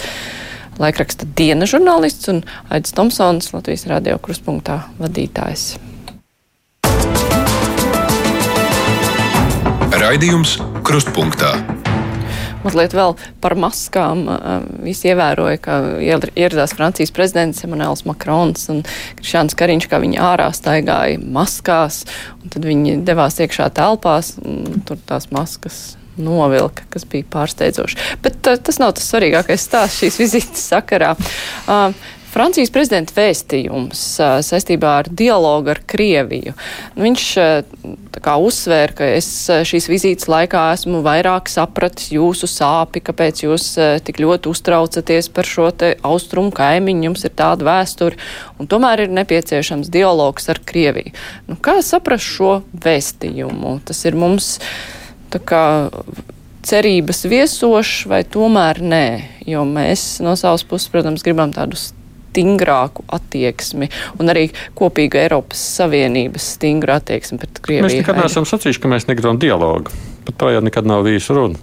laikraksta 0.79 1.27
diena 1.35 1.65
žurnālists 1.65 2.29
un 2.29 2.45
Aidis 2.69 2.93
Tomsons, 2.93 3.53
Latvijas 3.55 3.87
radio 3.89 4.19
kruspunktā 4.19 4.85
vadītājs. 5.01 5.79
Raidījums 9.99 10.59
Krustpunktā. 10.85 11.57
Mazliet 12.63 12.93
vēl 12.93 13.15
par 13.41 13.55
maskām. 13.57 14.27
Visi 14.83 15.09
ievēroja, 15.09 15.59
ka 15.63 15.77
ieradās 16.03 16.75
Francijas 16.77 17.15
prezidents 17.15 17.63
Emmanuels 17.65 18.05
Macrons 18.05 18.69
un 18.75 18.83
Krišāns 19.19 19.57
Kariņš, 19.59 19.89
kā 19.89 20.03
viņi 20.03 20.21
ārā 20.21 20.51
staigāja 20.55 21.23
maskās, 21.23 22.05
un 22.43 22.53
tad 22.53 22.67
viņi 22.69 22.99
devās 23.07 23.39
iekšā 23.41 23.71
telpās, 23.79 24.35
tur 24.87 25.01
tās 25.09 25.31
maskas 25.35 25.98
novilka, 26.23 26.87
kas 26.93 27.07
bija 27.09 27.27
pārsteidzoši. 27.33 27.99
Bet 28.25 28.51
uh, 28.51 28.61
tas 28.61 28.81
nav 28.83 28.95
tas 28.99 29.09
svarīgākais 29.11 29.67
stāsts 29.69 30.03
šīs 30.03 30.23
vizītes 30.27 30.69
sakarā. 30.73 31.15
Uh, 31.67 31.93
Francijas 32.29 32.69
prezidenta 32.71 33.15
vēstījums 33.17 34.01
saistībā 34.45 34.91
ar 35.01 35.09
dialogu 35.09 35.73
ar 35.73 35.79
Krieviju. 35.89 36.53
Viņš 37.01 37.23
kā, 38.21 38.35
uzsvēra, 38.45 38.93
ka 38.99 39.09
es 39.17 39.29
šīs 39.71 39.89
vizītes 39.89 40.29
laikā 40.29 40.67
esmu 40.75 41.01
vairāk 41.07 41.49
sapratis 41.49 42.11
jūsu 42.13 42.51
sāpi, 42.53 43.01
kāpēc 43.07 43.43
jūs 43.47 43.71
tik 44.05 44.21
ļoti 44.21 44.53
uztraucaties 44.53 45.31
par 45.33 45.49
šo 45.49 45.71
te 45.73 45.95
austrumu 46.05 46.53
kaimiņu, 46.55 47.09
jums 47.09 47.25
ir 47.25 47.35
tāda 47.39 47.65
vēsture, 47.71 48.21
un 48.61 48.69
tomēr 48.69 49.07
ir 49.07 49.17
nepieciešams 49.23 49.89
dialogs 49.95 50.51
ar 50.53 50.61
Krieviju. 50.69 51.17
Nu, 51.49 51.57
kā 51.57 51.79
saprast 51.83 52.29
šo 52.29 52.59
vēstījumu? 52.85 53.79
Tas 53.89 54.05
ir 54.05 54.21
mums 54.21 54.59
tā 55.33 55.41
kā 55.45 55.63
cerības 56.69 57.23
viesošs 57.31 58.09
vai 58.11 58.25
tomēr 58.29 58.83
nē, 58.85 59.07
jo 59.49 59.63
mēs 59.69 60.19
no 60.25 60.35
savas 60.39 60.67
puses, 60.69 60.91
protams, 60.93 61.25
gribam 61.25 61.55
tādus 61.55 61.93
stingrāku 62.39 63.03
attieksmi 63.11 63.89
un 64.21 64.31
arī 64.31 64.49
kopīgu 64.79 65.19
Eiropas 65.19 65.63
Savienības 65.79 66.53
stingru 66.59 66.95
attieksmi 66.95 67.41
pret 67.41 67.61
Krieviju. 67.65 67.89
Mēs 67.89 67.99
nekad 68.03 68.21
neesam 68.21 68.47
sacījuši, 68.49 68.83
ka 68.85 68.93
mēs 68.93 69.09
negribam 69.09 69.41
dialogu. 69.43 69.95
Par 70.29 70.37
to 70.37 70.53
jau 70.53 70.61
nekad 70.61 70.85
nav 70.89 71.07
bijis 71.07 71.31
runa. 71.33 71.57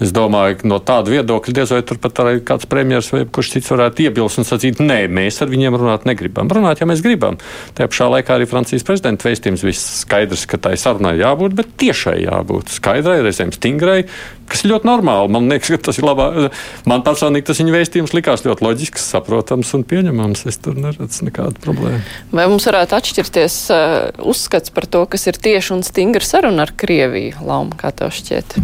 Es 0.00 0.12
domāju, 0.14 0.60
ka 0.60 0.68
no 0.70 0.78
tāda 0.80 1.10
viedokļa 1.10 1.54
diez 1.56 1.72
vai 1.74 1.80
turpat 1.84 2.20
arī 2.22 2.38
kāds 2.46 2.68
premjerministrs 2.70 3.16
vai 3.16 3.24
kurš 3.34 3.50
cits 3.56 3.72
varētu 3.74 4.04
iebilst 4.06 4.38
un 4.38 4.46
sacīt, 4.46 4.78
nē, 4.80 5.00
mēs 5.10 5.42
ar 5.42 5.50
viņiem 5.50 5.76
runāt 5.76 6.06
negribam. 6.08 6.48
Runāt, 6.54 6.80
ja 6.80 6.86
mēs 6.88 7.02
gribam. 7.04 7.36
Tajā 7.76 7.90
pašā 7.90 8.06
laikā 8.14 8.36
arī 8.38 8.46
Francijas 8.48 8.86
prezidenta 8.86 9.26
vēstījums 9.28 9.66
viss 9.66 9.90
skaidrs, 10.04 10.46
ka 10.48 10.60
tai 10.62 10.76
sarunai 10.78 11.16
jābūt, 11.18 11.58
bet 11.58 11.74
tiešai 11.82 12.20
jābūt 12.22 12.72
skaidrai, 12.78 13.18
reizēm 13.26 13.50
stingrai, 13.56 14.04
kas 14.50 14.64
ir 14.64 14.72
ļoti 14.72 14.88
normāli. 14.88 15.32
Man 15.34 15.48
liekas, 15.52 15.70
ka 15.74 15.90
tas 15.90 16.00
ir 16.00 16.06
labāk. 16.08 16.56
Man 16.88 17.04
personīgi 17.06 17.48
tas 17.50 17.60
viņa 17.62 17.74
vēstījums 17.74 18.14
likās 18.16 18.44
ļoti 18.46 18.66
loģisks, 18.66 19.06
saprotams 19.14 19.72
un 19.78 19.86
pieņemams. 19.88 20.44
Es 20.50 20.60
tur 20.64 20.78
neredzu 20.80 21.28
nekādu 21.28 21.62
problēmu. 21.64 22.02
Vai 22.34 22.48
mums 22.50 22.68
varētu 22.68 22.98
atšķirties 22.98 23.60
uh, 23.74 23.96
uzskats 24.28 24.74
par 24.74 24.88
to, 24.90 25.04
kas 25.10 25.28
ir 25.30 25.40
tieši 25.48 25.76
un 25.78 25.86
stingra 25.86 26.24
saruna 26.24 26.66
ar 26.66 26.74
Krieviju, 26.78 27.40
Lauma, 27.46 27.78
kā 27.78 27.92
tev 27.94 28.14
šķiet? 28.16 28.58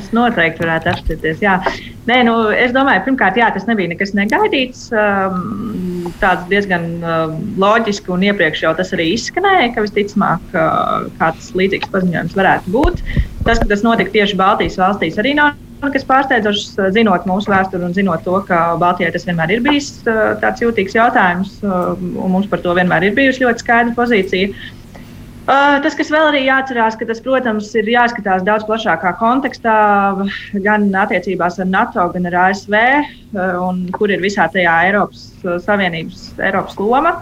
Tas 0.00 0.12
noteikti 0.16 0.64
varētu 0.64 0.88
atšķirties. 0.94 1.40
Jā. 1.44 1.58
Nē, 2.08 2.22
nu, 2.24 2.34
es 2.56 2.72
domāju, 2.72 3.02
pirmkārt, 3.04 3.36
jā, 3.36 3.50
tas 3.52 3.66
nebija 3.68 3.90
nekas 3.92 4.14
negaidīts. 4.16 4.86
Um, 4.96 6.08
tāds 6.22 6.46
diezgan 6.48 6.86
uh, 7.04 7.34
loģiski 7.60 8.14
un 8.14 8.24
iepriekš 8.30 8.64
jau 8.64 8.72
tas 8.78 8.94
arī 8.96 9.10
izskanēja, 9.12 9.74
ka 9.74 9.84
visticamāk 9.84 10.54
uh, 10.56 11.10
kāds 11.20 11.52
līdzīgs 11.58 11.92
paziņojums 11.92 12.38
varētu 12.38 12.72
būt. 12.72 13.04
Tas, 13.44 13.60
ka 13.60 13.68
tas 13.68 13.84
notika 13.84 14.14
tieši 14.16 14.40
Baltijas 14.40 14.80
valstīs, 14.80 15.20
arī 15.20 15.36
nav 15.36 15.58
nekas 15.84 16.04
pārsteidzošs, 16.08 16.74
zinot 16.96 17.28
mūsu 17.28 17.52
vēsturi 17.52 17.86
un 17.86 17.94
zinot 17.96 18.24
to, 18.24 18.40
ka 18.48 18.74
Baltijai 18.80 19.12
tas 19.14 19.28
vienmēr 19.28 19.56
ir 19.56 19.64
bijis 19.64 19.92
uh, 20.06 20.32
tāds 20.40 20.64
jūtīgs 20.64 20.96
jautājums, 20.96 21.58
uh, 21.64 21.92
un 22.00 22.36
mums 22.38 22.48
par 22.48 22.64
to 22.64 22.72
vienmēr 22.76 23.10
ir 23.10 23.16
bijusi 23.20 23.44
ļoti 23.44 23.66
skaidra 23.66 23.96
pozīcija. 24.00 24.52
Tas, 25.50 25.96
kas 25.98 26.10
vēl 26.12 26.28
arī 26.28 26.40
jāatcerās, 26.44 26.94
ka 26.94 27.06
tas, 27.08 27.18
protams, 27.24 27.72
ir 27.74 27.88
jāskatās 27.90 28.44
daudz 28.46 28.62
plašākā 28.68 29.16
kontekstā, 29.18 29.74
gan 30.62 30.84
attiecībās 30.94 31.58
ar 31.58 31.66
NATO, 31.66 32.04
gan 32.14 32.28
ar 32.30 32.36
ASV, 32.44 32.76
un 33.58 33.80
kur 33.96 34.12
ir 34.14 34.22
visā 34.22 34.46
tajā 34.52 34.76
Eiropas 34.86 35.24
Savienības 35.64 36.28
Eiropas 36.38 36.78
loma. 36.78 37.16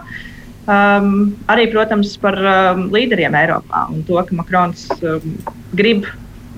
Um, 0.69 1.31
arī, 1.49 1.65
protams, 1.71 2.11
par 2.21 2.35
um, 2.37 2.83
līderiem 2.93 3.33
Eiropā 3.33 3.87
un 3.89 4.03
to, 4.05 4.19
ka 4.21 4.35
Makrons 4.37 4.83
um, 4.99 5.31
grib 5.73 6.05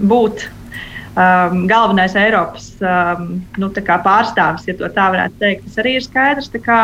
būt 0.10 0.43
um, 1.15 1.62
galvenais 1.71 2.17
Eiropas 2.19 2.73
um, 2.84 3.38
nu, 3.62 3.69
pārstāvis, 3.71 4.67
ja 4.67 4.75
tā 4.81 5.07
varētu 5.15 5.39
teikt. 5.39 5.69
Tas 5.69 5.79
arī 5.86 5.95
ir 5.95 6.03
skaidrs. 6.03 6.51
Kā, 6.65 6.81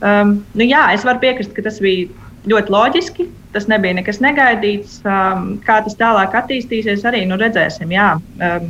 um, 0.00 0.40
nu, 0.58 0.66
jā, 0.66 0.88
es 0.96 1.06
varu 1.06 1.22
piekrist, 1.22 1.54
ka 1.54 1.62
tas 1.68 1.78
bija 1.84 2.10
ļoti 2.50 2.74
loģiski. 2.74 3.28
Tas 3.56 3.68
nebija 3.72 3.96
nekas 3.96 4.20
negaidīts. 4.20 5.00
Um, 5.08 5.54
kā 5.64 5.80
tas 5.86 5.96
tālāk 5.96 6.34
attīstīsies, 6.36 7.06
arī 7.08 7.24
nu, 7.24 7.38
redzēsim. 7.40 7.92
Jā. 7.94 8.10
Um, 8.20 8.66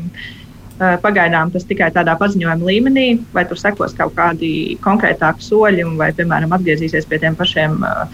uh, 0.78 0.94
Pagaidām 1.02 1.50
tas 1.50 1.66
tikai 1.66 1.90
tādā 1.94 2.14
paziņojuma 2.20 2.70
līmenī, 2.70 3.06
vai 3.34 3.42
tur 3.50 3.58
sekos 3.58 3.96
kaut 3.98 4.14
kādi 4.14 4.50
konkrētāki 4.84 5.42
soļi, 5.48 5.88
vai, 5.98 6.12
piemēram, 6.14 6.54
atgriezīsies 6.54 7.08
pie 7.10 7.18
tiem 7.24 7.38
pašiem 7.38 7.80
uh, 7.82 8.04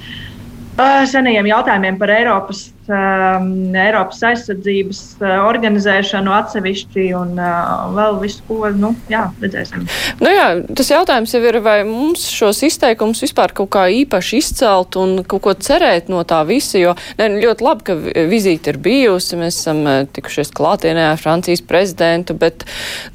senajiem 0.77 1.47
jautājumiem 1.51 1.99
par 2.01 2.11
Eiropas, 2.15 2.63
um, 2.89 3.49
Eiropas 3.77 4.23
aizsardzības 4.25 5.01
organizēšanu 5.21 6.33
atsevišķi 6.33 7.05
un 7.19 7.35
uh, 7.37 7.91
vēl 7.93 8.17
visu, 8.23 8.41
ko 8.49 8.71
nu, 8.77 8.95
jā, 9.13 9.27
redzēsim. 9.43 9.85
Nu 10.23 10.33
jā, 10.33 10.47
tas 10.73 10.93
jautājums 10.95 11.35
jau 11.35 11.43
ir, 11.45 11.59
vai 11.65 11.77
mums 11.89 12.25
šos 12.33 12.63
izteikumus 12.69 13.21
vispār 13.25 13.53
kaut 13.57 13.73
kā 13.77 13.85
īpaši 13.93 14.41
izcelt 14.41 14.97
un 15.01 15.21
kaut 15.29 15.45
ko 15.45 15.55
cerēt 15.55 16.09
no 16.13 16.23
tā 16.29 16.41
visa, 16.49 16.79
jo 16.81 16.97
ne, 17.21 17.29
ļoti 17.43 17.69
labi, 17.69 17.87
ka 17.91 17.99
vizīte 18.33 18.73
ir 18.73 18.81
bijusi, 18.83 19.39
mēs 19.41 19.61
esam 19.61 19.85
tikušies 20.15 20.55
klātienē 20.57 21.11
ar 21.13 21.21
Francijas 21.21 21.65
prezidentu, 21.69 22.39
bet 22.39 22.65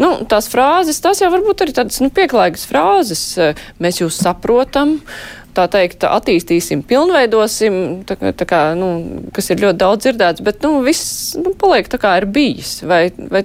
nu, 0.02 0.13
tās 0.30 0.52
frāzes, 0.52 1.02
tās 1.02 1.26
jau 1.26 1.34
varbūt 1.34 1.65
arī 1.65 1.76
tādas 1.82 2.00
nu, 2.06 2.13
pieklājīgas 2.13 2.70
frāzes, 2.70 3.26
mēs 3.82 4.04
jūs 4.04 4.22
saprotam 4.22 5.00
tā 5.58 5.67
teikt, 5.74 6.06
attīstīsim, 6.08 6.84
pilnveidosim, 6.88 7.78
tā, 8.08 8.17
tā 8.38 8.48
kā, 8.50 8.62
nu, 8.78 8.89
kas 9.36 9.52
ir 9.52 9.63
ļoti 9.63 9.82
daudz 9.82 10.06
dzirdēts, 10.06 10.43
bet, 10.46 10.62
nu, 10.65 10.82
viss, 10.86 11.36
nu, 11.39 11.54
paliek 11.58 11.89
tā 11.91 12.00
kā 12.02 12.17
ir 12.22 12.28
bijis. 12.32 12.78
Vai, 12.88 13.08
vai 13.32 13.43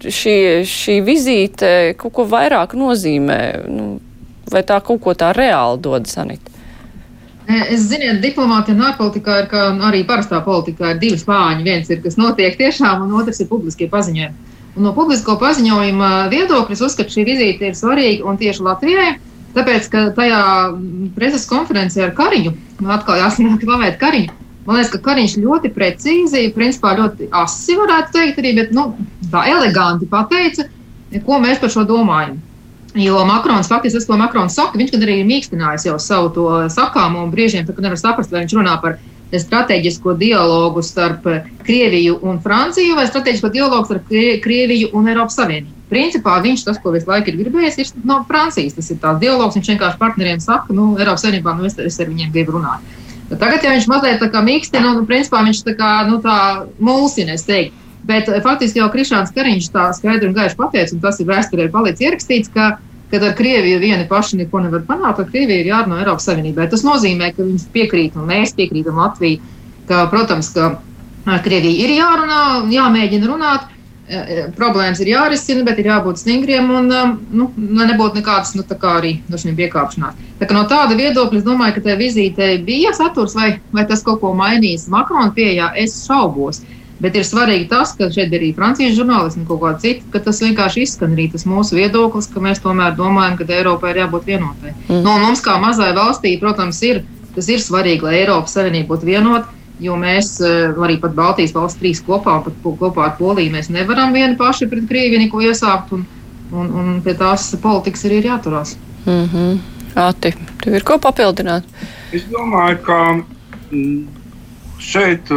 šī, 0.00 0.36
šī 0.68 1.00
vizīte 1.06 1.72
kaut 2.00 2.16
ko 2.16 2.28
vairāk 2.30 2.76
nozīmē, 2.78 3.40
nu, 3.68 3.90
vai 4.50 4.64
tā 4.66 4.80
kaut 4.84 5.02
ko 5.04 5.14
tā 5.14 5.34
reāli 5.36 5.82
dod, 5.84 6.08
Sanita? 6.10 6.50
Es 7.50 7.88
zinu, 7.90 8.12
diplomātija 8.22 8.76
un 8.76 8.84
ārpolitikā 8.86 9.40
ir, 9.42 9.46
kā 9.50 9.64
arī 9.88 10.04
parastā 10.06 10.38
politikā, 10.44 10.92
ir 10.92 11.00
divi 11.02 11.18
slāņi. 11.18 11.64
Viens 11.66 11.88
ir, 11.90 11.98
kas 12.04 12.18
notiek 12.20 12.54
tiešām, 12.58 13.02
un 13.06 13.16
otrs 13.18 13.42
ir 13.42 13.48
publiskie 13.50 13.88
paziņojumi. 13.90 14.50
Un 14.78 14.86
no 14.86 14.92
publisko 14.94 15.34
paziņojuma 15.40 16.10
viedokļa 16.30 16.76
es 16.76 16.82
uzskatu, 16.86 17.08
ka 17.08 17.16
šī 17.16 17.24
vizīte 17.26 17.66
ir 17.66 17.78
svarīga 17.78 18.28
un 18.30 18.38
tieši 18.38 18.66
Latvijai. 18.66 19.08
Tāpēc, 19.54 19.86
ka 19.90 20.02
tajā 20.14 20.42
preses 21.16 21.46
konferencē 21.50 22.04
ar 22.06 22.12
Kariņu, 22.14 22.52
man 22.82 22.94
atkal 22.98 23.18
jāsaka, 23.18 23.56
slavēt 23.64 23.98
Kariņu. 24.02 24.36
Man 24.66 24.76
liekas, 24.76 24.92
ka 24.92 25.00
Kariņš 25.08 25.38
ļoti 25.42 25.70
precīzi, 25.74 26.44
principā 26.54 26.92
ļoti 26.98 27.30
asi 27.34 27.74
varētu 27.78 28.14
teikt, 28.14 28.38
arī, 28.42 28.52
bet 28.60 28.74
nu, 28.76 28.92
tā 29.32 29.46
eleganti 29.50 30.06
pateica, 30.10 30.68
ko 31.26 31.40
mēs 31.42 31.58
par 31.62 31.72
šo 31.72 31.86
domājam. 31.88 32.36
Jo 32.98 33.24
Makrons 33.26 33.70
faktiski 33.70 33.98
tas, 33.98 34.06
ko 34.06 34.18
Makrons 34.18 34.54
saka, 34.58 34.78
viņš 34.78 34.92
gan 34.94 35.06
arī 35.06 35.20
ir 35.20 35.26
mīkstinājis 35.28 35.86
jau 35.86 35.96
savu 36.02 36.30
to 36.34 36.46
sakāmu 36.74 37.24
un 37.24 37.34
brīžiem, 37.34 37.66
tad 37.66 37.78
nevar 37.82 37.98
saprast, 37.98 38.30
vai 38.34 38.44
viņš 38.44 38.56
runā 38.58 38.76
par 38.82 38.98
strateģisko 39.30 40.16
dialogu 40.18 40.82
starp 40.82 41.26
Krieviju 41.66 42.18
un 42.26 42.40
Franciju 42.42 42.96
vai 42.98 43.06
strateģisko 43.06 43.50
dialogu 43.54 43.86
starp 43.86 44.10
Krieviju 44.42 44.90
un 44.98 45.10
Eiropas 45.10 45.38
Savienību. 45.38 45.79
Principā 45.90 46.36
viņš 46.44 46.64
tas, 46.68 46.78
ko 46.78 46.92
visu 46.94 47.10
laiku 47.10 47.32
ir 47.32 47.40
gribējis, 47.40 47.78
ir 47.82 48.06
no 48.06 48.20
Francijas. 48.28 48.76
Tas 48.78 48.90
ir 48.92 49.00
tāds 49.02 49.20
dialogs, 49.24 49.56
viņš 49.58 49.72
vienkārši 49.72 49.98
partneriem 49.98 50.40
saka, 50.42 50.74
nu, 50.76 50.92
Eiropas 51.00 51.26
Savienībā, 51.26 51.56
nu, 51.58 51.66
es, 51.66 51.74
es 51.82 51.98
ar 51.98 52.10
viņiem 52.10 52.30
gribu 52.34 52.58
runāt. 52.58 52.98
Tagad, 53.30 53.62
ja 53.62 53.74
viņš 53.74 53.86
mazliet 53.90 54.22
tā 54.22 54.26
kā 54.30 54.42
mīkstina, 54.42 54.94
nu, 54.96 55.04
principā 55.06 55.42
viņš 55.46 55.62
tā 55.66 55.76
kā, 55.78 55.90
nu, 56.08 56.18
tā 56.22 56.38
mulsina, 56.82 57.36
es 57.38 57.46
teiktu. 57.46 57.76
Bet 58.06 58.28
eh, 58.28 58.40
faktiski 58.42 58.80
jau 58.80 58.88
Krišāns 58.92 59.32
Kariņš 59.34 59.70
tā 59.74 59.88
skaidri 59.96 60.30
un 60.30 60.36
gaiši 60.36 60.58
pateica, 60.58 60.94
un 60.96 61.02
tas 61.02 61.20
ir 61.20 61.28
vēsturē 61.28 61.68
palicis 61.72 62.06
ierakstīts, 62.06 62.52
ka, 62.54 62.72
kad 63.12 63.26
ar 63.26 63.34
Krieviju 63.38 63.80
vieni 63.82 64.06
paši 64.08 64.40
neko 64.40 64.62
nevar 64.64 64.86
panākt, 64.88 65.20
tad 65.20 65.32
Krievija 65.34 65.62
ir 65.62 65.70
jārunā 65.70 66.00
Eiropas 66.02 66.26
Savienībai. 66.30 66.68
Tas 66.72 66.86
nozīmē, 66.86 67.32
ka 67.36 67.44
viņi 67.44 67.66
piekrīt, 67.74 68.16
un 68.18 68.30
mēs 68.30 68.54
piekrītam 68.56 68.98
Latviju, 68.98 69.42
ka, 69.90 70.06
protams, 70.12 70.52
ka 70.56 70.72
ar 71.28 71.44
Krieviju 71.44 71.84
ir 71.84 71.94
jārunā, 71.98 72.40
jāmēģina 72.72 73.30
runāt. 73.30 73.68
Problēmas 74.56 74.98
ir 75.04 75.12
jārisina, 75.12 75.62
bet 75.66 75.78
ir 75.78 75.86
jābūt 75.90 76.18
stingriem 76.18 76.70
un 76.74 76.90
um, 76.90 77.12
nu, 77.30 77.46
nebūtu 77.56 78.18
nekādas 78.18 78.56
nu, 78.58 78.64
arī 78.66 79.12
piekāpšanās. 79.30 80.18
Tā 80.40 80.48
no 80.56 80.64
tāda 80.70 80.96
viedokļa 80.98 81.38
es 81.38 81.46
domāju, 81.46 81.76
ka 81.76 81.84
tā 81.84 81.96
vizīte 82.00 82.48
bija 82.66 82.90
saturs 82.96 83.36
vai, 83.38 83.60
vai 83.70 83.86
tas 83.86 84.02
kaut 84.02 84.18
ko 84.24 84.32
mainīs. 84.34 84.88
Makrona 84.90 85.30
pieejā 85.36 85.70
es 85.78 85.94
šaubos. 86.08 86.62
Bet 87.00 87.14
ir 87.16 87.24
svarīgi 87.24 87.68
tas, 87.70 87.94
ka 87.96 88.10
šeit 88.12 88.34
ir 88.34 88.42
arī 88.42 88.50
francijas 88.56 88.98
žurnālisti 88.98 89.40
un 89.40 89.46
kaut 89.48 89.62
kāda 89.62 89.80
cita, 89.80 90.04
ka 90.12 90.20
tas 90.26 90.42
vienkārši 90.42 90.82
izskan 90.84 91.14
arī 91.14 91.30
tas 91.32 91.46
mūsu 91.48 91.78
viedoklis, 91.78 92.28
ka 92.28 92.42
mēs 92.44 92.60
tomēr 92.60 92.98
domājam, 92.98 93.38
ka 93.38 93.46
Eiropai 93.48 93.94
ir 93.94 94.02
jābūt 94.02 94.28
vienotai. 94.28 94.74
Mm. 94.90 95.00
Nu, 95.06 95.14
mums 95.22 95.40
kā 95.44 95.56
mazai 95.62 95.94
valstī, 95.96 96.34
protams, 96.42 96.82
ir, 96.84 97.00
tas 97.38 97.48
ir 97.48 97.62
svarīgi, 97.62 98.04
lai 98.04 98.18
Eiropas 98.20 98.58
Savienība 98.58 98.92
būtu 98.92 99.08
vienota 99.08 99.59
jo 99.80 99.96
mēs 100.00 100.34
eh, 100.44 100.70
arī 100.76 100.98
pat 101.02 101.16
Baltijas 101.16 101.54
valsts 101.56 101.80
trīs 101.80 102.02
kopā, 102.04 102.38
pat 102.44 102.56
kopā 102.62 103.08
ar 103.08 103.16
Poliju, 103.18 103.54
mēs 103.54 103.70
nevaram 103.72 104.14
vieni 104.16 104.38
paši 104.40 104.68
pret 104.70 104.86
Krieviju 104.90 105.24
neko 105.24 105.42
iesākt, 105.48 105.92
un, 105.96 106.06
un, 106.52 106.70
un 106.82 106.94
pie 107.04 107.16
tās 107.18 107.50
politikas 107.62 108.06
arī 108.08 108.20
ir 108.20 108.30
jāturās. 108.32 108.76
Mm 109.06 109.28
-hmm. 109.32 109.58
Ati, 110.00 110.32
tev 110.62 110.74
ir 110.74 110.84
ko 110.86 110.98
papildināt? 110.98 111.64
Es 112.12 112.22
domāju, 112.30 112.78
ka 112.82 112.98
mm, 113.72 114.06
šeit 114.78 115.32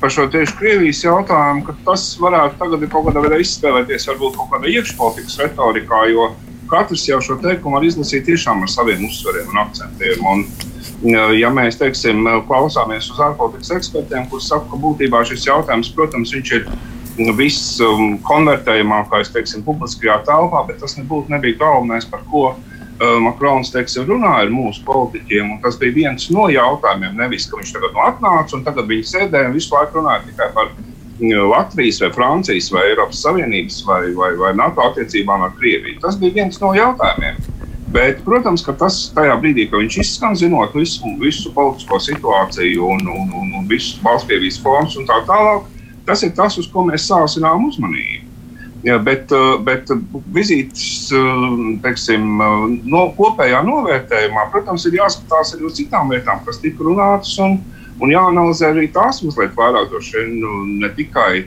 par 0.00 0.10
šo 0.10 0.26
tieši 0.26 0.56
Krievijas 0.58 1.04
jautājumu, 1.04 1.64
ka 1.66 1.74
tas 1.84 2.18
varētu 2.20 2.58
tagad 2.58 2.86
kaut 2.90 3.06
kādā 3.06 3.24
veidā 3.24 3.40
izspēlēties 3.40 4.08
varbūt 4.08 4.36
kaut 4.36 4.50
kādā 4.52 4.70
iekšpolitikas 4.70 5.38
retorikā, 5.38 6.04
jo 6.12 6.30
katrs 6.70 7.08
jau 7.08 7.20
šo 7.20 7.36
teikumu 7.42 7.76
var 7.76 7.84
izlasīt 7.84 8.24
tiešām 8.28 8.62
ar 8.62 8.70
saviem 8.70 9.04
uzsveriem 9.04 9.48
un 9.52 9.62
akcentiem. 9.64 10.26
Un, 10.32 10.44
ja 11.02 11.50
mēs 11.54 11.78
teiksim, 11.80 12.26
klausāmies 12.48 13.10
uz 13.12 13.20
ārpolitikas 13.24 13.72
ekspertiem, 13.78 14.26
kuriem 14.28 14.46
saka, 14.46 14.68
ka 14.70 14.80
būtībā 14.80 15.22
šis 15.28 15.46
jautājums, 15.48 15.92
protams, 15.96 16.34
ir 16.36 16.66
viss 17.36 17.80
um, 17.84 18.18
konvertējamākais 18.24 19.32
teiksim, 19.34 19.64
publiskajā 19.66 20.20
telpā, 20.28 20.64
bet 20.68 20.80
tas 20.80 20.96
nebūtu 20.98 21.32
nebija 21.32 21.58
galvenais, 21.60 22.06
par 22.08 22.22
ko 22.30 22.44
uh, 22.52 23.16
Makrons 23.24 23.72
teiksim, 23.74 24.06
runāja 24.08 24.46
ar 24.46 24.52
mūsu 24.54 24.84
politiķiem. 24.86 25.58
Tas 25.64 25.76
bija 25.80 25.96
viens 25.96 26.30
no 26.32 26.48
jautājumiem. 26.52 27.18
Nevis, 27.20 27.48
ka 27.50 27.60
viņš 27.60 27.74
tagad 27.76 27.96
nu 27.96 28.04
atnāca 28.06 28.56
un 28.56 28.64
tagad 28.68 28.88
viņi 28.88 29.08
sēdēja 29.10 29.50
un 29.50 29.58
visu 29.58 29.74
laiku 29.74 30.00
runāja 30.00 30.24
tikai 30.28 30.52
par 30.56 30.72
Latvijas, 31.20 32.00
vai 32.00 32.08
Francijas, 32.16 32.70
vai 32.72 32.86
Eiropas 32.88 33.20
Savienības 33.20 33.82
vai, 33.84 34.02
vai, 34.16 34.30
vai 34.40 34.54
NATO 34.56 34.86
attiecībām 34.88 35.44
ar 35.44 35.52
Krieviju. 35.58 35.98
Tas 36.00 36.16
bija 36.16 36.38
viens 36.38 36.60
no 36.62 36.72
jautājumiem. 36.72 37.39
Bet, 37.90 38.20
protams, 38.22 38.62
ka 38.62 38.72
tas 38.78 39.08
tajā 39.16 39.34
brīdī, 39.42 39.66
kad 39.70 39.82
viņš 39.82 39.96
izskan, 40.04 40.36
zinot 40.38 40.76
visu, 40.78 41.10
visu 41.18 41.50
politisko 41.54 41.98
situāciju 42.04 42.86
un, 42.86 43.02
un, 43.10 43.32
un, 43.34 43.52
un 43.58 43.68
visus 43.70 43.98
Baltkrievijas 44.04 44.60
fonds 44.62 44.94
un 45.00 45.08
tā 45.08 45.18
tālāk, 45.26 45.66
Tas 46.10 46.24
ir 46.26 46.32
tas, 46.34 46.56
uz 46.58 46.66
ko 46.70 46.82
mēs 46.88 47.04
sāsinām 47.06 47.68
uzmanību. 47.68 48.26
Ja, 48.82 48.96
bet, 48.98 49.30
eh, 49.36 49.58
bet 49.62 49.90
vizītes 50.34 51.10
eh, 51.12 51.42
teiksim, 51.84 52.24
eh, 52.40 52.64
no 52.88 53.02
kopējā 53.18 53.60
novērtējumā, 53.66 54.46
protams, 54.50 54.86
ir 54.88 54.96
jāskatās 54.96 55.54
arī 55.54 55.68
uz 55.68 55.76
citām 55.76 56.10
lietām, 56.10 56.40
kas 56.46 56.58
tika 56.62 56.86
runātas, 56.88 57.34
un, 57.44 57.58
un 58.00 58.14
jāanalizē 58.14 58.72
arī 58.72 58.88
tās 58.94 59.20
mazliet 59.22 59.52
vairāk. 59.54 59.92
Nu, 60.32 60.54
ne 60.80 60.90
tikai 60.96 61.44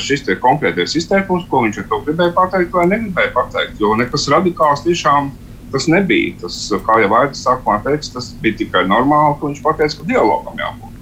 šis 0.00 0.26
konkrētais 0.40 0.96
izteikums, 0.96 1.46
ko 1.48 1.62
viņš 1.64 1.78
ar 1.80 1.86
to 1.92 2.00
gribēja 2.08 2.34
pateikt 2.36 2.74
vai 2.74 2.88
negribēja 2.88 3.30
pateikt, 3.36 3.78
jo 3.80 3.94
nekas 3.96 4.26
radikāls 4.32 4.82
tiešām 4.84 5.30
tas 5.72 5.88
nebija. 5.90 6.36
Tas, 6.42 6.60
kā 6.86 7.00
jau 7.02 7.10
Vairs 7.12 7.42
sākumā 7.46 7.80
teica, 7.86 8.14
tas 8.16 8.30
bija 8.42 8.60
tikai 8.62 8.84
normāli, 8.90 9.36
ka 9.40 9.48
viņš 9.48 9.64
pateica, 9.64 9.98
ka 10.00 10.08
dialogam 10.12 10.62
jābūt. 10.64 10.96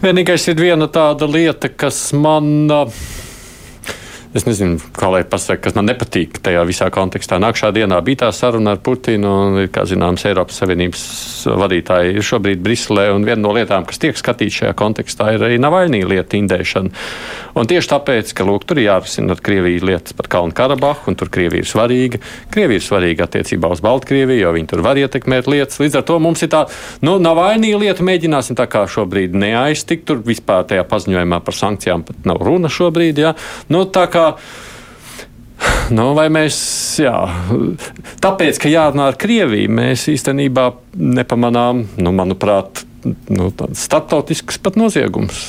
Vienīgais 0.00 0.46
ir 0.48 0.60
viena 0.60 0.88
tāda 0.88 1.28
lieta, 1.28 1.68
kas 1.68 1.98
man. 2.16 2.70
Uh, 2.70 3.02
Es 4.30 4.44
nezinu, 4.46 4.76
kā 4.94 5.08
lai 5.10 5.24
pasakā, 5.26 5.58
kas 5.64 5.74
man 5.74 5.88
nepatīk 5.90 6.36
tajā 6.38 6.60
visā 6.68 6.86
kontekstā. 6.94 7.40
Nākamā 7.42 7.72
dienā 7.74 7.96
bija 8.06 8.20
tā 8.20 8.28
saruna 8.30 8.76
ar 8.76 8.82
Putinu, 8.86 9.26
un, 9.26 9.56
kā 9.74 9.82
zināms, 9.90 10.22
Eiropas 10.30 10.60
Savienības 10.62 11.02
vadītāji 11.58 12.12
ir 12.14 12.26
šobrīd 12.28 12.62
Briselē. 12.62 13.08
Viena 13.24 13.40
no 13.42 13.50
lietām, 13.56 13.88
kas 13.88 13.98
tiek 13.98 14.14
skatīta 14.14 14.54
šajā 14.60 14.76
kontekstā, 14.78 15.32
ir 15.34 15.42
arī 15.48 15.56
Navaļnī 15.58 16.04
lieta 16.06 16.38
indēšana. 16.38 16.92
Un 17.58 17.66
tieši 17.66 17.90
tāpēc, 17.90 18.30
ka 18.38 18.46
lūk, 18.46 18.68
tur 18.70 18.78
ir 18.78 18.86
jārisina 18.86 19.34
ar 19.34 19.42
Krieviju 19.42 19.88
lietas 19.90 20.14
par 20.14 20.30
Kalnu 20.30 20.54
Karabahu, 20.54 21.10
un 21.10 21.18
tur 21.18 21.32
Krievija 21.34 21.66
ir 21.66 21.72
svarīga. 21.72 22.22
Krievija 22.54 22.78
ir 22.78 22.86
svarīga 22.86 23.26
attiecībā 23.26 23.72
uz 23.74 23.82
Baltkrieviju, 23.82 24.44
jo 24.44 24.54
viņi 24.54 24.70
tur 24.70 24.84
var 24.86 25.02
ietekmēt 25.02 25.50
lietas. 25.50 25.82
Līdz 25.82 25.98
ar 25.98 26.06
to 26.06 26.20
mums 26.22 26.46
ir 26.46 26.52
tā, 26.54 26.62
nu, 27.02 27.16
Navaļnī 27.18 27.72
lieta 27.82 28.06
mēģināsim 28.06 28.54
tā 28.54 28.70
kā 28.70 28.86
šobrīd 28.86 29.34
neaiztikt. 29.34 30.06
Tur 30.06 30.22
vispār 30.22 30.70
tajā 30.70 30.86
paziņojumā 30.86 31.42
par 31.42 31.58
sankcijām 31.64 32.06
pat 32.06 32.30
nav 32.30 32.38
runa 32.46 32.70
šobrīd. 32.70 33.18
Ja? 33.26 33.34
Nu, 33.74 33.82
tā 33.90 34.06
kā 34.06 34.19
Nu, 35.90 36.12
vai 36.14 36.28
mēs, 36.32 36.56
jā, 37.02 37.14
tāpēc, 38.22 38.60
ka 38.62 38.70
jārunā 38.70 39.10
ar 39.10 39.18
Krieviju, 39.18 39.72
mēs 39.74 40.06
īstenībā 40.12 40.68
nepamanām, 40.94 41.82
nu, 41.98 42.12
manuprāt, 42.14 42.84
nu, 43.04 43.50
tāds 43.58 43.82
starptautisks 43.88 44.60
pat 44.62 44.78
noziegums. 44.78 45.42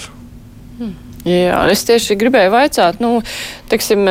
Hmm. 0.80 0.96
Jā, 1.28 1.60
es 1.70 1.86
tieši 1.86 2.18
gribēju 2.18 2.54
vaicāt, 2.56 2.98
nu, 3.04 3.20
teiksim, 3.70 4.08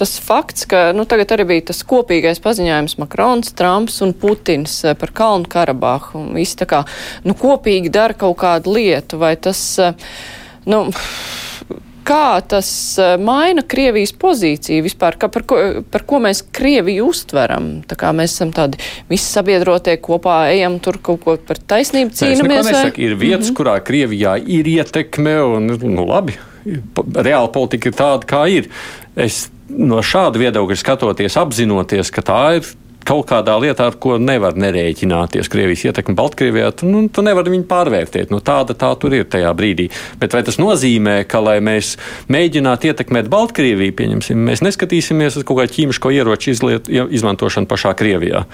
tas 0.00 0.16
fakts, 0.24 0.64
ka 0.70 0.88
nu, 0.96 1.04
tagad 1.08 1.36
arī 1.36 1.44
bija 1.52 1.66
tas 1.70 1.82
kopīgais 1.84 2.40
paziņojums 2.44 2.96
Makrons, 3.02 3.52
Trumps 3.58 4.00
un 4.06 4.16
Putins 4.16 4.78
par 4.96 5.12
Kalnu 5.16 5.50
Karabahu. 5.52 6.24
Visi 6.36 6.56
tā 6.62 6.68
kā 6.70 6.86
nu, 7.28 7.36
kopīgi 7.36 7.92
dara 7.92 8.16
kaut 8.16 8.40
kādu 8.40 8.78
lietu, 8.78 9.20
vai 9.20 9.34
tas, 9.36 9.60
nu, 10.64 10.86
kā 12.06 12.40
tas 12.48 12.68
eh, 13.02 13.14
maina 13.22 13.64
Krievijas 13.66 14.12
pozīciju 14.16 14.84
vispār, 14.86 15.18
ka 15.20 15.30
par, 15.32 15.46
ko, 15.48 15.60
par 15.90 16.06
ko 16.08 16.20
mēs 16.24 16.44
Krieviju 16.56 17.08
uztveram. 17.10 17.70
Tā 17.88 17.98
kā 17.98 18.12
mēs 18.16 18.36
esam 18.36 18.52
tādi 18.56 18.80
visi 19.10 19.26
sabiedrotie 19.26 19.96
kopā 20.02 20.44
ejam 20.54 20.78
tur 20.82 21.00
kaut 21.02 21.24
ko 21.24 21.36
par 21.48 21.60
taisnību 21.74 22.14
cīnamies. 22.16 22.70
Vai... 22.70 22.86
Ir 22.96 23.16
vietas, 23.16 23.48
mm 23.48 23.52
-hmm. 23.52 23.58
kurā 23.58 23.76
Krievijā 23.80 24.36
ir 24.38 24.68
ietekme 24.76 25.36
un, 25.42 25.66
nu 25.82 26.06
labi, 26.06 26.38
reāla 26.96 27.52
politika 27.52 27.88
ir 27.88 27.94
tāda, 27.94 28.24
kā 28.26 28.46
ir. 28.50 28.70
Es 29.16 29.48
no 29.68 30.02
šāda 30.04 30.38
viedokļa 30.38 30.76
skatoties, 30.76 31.36
apzinoties, 31.36 32.10
ka 32.10 32.22
tā 32.22 32.42
ir 32.58 32.66
kaut 33.06 33.28
kādā 33.30 33.54
lietā, 33.62 33.88
ar 33.90 33.96
ko 34.02 34.16
nevar 34.20 34.56
nerēķināties. 34.58 35.50
Krievijas 35.52 35.84
ietekme 35.88 36.16
Baltkrievijā, 36.18 36.70
tu, 36.76 36.88
nu, 36.90 37.04
tu 37.12 37.24
nevari 37.26 37.52
viņu 37.54 37.66
pārvērtēt. 37.70 38.32
Nu, 38.34 38.40
tāda 38.44 38.76
tā 38.78 38.90
tur 39.00 39.14
ir 39.16 39.26
tajā 39.30 39.52
brīdī. 39.56 39.88
Bet 40.20 40.36
vai 40.36 40.42
tas 40.46 40.58
nozīmē, 40.60 41.18
ka, 41.30 41.40
lai 41.44 41.58
mēs 41.64 41.94
mēģinātu 42.32 42.90
ietekmēt 42.90 43.30
Baltkrieviju, 43.32 43.96
pieņemsim, 43.98 44.42
mēs 44.50 44.64
neskatīsimies 44.66 45.38
uz 45.40 45.46
kaut 45.46 45.62
kādu 45.62 45.76
ķīmisko 45.78 46.12
ieroču 46.16 46.52
izliet, 46.54 46.90
izmantošanu 46.90 47.70
pašā 47.70 47.94
Krievijā? 47.98 48.44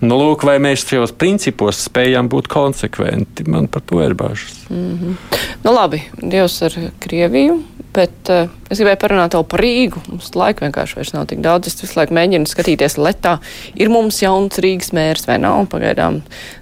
Nu, 0.00 0.18
lūk, 0.20 0.46
vai 0.48 0.58
mēs 0.62 0.86
šajos 0.88 1.14
principos 1.18 1.82
spējam 1.88 2.30
būt 2.32 2.50
konsekventi? 2.52 3.48
Man 3.48 3.68
par 3.72 3.84
to 3.88 4.02
ir 4.04 4.16
bažas. 4.18 4.64
Mm 4.70 4.98
-hmm. 4.98 5.40
nu, 5.64 5.74
labi, 5.74 6.02
Dievs 6.22 6.62
ar 6.62 6.74
Krieviju. 6.98 7.62
Bet 7.98 8.30
uh, 8.30 8.46
es 8.70 8.78
gribēju 8.78 9.00
parunāt 9.02 9.34
vēl 9.34 9.44
par 9.50 9.62
Rīgu. 9.64 10.02
Mums 10.06 10.30
laika 10.38 10.62
vienkārši 10.62 11.00
vairs 11.00 11.14
nav 11.16 11.26
tik 11.30 11.40
daudz. 11.42 11.70
Es 11.70 11.80
visu 11.82 11.98
laiku 11.98 12.14
mēģinu 12.14 12.46
skatīties 12.46 12.94
letā. 13.00 13.38
Ir 13.74 13.90
mums 13.90 14.20
jauns 14.22 14.60
Rīgas 14.62 14.92
mērs 14.94 15.26
vai 15.26 15.40
nav? 15.42 15.64
Pagaidām 15.72 16.20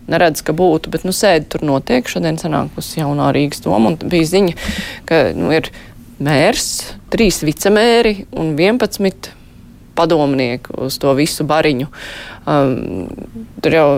neredz, 0.08 0.40
ka 0.46 0.56
būtu, 0.56 0.92
bet 0.94 1.04
nu 1.04 1.12
sēdi 1.16 1.50
tur 1.52 1.66
notiek. 1.68 2.08
Šodien 2.08 2.40
sanākusi 2.40 3.02
jaunā 3.02 3.28
Rīgas 3.36 3.60
doma 3.66 3.92
un 3.92 4.00
bija 4.00 4.30
ziņa, 4.32 4.56
ka 5.08 5.22
nu, 5.36 5.52
ir 5.52 5.68
mērs, 6.16 6.70
trīs 7.12 7.42
vicemēri 7.44 8.22
un 8.32 8.54
11 8.56 9.35
padomnieku 9.96 10.76
uz 10.86 11.00
to 11.02 11.14
visu 11.18 11.46
bariņu. 11.48 11.88
Um, 12.46 13.08
tur 13.64 13.74
jau 13.74 13.88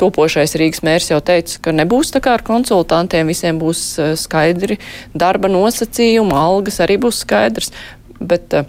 topošais 0.00 0.56
Rīgas 0.56 0.80
mērs 0.86 1.10
jau 1.10 1.20
teica, 1.20 1.58
ka 1.66 1.76
nebūs 1.76 2.14
tā 2.14 2.22
kā 2.24 2.38
ar 2.38 2.44
konsultantiem, 2.46 3.28
visiem 3.28 3.60
būs 3.60 3.84
uh, 4.00 4.12
skaidri 4.16 4.78
darba 5.12 5.50
nosacījumi, 5.52 6.32
algas 6.32 6.80
arī 6.84 6.96
būs 7.02 7.20
skaidrs. 7.26 7.74
Bet, 8.18 8.54
uh, 8.56 8.64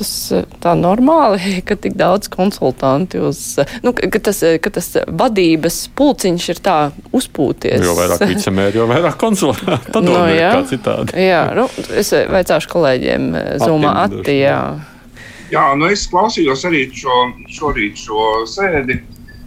tas 0.00 0.12
uh, 0.32 0.46
tā 0.64 0.72
normāli, 0.78 1.58
ka 1.68 1.76
tik 1.76 1.98
daudz 2.00 2.30
konsultanti 2.32 3.20
uz, 3.20 3.42
uh, 3.60 3.78
nu, 3.84 3.92
ka 3.92 4.22
tas, 4.30 4.40
ka 4.64 4.72
tas 4.72 4.88
vadības 5.04 5.82
pulciņš 5.98 6.50
ir 6.54 6.62
tā 6.64 6.78
uzpūties. 7.12 7.84
Jo 7.84 7.96
vairāk 7.98 8.24
vicemēri, 8.32 8.80
jo 8.80 8.88
vairāk 8.90 9.18
konsultanti. 9.20 9.92
Tad 9.92 10.08
no, 10.08 10.22
jā, 10.32 10.54
citādi. 10.70 11.26
jā, 11.28 11.42
nu, 11.58 11.68
es 11.92 12.14
vaicāšu 12.14 12.72
kolēģiem 12.72 13.34
Zumā 13.66 13.98
Atti, 14.06 14.40
jā. 14.40 14.54
Jā, 14.54 14.89
nu 15.74 15.88
es 15.90 16.04
klausījos 16.10 16.62
arī 16.68 16.84
šo, 16.94 17.24
šorīt 17.50 17.98
šo 17.98 18.26
sēdi. 18.46 19.00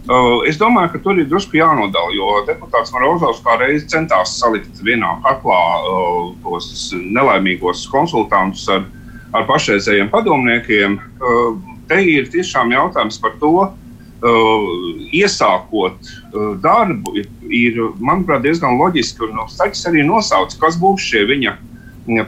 Uh, 0.04 0.42
es 0.44 0.58
domāju, 0.60 0.90
ka 0.92 0.98
tur 1.00 1.16
ir 1.16 1.28
drusku 1.30 1.56
jānodala, 1.56 2.12
jo 2.12 2.42
deputāts 2.44 2.92
Morozovs 2.92 3.40
kā 3.44 3.54
reiz 3.56 3.86
centās 3.88 4.34
salikt 4.36 4.82
vienā 4.84 5.14
katlā 5.24 5.60
uh, 5.80 6.26
tos 6.44 6.90
nelaimīgos 6.92 7.86
konsultantus 7.88 8.66
ar, 8.68 8.84
ar 9.32 9.46
pašreizējiem 9.48 10.12
padomniekiem. 10.12 10.98
Uh, 11.00 11.56
te 11.88 12.02
ir 12.04 12.28
tiešām 12.34 12.76
jautājums 12.76 13.16
par 13.22 13.32
to, 13.40 13.54
uh, 13.64 14.68
iesākot 15.08 15.96
uh, 16.04 16.52
darbu, 16.60 17.16
ir, 17.22 17.30
ir 17.48 17.80
manuprāt, 17.96 18.44
diezgan 18.44 18.76
loģiski, 18.76 19.24
un 19.24 19.40
Stačs 19.48 19.88
arī 19.88 20.04
nosauc, 20.04 20.52
kas 20.60 20.76
būs 20.84 21.08
šie 21.08 21.24
viņa 21.32 21.56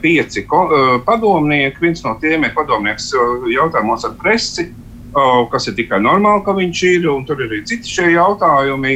pieci 0.02 0.46
padomnieki. 1.06 1.82
Viens 1.82 2.04
no 2.04 2.14
tiem 2.20 2.44
ir 2.44 2.54
padomnieks 2.56 3.10
jautājumos 3.52 4.06
ar 4.08 4.14
presi, 4.20 4.70
kas 5.52 5.68
ir 5.68 5.76
tikai 5.76 6.00
normāli, 6.04 6.44
ka 6.44 6.54
viņš 6.56 6.82
ir, 6.90 7.10
un 7.12 7.24
tur 7.28 7.40
ir 7.40 7.50
arī 7.50 7.62
citi 7.68 7.88
šie 7.88 8.10
jautājumi. 8.14 8.94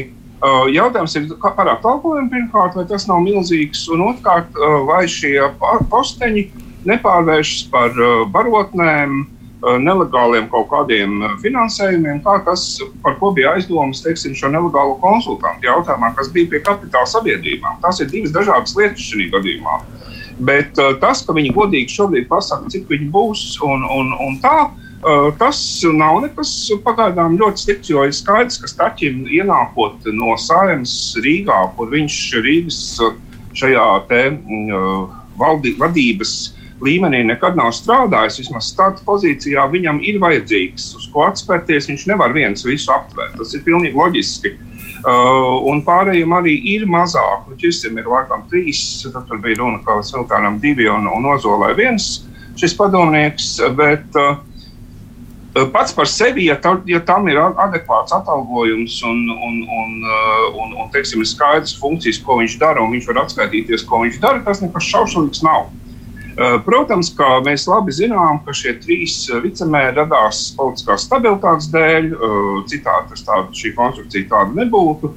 Jautājums 0.73 1.17
ir 1.21 1.29
par 1.43 1.69
apkalpojumu 1.69 2.31
pirmkārt, 2.33 2.77
vai 2.79 2.87
tas 2.89 3.05
nav 3.09 3.21
milzīgs, 3.27 3.87
un 3.93 4.07
otrkārt, 4.09 4.49
vai 4.89 5.05
šie 5.05 5.37
posteņi 5.93 6.47
nepārvēršas 6.89 7.69
par 7.73 7.93
barotnēm, 8.33 9.27
nelegāliem 9.61 10.47
kaut 10.49 10.71
kādiem 10.71 11.21
finansējumiem, 11.43 12.23
kā 12.25 12.39
tas, 12.47 12.63
par 13.05 13.19
ko 13.21 13.35
bija 13.37 13.53
aizdomas, 13.59 14.01
teiksim, 14.01 14.33
šo 14.33 14.49
nelegālo 14.49 14.95
konsultantu 15.03 15.69
jautājumā, 15.69 16.15
kas 16.17 16.33
bija 16.33 16.49
pie 16.55 16.63
kapitāla 16.65 17.05
sabiedrībām. 17.13 17.77
Tas 17.85 18.01
ir 18.01 18.09
divas 18.09 18.33
dažādas 18.33 18.73
lietas 18.79 19.05
šajā 19.05 19.29
gadījumā. 19.37 19.77
Bet 20.41 20.79
uh, 20.81 20.95
tas, 21.01 21.21
ka 21.27 21.35
viņi 21.37 21.53
godīgi 21.57 21.93
šobrīd 21.93 22.29
pasaka, 22.31 22.71
cik 22.73 22.89
viņi 22.91 23.11
būs 23.13 23.43
un, 23.67 23.85
un, 23.85 24.13
un 24.25 24.39
tā, 24.41 24.71
uh, 24.71 25.27
tas 25.41 25.59
nav 25.97 26.23
nekas 26.25 26.53
pagaidām 26.85 27.37
ļoti 27.41 27.65
slikts. 27.65 27.91
Jo 27.93 28.07
ir 28.09 28.15
skaidrs, 28.17 28.61
ka 28.63 28.71
Staķim 28.71 29.27
ienākot 29.29 30.09
no 30.17 30.37
Sāļas 30.41 30.95
Rīgā, 31.25 31.59
kur 31.77 31.93
viņš 31.93 32.17
Rīgas 32.47 32.81
uh, 33.05 33.19
šajā 33.61 33.91
te, 34.09 34.23
uh, 34.39 35.05
valdi, 35.41 35.75
vadības 35.81 36.35
līmenī 36.81 37.21
nekad 37.29 37.59
nav 37.61 37.75
strādājis, 37.77 38.41
vismaz 38.41 38.71
starta 38.73 39.05
pozīcijā, 39.05 39.67
viņam 39.69 40.01
ir 40.01 40.17
vajadzīgs 40.23 40.95
uz 40.97 41.11
ko 41.13 41.27
atspērties. 41.29 41.91
Viņš 41.93 42.09
nevar 42.09 42.33
viens 42.33 42.65
visu 42.65 42.89
aptvērt. 42.97 43.37
Tas 43.37 43.53
ir 43.53 43.67
pilnīgi 43.67 44.01
loģiski. 44.01 44.57
Uh, 44.57 44.70
un 45.05 45.81
pārējiem 45.87 46.33
arī 46.37 46.57
ir 46.75 46.87
mazāk. 46.91 47.49
Nu, 47.49 47.57
Čistam 47.61 47.99
ir 48.01 48.09
laikam 48.11 48.45
trīs, 48.51 48.83
tad 49.07 49.27
tur 49.29 49.41
bija 49.43 49.61
runa, 49.63 49.81
ka 49.85 50.01
Siltānam 50.05 50.61
divi 50.61 50.89
un, 50.91 51.09
un 51.09 51.33
Ozolai 51.35 51.73
viens 51.79 52.13
šis 52.61 52.77
padomnieks. 52.77 53.57
Bet, 53.79 54.07
uh, 54.19 54.39
Pats 55.51 55.91
par 55.91 56.07
sevi, 56.07 56.45
ja, 56.47 56.55
tā, 56.63 56.77
ja 56.87 57.01
tam 57.03 57.27
ir 57.27 57.41
adekvāts 57.41 58.15
atalgojums 58.15 59.01
un, 59.03 59.25
un, 59.35 59.57
un, 59.67 59.97
uh, 60.07 60.45
un, 60.63 60.77
un 60.79 60.93
teiksim, 60.95 61.25
skaidrs 61.27 61.73
funkcijas, 61.81 62.21
ko 62.23 62.37
viņš 62.39 62.55
dara, 62.61 62.85
un 62.85 62.95
viņš 62.95 63.09
var 63.11 63.25
atskaitīties, 63.25 63.83
ko 63.89 64.05
viņš 64.05 64.21
dara, 64.23 64.45
tas 64.47 64.63
nekas 64.63 64.87
šaušalīgs 64.93 65.43
nav. 65.43 65.67
Protams, 66.65 67.11
ka 67.13 67.41
mēs 67.45 67.67
labi 67.69 67.93
zinām, 67.93 68.39
ka 68.47 68.55
šie 68.57 68.73
trīs 68.81 69.27
vicemēri 69.45 69.99
radās 69.99 70.47
politiskās 70.57 71.05
stabilitātes 71.05 71.69
dēļ, 71.75 72.07
citādi 72.71 73.21
tāda, 73.27 73.51
šī 73.53 73.75
konstrukcija 73.77 74.29
tāda 74.31 74.63
nebūtu. 74.63 75.13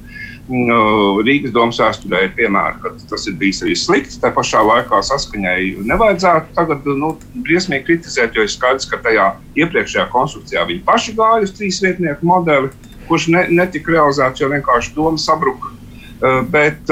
Rīgas 1.24 1.54
domas 1.54 1.78
vēsturē 1.80 2.26
ir 2.26 2.34
piemēri, 2.36 2.76
ka 2.82 2.90
tas 3.08 3.24
ir 3.30 3.38
bijis 3.40 3.62
arī 3.64 3.76
slikti. 3.80 4.18
Tā 4.20 4.28
pašā 4.36 4.60
laikā 4.68 5.00
saskaņai 5.08 5.86
nevajadzētu 5.88 6.52
tagad 6.58 6.84
nu, 7.00 7.14
briesmīgi 7.46 7.86
kritizēt, 7.86 8.36
jo 8.36 8.44
ir 8.44 8.52
skaidrs, 8.52 8.90
ka 8.90 9.00
tajā 9.06 9.30
iepriekšējā 9.56 10.10
konstrukcijā 10.12 10.66
viņi 10.68 10.84
paši 10.84 11.16
gāja 11.16 11.46
uz 11.48 11.54
trīs 11.56 11.80
vietnieku 11.80 12.28
modeli, 12.28 12.68
kurš 13.08 13.30
ne, 13.32 13.46
netika 13.62 13.96
realizēts, 13.96 14.44
jo 14.44 14.52
vienkārši 14.52 14.92
doma 14.98 15.24
sabruka. 15.24 15.72
Bet, 16.24 16.88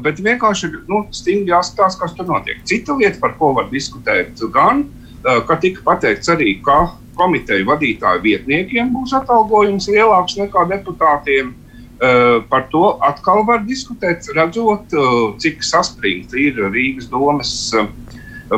bet 0.00 0.20
vienkārši 0.24 0.70
nu, 0.88 1.02
stingri 1.12 1.52
jāskatās, 1.52 1.98
kas 2.00 2.14
tur 2.16 2.24
notiek. 2.30 2.62
Cita 2.64 2.94
lieta, 2.96 3.18
par 3.20 3.34
ko 3.36 3.50
var 3.58 3.66
diskutēt, 3.68 4.40
gan, 4.54 4.86
ka 5.20 5.58
tika 5.60 5.84
pateikts 5.84 6.30
arī, 6.32 6.54
ka 6.64 6.78
komiteju 7.20 7.68
vadītāju 7.68 8.22
vietniekiem 8.24 8.92
būs 8.94 9.12
atalgojums 9.18 9.88
lielāks 9.92 10.38
nekā 10.40 10.66
deputātiem. 10.70 11.54
Uh, 12.00 12.40
par 12.48 12.62
to 12.72 12.94
atkal 13.04 13.42
var 13.44 13.60
diskutēt, 13.66 14.24
redzot, 14.32 14.94
uh, 14.96 15.34
cik 15.36 15.60
saspringta 15.60 16.38
ir 16.40 16.56
Rīgas 16.72 17.10
domas 17.12 17.50
uh, 17.76 17.90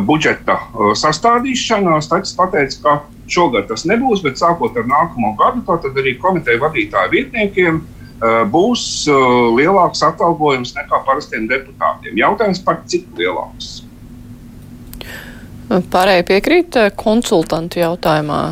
budžeta 0.07 0.61
sastādīšana. 1.01 1.97
Stačs 2.07 2.37
pateica, 2.39 2.79
ka 2.85 2.93
šogad 3.27 3.67
tas 3.67 3.83
nebūs, 3.89 4.23
bet 4.23 4.39
sākot 4.39 4.79
ar 4.79 4.87
nākamo 4.87 5.33
gadu, 5.41 5.65
tad 5.67 5.99
arī 5.99 6.15
komiteju 6.23 6.63
vadītāju 6.63 7.13
vietniekiem 7.17 7.83
būs 8.53 8.83
lielāks 9.59 10.03
atalgojums 10.07 10.77
nekā 10.77 11.03
parastiem 11.07 11.49
deputātiem. 11.51 12.19
Jautājums 12.21 12.61
par 12.63 12.83
cik 12.87 13.09
lielāks? 13.19 13.81
Pārējie 15.91 16.27
piekrīt 16.29 16.79
konsultantu 17.01 17.81
jautājumā. 17.83 18.43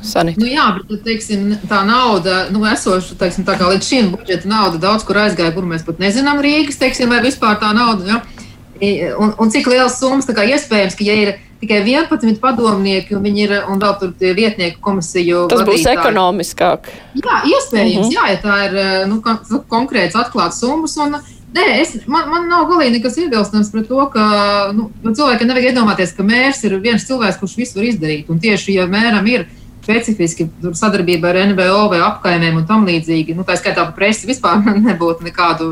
Sanita. 0.00 0.40
Nu, 0.40 0.48
jā, 0.48 0.64
bet 0.88 1.02
teiksim, 1.04 1.50
tā 1.68 1.82
nauda, 1.84 2.46
nu, 2.54 2.62
esoša, 2.64 3.18
teiksim, 3.20 3.44
tā 3.44 3.58
kā 3.60 3.66
līdz 3.68 3.84
šim 3.84 4.06
budžeta 4.14 4.48
nauda 4.48 4.80
daudz 4.80 5.04
kur 5.04 5.18
aizgāja, 5.20 5.52
kur 5.52 5.66
mēs 5.68 5.84
pat 5.84 6.00
nezinām 6.00 6.40
Rīgas, 6.40 6.78
teiksim, 6.80 7.12
vai 7.12 7.18
vispār 7.20 7.58
tā 7.60 7.74
nauda. 7.76 8.06
Ja? 8.08 8.39
Un, 8.80 9.34
un 9.36 9.50
cik 9.52 9.66
liels 9.68 9.98
summas 10.00 10.28
iespējams, 10.30 10.96
ka 10.96 11.04
ja 11.04 11.16
ir 11.20 11.32
tikai 11.60 11.82
11 11.84 12.38
padomnieki 12.40 13.16
un 13.16 13.26
viņi 13.26 13.42
ir 13.44 13.52
un 13.68 13.82
vēl 13.82 13.98
tur 14.00 14.14
tie 14.16 14.32
vietnieku 14.36 14.80
komisiju. 14.80 15.46
Tas 15.50 15.60
vadītāji. 15.60 15.84
būs 15.84 15.90
ekonomiskāk. 15.92 16.88
Jā, 17.20 17.42
iespējams, 17.44 17.98
uh 17.98 18.06
-huh. 18.06 18.14
jā, 18.16 18.24
ja 18.32 18.38
tā 18.40 18.56
ir 18.68 19.06
nu, 19.10 19.20
konkrēts 19.68 20.16
atklāts 20.16 20.60
summas. 20.60 20.96
Un, 20.96 21.20
Nē, 21.50 21.64
es, 21.82 21.96
man, 22.06 22.28
man 22.30 22.44
nav 22.46 22.68
galīgi 22.70 22.92
nekas 22.94 23.16
iebilstams 23.18 23.72
pret 23.72 23.88
to, 23.90 23.98
ka 24.12 24.26
nu, 24.72 24.84
cilvēkam 25.02 25.48
nevajag 25.50 25.72
iedomāties, 25.72 26.12
ka 26.14 26.22
mērs 26.22 26.62
ir 26.62 26.76
viens 26.78 27.06
cilvēks, 27.08 27.40
kurš 27.40 27.56
visu 27.58 27.80
var 27.80 27.88
izdarīt. 27.88 28.28
Un 28.30 28.38
tieši, 28.38 28.76
ja 28.76 28.84
mēram 28.86 29.26
ir 29.26 29.48
specifiski 29.82 30.46
sadarbība 30.78 31.32
ar 31.32 31.40
NVO 31.50 31.88
vai 31.90 31.98
apkaimēm 32.06 32.60
un 32.60 32.68
tam 32.68 32.86
līdzīgi. 32.86 33.34
Nu, 33.34 33.42
tā 33.48 33.56
skaitā 33.58 33.82
par 33.82 33.96
presi 33.96 34.28
vispār 34.30 34.62
nebūtu 34.88 35.26
nekādu 35.26 35.70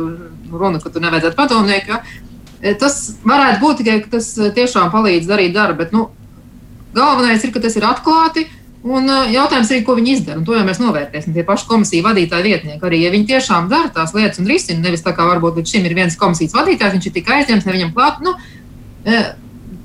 runu, 0.51 0.81
ka 0.83 0.91
tur 0.91 1.05
nevajadzētu 1.05 1.39
padomnieku. 1.39 1.95
Ja? 1.95 2.03
E, 2.61 2.75
tas 2.79 2.97
varētu 3.27 3.61
būt 3.63 3.83
tikai, 3.83 3.99
ka 4.05 4.17
tas 4.17 4.33
e, 4.39 4.51
tiešām 4.55 4.91
palīdz 4.95 5.29
darīt 5.31 5.55
darbu, 5.55 5.79
bet 5.83 5.93
nu, 5.95 6.09
galvenais 6.97 7.45
ir, 7.47 7.53
ka 7.55 7.63
tas 7.63 7.77
ir 7.79 7.87
atklāti. 7.87 8.49
Un 8.89 9.07
e, 9.11 9.19
jautājums 9.35 9.71
ir, 9.75 9.85
ko 9.87 9.95
viņi 9.99 10.15
izdara. 10.17 10.43
To 10.47 10.57
jau 10.57 10.65
mēs 10.67 10.81
novērtēsim. 10.83 11.35
Tie 11.37 11.47
paši 11.47 11.69
komisiju 11.71 12.07
vadītāji 12.07 12.47
vietnieki 12.51 12.89
arī, 12.91 13.03
ja 13.05 13.13
viņi 13.15 13.31
tiešām 13.31 13.71
dara 13.71 13.93
tās 13.95 14.15
lietas 14.17 14.43
un 14.43 14.51
risina, 14.51 14.83
nevis 14.83 15.05
tā 15.07 15.15
kā 15.15 15.27
varbūt 15.29 15.61
līdz 15.61 15.75
šim 15.75 15.87
ir 15.87 15.95
viens 15.99 16.19
komisijas 16.19 16.57
vadītājs, 16.59 16.97
viņš 16.97 17.11
ir 17.11 17.17
tikai 17.19 17.43
aizņemts, 17.43 17.69
ne 17.69 17.77
viņam 17.77 17.95
klāt. 17.95 18.23
Nu, 18.27 18.35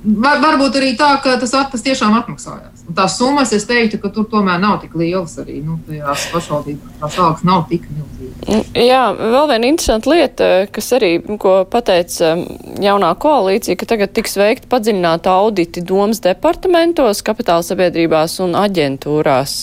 var, 0.03 0.41
varbūt 0.41 0.80
arī 0.82 0.93
tā, 0.99 1.13
ka 1.24 1.38
tas 1.41 1.53
atpas 1.57 1.86
tiešām 1.86 2.15
atmaksājās. 2.21 2.72
Tās 2.84 3.13
summas, 3.15 3.53
es 3.55 3.63
teiktu, 3.63 3.95
ka 4.01 4.09
tur 4.11 4.25
tomēr 4.27 4.57
nav 4.59 4.81
tik 4.81 4.97
lielas 4.99 5.38
arī. 5.39 5.61
Nu, 5.63 5.77
tajās 5.88 6.25
pašvaldībās 6.34 6.97
tās 6.99 7.15
algas 7.15 7.45
nav 7.47 7.61
tik 7.69 7.86
milzīgas. 7.88 8.41
Mm, 8.43 8.65
jā, 8.84 9.01
vēl 9.15 9.47
viena 9.53 9.69
interesanta 9.69 10.11
lieta, 10.11 10.49
kas 10.75 10.91
arī, 10.97 11.13
ko 11.39 11.53
pateica 11.71 12.34
mm, 12.36 12.81
jaunā 12.84 13.13
koalīcija, 13.23 13.79
ka 13.79 13.88
tagad 13.93 14.11
tiks 14.17 14.36
veikta 14.39 14.67
padziļināta 14.73 15.31
auditi 15.31 15.86
domas 15.88 16.19
departamentos, 16.25 17.23
kapitāla 17.23 17.63
sabiedrībās 17.63 18.36
un 18.43 18.57
aģentūrās. 18.59 19.55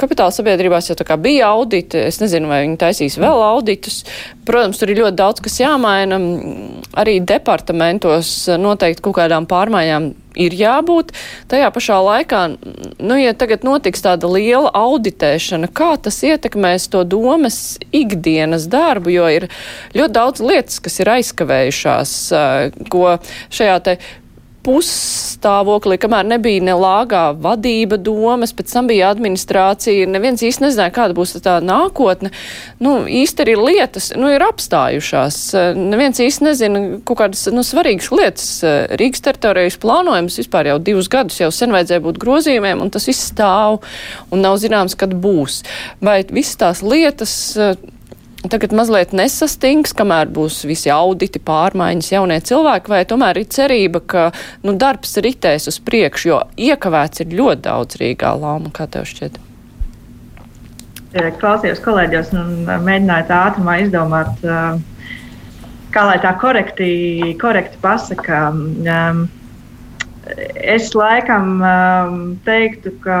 Kapitāla 0.00 0.32
sabiedrībās 0.34 0.88
jau 0.90 1.16
bija 1.20 1.52
auditi, 1.54 2.00
es 2.08 2.18
nezinu, 2.22 2.48
vai 2.50 2.64
viņi 2.64 2.78
taisīs 2.80 3.18
vēl 3.22 3.42
auditus. 3.46 4.02
Protams, 4.48 4.80
tur 4.80 4.90
ir 4.90 5.02
ļoti 5.04 5.18
daudz, 5.20 5.42
kas 5.44 5.60
jāmaina. 5.60 6.18
Arī 6.98 7.20
departamentos 7.22 8.32
noteikti 8.58 9.04
kaut 9.04 9.18
kādām 9.20 9.46
pārmaiņām 9.50 10.10
ir 10.40 10.56
jābūt. 10.58 11.12
Tajā 11.50 11.68
pašā 11.74 12.00
laikā, 12.02 12.40
nu, 12.98 13.18
ja 13.20 13.34
tagad 13.38 13.62
notiks 13.66 14.02
tāda 14.04 14.30
liela 14.32 14.72
auditēšana, 14.74 15.70
kā 15.70 15.94
tas 16.02 16.18
ietekmēs 16.26 16.88
to 16.90 17.04
domas 17.06 17.78
ikdienas 17.94 18.66
darbu, 18.72 19.14
jo 19.14 19.30
ir 19.30 19.48
ļoti 19.94 20.18
daudz 20.18 20.44
lietas, 20.44 20.82
kas 20.82 20.98
ir 20.98 21.14
aizkavējušās, 21.14 22.18
ko 22.90 23.16
šajā 23.54 23.78
te 23.86 23.98
pusstāvoklī, 24.64 25.98
kamēr 26.00 26.26
nebija 26.28 26.62
ne 26.64 26.74
lāgā 26.78 27.24
vadība 27.36 27.98
domas, 28.00 28.54
pēc 28.56 28.72
tam 28.72 28.88
bija 28.90 29.10
administrācija, 29.12 30.08
neviens 30.10 30.42
īsti 30.44 30.64
nezināja, 30.64 30.94
kāda 30.96 31.16
būs 31.16 31.36
tā 31.44 31.58
nākotne. 31.64 32.32
Nu, 32.84 32.96
īsti 33.04 33.44
arī 33.44 33.56
lietas, 33.60 34.10
nu, 34.18 34.30
ir 34.32 34.44
apstājušās. 34.46 35.40
Neviens 35.78 36.20
īsti 36.24 36.48
nezina 36.48 36.84
kaut 37.06 37.20
kādas, 37.22 37.46
nu, 37.54 37.64
svarīgas 37.66 38.10
lietas. 38.14 38.50
Rīgas 39.00 39.24
teritorijas 39.24 39.80
plānojums 39.82 40.40
vispār 40.40 40.72
jau 40.72 40.78
divus 40.82 41.10
gadus 41.12 41.40
jau 41.42 41.50
sen 41.54 41.74
vajadzēja 41.74 42.04
būt 42.04 42.20
grozījumiem, 42.22 42.84
un 42.84 42.92
tas 42.94 43.08
viss 43.10 43.30
stāv, 43.32 43.82
un 44.32 44.44
nav 44.44 44.58
zināms, 44.62 44.96
kad 44.98 45.14
būs. 45.14 45.62
Vai 46.04 46.22
visas 46.30 46.58
tās 46.60 46.84
lietas 46.84 47.36
tagad 48.52 48.74
mazliet 48.76 49.14
nesastings, 49.16 49.94
kamēr 49.96 50.28
būs 50.34 50.62
visi 50.68 50.90
auditi, 50.92 51.40
pārmaiņas, 51.40 52.10
jaunie 52.12 52.38
cilvēki, 52.44 52.92
vai 52.92 53.02
tomēr 53.08 53.40
ir 53.40 53.48
cerība, 53.52 54.02
ka 54.04 54.24
nu, 54.66 54.74
darbs 54.80 55.16
ritēs 55.24 55.70
uz 55.70 55.78
priekšu, 55.84 56.28
jo 56.28 56.40
iekavēts 56.60 57.24
ir 57.24 57.36
ļoti 57.38 57.64
daudz 57.64 58.00
Rīgā 58.00 58.34
lāma, 58.40 58.72
kā 58.74 58.88
tev 58.90 59.08
šķiet? 59.08 59.38
Klausījos 61.14 61.78
kolēģos 61.84 62.32
un 62.34 62.48
mēģināju 62.66 63.28
tā 63.28 63.38
ātrumā 63.48 63.78
izdomāt, 63.84 64.42
kā 65.94 66.04
lai 66.08 66.18
tā 66.24 66.34
korekti, 66.40 67.36
korekti 67.38 67.78
pasaka. 67.82 68.40
Es 70.58 70.90
laikam 70.96 71.62
teiktu, 72.44 72.96
ka 73.04 73.18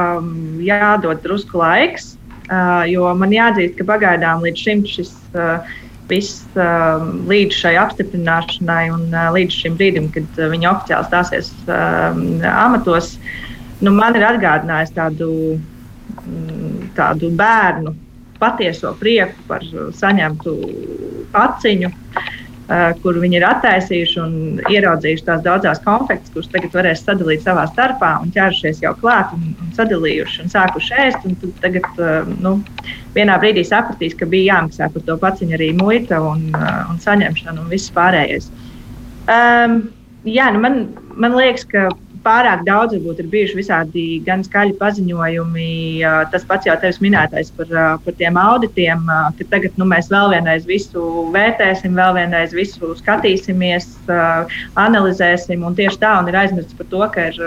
jādod 0.66 1.22
drusku 1.22 1.60
laiks 1.60 2.14
Uh, 2.44 2.82
jo 2.90 3.08
man 3.16 3.32
jāatzīst, 3.32 3.78
ka 3.78 3.86
pagaidām 3.88 4.42
līdz 4.44 4.62
šim 4.66 4.82
šis 4.84 5.14
uh, 5.32 5.70
viss 6.10 6.42
uh, 6.58 7.00
līdz 7.30 7.56
šai 7.56 7.72
apstiprināšanai 7.80 8.82
un 8.92 9.06
uh, 9.14 9.30
līdz 9.32 9.60
šim 9.62 9.78
brīdim, 9.80 10.10
kad 10.12 10.40
uh, 10.42 10.50
viņi 10.52 10.68
oficiāli 10.68 11.08
stāsies 11.08 11.48
uh, 11.64 12.12
amatos, 12.52 13.14
nu, 13.80 13.94
man 13.96 14.18
ir 14.18 14.26
atgādinājis 14.28 14.92
tādu, 14.98 15.30
mm, 16.20 16.92
tādu 16.98 17.32
bērnu 17.38 17.94
patieso 18.42 18.92
prieku 19.00 19.48
par 19.48 19.64
saņemtu 19.96 20.58
paciņu. 21.32 21.88
Uh, 21.88 22.32
kur 23.02 23.18
viņi 23.20 23.36
ir 23.36 23.44
attaisījuši 23.44 24.20
un 24.22 24.36
ieraudzījuši 24.72 25.26
tās 25.26 25.42
daudzās 25.44 25.82
konfekts, 25.84 26.32
kuras 26.32 26.48
tagad 26.52 26.72
varēs 26.72 27.02
sadalīt 27.04 27.44
savā 27.44 27.66
starpā 27.68 28.14
un 28.22 28.32
ķērušies 28.32 28.80
jau 28.84 28.94
klāt 29.00 29.34
un, 29.36 29.50
un 29.60 29.74
sadalījuši 29.76 30.44
un 30.44 30.52
sākuši 30.52 30.96
ēst. 31.04 31.26
Un 31.28 31.56
tagad 31.60 31.88
uh, 32.00 32.30
nu, 32.40 32.54
vienā 33.16 33.36
brīdī 33.42 33.66
sapratīs, 33.68 34.16
ka 34.16 34.28
bija 34.30 34.54
jāmaksā 34.54 34.88
par 34.94 35.04
to 35.04 35.18
paciņu 35.20 35.58
arī 35.58 35.72
muita 35.76 36.22
un, 36.24 36.48
uh, 36.56 36.80
un 36.88 37.02
saņemšana 37.04 37.60
un 37.60 37.68
viss 37.72 37.92
pārējais. 37.92 38.48
Um, 39.28 39.78
jā, 40.24 40.48
nu 40.54 40.64
man, 40.64 40.80
man 41.20 41.36
liekas, 41.36 41.68
ka 41.68 41.90
pārāk 42.24 42.64
daudz 42.66 42.96
varbūt, 42.96 43.20
ir 43.22 43.30
bijuši 43.32 43.58
visādi 43.58 44.04
gan 44.26 44.44
skaļi 44.46 44.76
paziņojumi, 44.80 45.68
tas 46.32 46.46
pats 46.48 46.68
jau 46.68 46.76
tevis 46.80 47.00
minētais 47.04 47.52
par, 47.56 47.72
par 48.04 48.16
tiem 48.18 48.38
auditiem, 48.40 49.04
ka 49.38 49.48
tagad 49.52 49.76
nu, 49.80 49.88
mēs 49.90 50.10
vēl 50.12 50.32
vienreiz 50.34 50.68
visu 50.68 51.26
vērtēsim, 51.34 51.96
vēl 51.98 52.16
vienreiz 52.18 52.54
visu 52.56 52.94
skatīsimies, 53.00 53.90
analizēsim. 54.80 55.66
Tieši 55.74 56.00
tā, 56.00 56.14
un 56.20 56.30
ir 56.30 56.40
aizmirsts 56.44 56.78
par 56.78 56.88
to, 56.92 57.04
ka 57.14 57.28
ir 57.32 57.38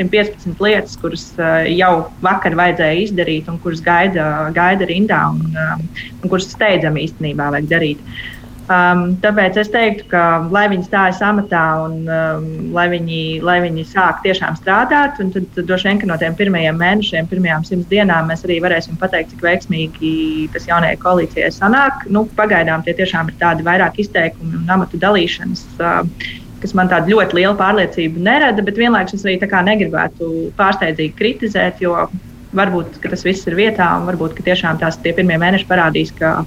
115 0.00 0.60
lietas, 0.64 0.96
kuras 1.00 1.24
jau 1.68 1.94
vakar 2.24 2.56
vajadzēja 2.58 3.06
izdarīt 3.06 3.48
un 3.52 3.58
kuras 3.62 3.82
gaida, 3.84 4.26
gaida 4.56 4.88
rindā 4.88 5.22
un, 5.34 5.56
un 5.56 6.26
kuras 6.26 6.48
steidzami 6.54 7.08
īstenībā 7.08 7.50
vajag 7.54 7.72
darīt. 7.74 8.04
Uh, 8.04 8.39
Um, 8.70 9.16
tāpēc 9.18 9.56
es 9.58 9.70
teiktu, 9.72 10.04
ka 10.12 10.22
lai 10.54 10.68
viņi 10.70 10.84
stājas 10.86 11.18
amatā 11.26 11.62
un 11.88 12.04
um, 12.06 12.44
lai, 12.76 12.84
viņi, 12.92 13.40
lai 13.42 13.56
viņi 13.64 13.82
sāk 13.90 14.20
tiešām 14.22 14.54
strādāt, 14.60 15.16
tad, 15.18 15.48
tad 15.56 15.66
droši 15.66 15.88
vien, 15.88 15.98
no 16.06 16.18
tiem 16.20 16.36
pirmajiem 16.38 16.78
mēnešiem, 16.78 17.26
pirmajām 17.32 17.66
simts 17.66 17.90
dienām 17.90 18.30
mēs 18.30 18.46
arī 18.46 18.60
varēsim 18.62 19.00
pateikt, 19.00 19.32
cik 19.34 19.42
veiksmīgi 19.48 20.12
tas 20.54 20.70
jaunajai 20.70 21.00
koalīcijai 21.02 21.50
sanāk. 21.56 22.06
Nu, 22.14 22.28
pagaidām 22.38 22.86
tie 22.86 22.94
tiešām 23.00 23.32
ir 23.32 23.40
tādi 23.42 23.66
vairāk 23.66 23.98
izteikumi 24.04 24.60
un 24.62 24.70
amatu 24.76 25.02
dalīšanas. 25.02 25.66
Uh, 25.80 26.30
kas 26.62 26.76
man 26.76 26.92
tādu 26.92 27.16
ļoti 27.16 27.40
lielu 27.40 27.56
pārliecību 27.58 28.22
nerada, 28.22 28.62
bet 28.62 28.78
vienlaikus 28.78 29.18
es 29.18 29.26
arī 29.26 29.38
negribētu 29.66 30.52
pārsteidzīgi 30.60 31.16
kritizēt, 31.18 31.80
jo 31.82 31.96
varbūt 32.56 32.98
tas 33.02 33.24
viss 33.26 33.46
ir 33.46 33.56
vietā, 33.58 33.86
un 33.98 34.06
varbūt 34.08 34.38
tiešām 34.44 34.78
tās 34.78 34.98
tie 35.02 35.14
pirmie 35.16 35.38
mēneši 35.40 35.66
parādīs, 35.70 36.12
ka 36.14 36.44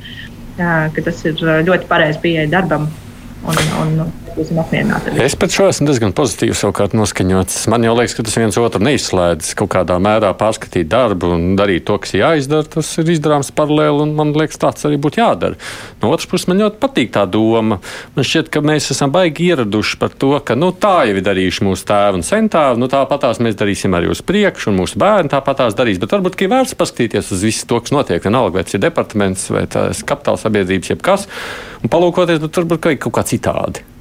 ka 0.58 1.06
tas 1.06 1.24
ir 1.26 1.40
ļoti 1.40 1.90
pareizi 1.90 2.22
pieeja 2.24 2.50
darbam. 2.52 2.90
Un, 3.44 3.58
un, 3.82 3.98
būsim 4.36 4.60
apmierināti. 4.62 5.14
Es 5.24 5.36
pēc 5.40 5.56
šo 5.58 5.68
esmu 5.72 5.88
diezgan 5.90 6.14
pozitīvi 6.16 6.56
savukārt 6.58 6.96
noskaņots. 6.98 7.68
Man 7.72 7.86
jau 7.86 7.94
liekas, 7.98 8.16
ka 8.18 8.26
tas 8.28 8.38
viens 8.40 8.58
otru 8.60 8.82
neizslēdz. 8.84 9.54
Kaut 9.60 9.72
kādā 9.76 9.98
mērā 10.04 10.34
pārskatīt 10.38 10.90
darbu 10.92 11.34
un 11.36 11.46
darīt 11.60 11.86
to, 11.88 11.98
kas 12.02 12.16
jāizdara, 12.18 12.68
tas 12.76 12.90
ir 13.02 13.12
izdarāms 13.14 13.52
paralēli, 13.56 14.04
un 14.06 14.16
man 14.18 14.34
liekas, 14.38 14.60
tāds 14.62 14.88
arī 14.90 15.00
būtu 15.02 15.22
jādara. 15.22 15.60
No 16.02 16.12
otras 16.14 16.30
puses, 16.32 16.50
man 16.50 16.62
ļoti 16.64 16.82
patīk 16.82 17.14
tā 17.16 17.26
doma. 17.30 17.80
Man 18.16 18.28
šķiet, 18.30 18.52
ka 18.54 18.64
mēs 18.66 18.92
esam 18.96 19.14
baigi 19.14 19.52
ieraduši 19.52 20.00
par 20.02 20.16
to, 20.20 20.34
ka 20.46 20.58
nu, 20.60 20.74
tā 20.74 20.96
jau 21.10 21.18
ir 21.18 21.26
darījuši 21.26 21.68
mūsu 21.70 21.88
tēvi 21.90 22.20
un 22.20 22.28
centāvi, 22.28 22.82
nu, 22.82 22.90
tāpatās 22.92 23.42
mēs 23.44 23.58
darīsim 23.60 23.96
arī 23.98 24.12
uz 24.14 24.24
priekšu, 24.26 24.72
un 24.72 24.82
mūsu 24.82 25.00
bērni 25.02 25.32
tāpatās 25.34 25.78
darīs. 25.78 26.02
Bet 26.02 26.16
varbūt 26.16 26.42
ir 26.42 26.54
vērts 26.54 26.78
paskatīties 26.80 27.32
uz 27.36 27.48
visu 27.48 27.70
to, 27.70 27.80
kas 27.84 27.96
notiek, 27.96 28.24
vienalga, 28.24 28.60
vai 28.60 28.68
tas 28.68 28.78
ir 28.78 28.84
departaments 28.84 29.48
vai 29.54 29.66
kapitāla 29.70 30.42
sabiedrības, 30.42 30.94
jebkas, 30.94 31.28
un 31.84 31.94
palūkoties, 31.94 32.44
bet 32.44 32.62
varbūt 32.64 32.88
kaut 33.06 33.18
kā 33.18 33.28
citādi. 33.34 33.93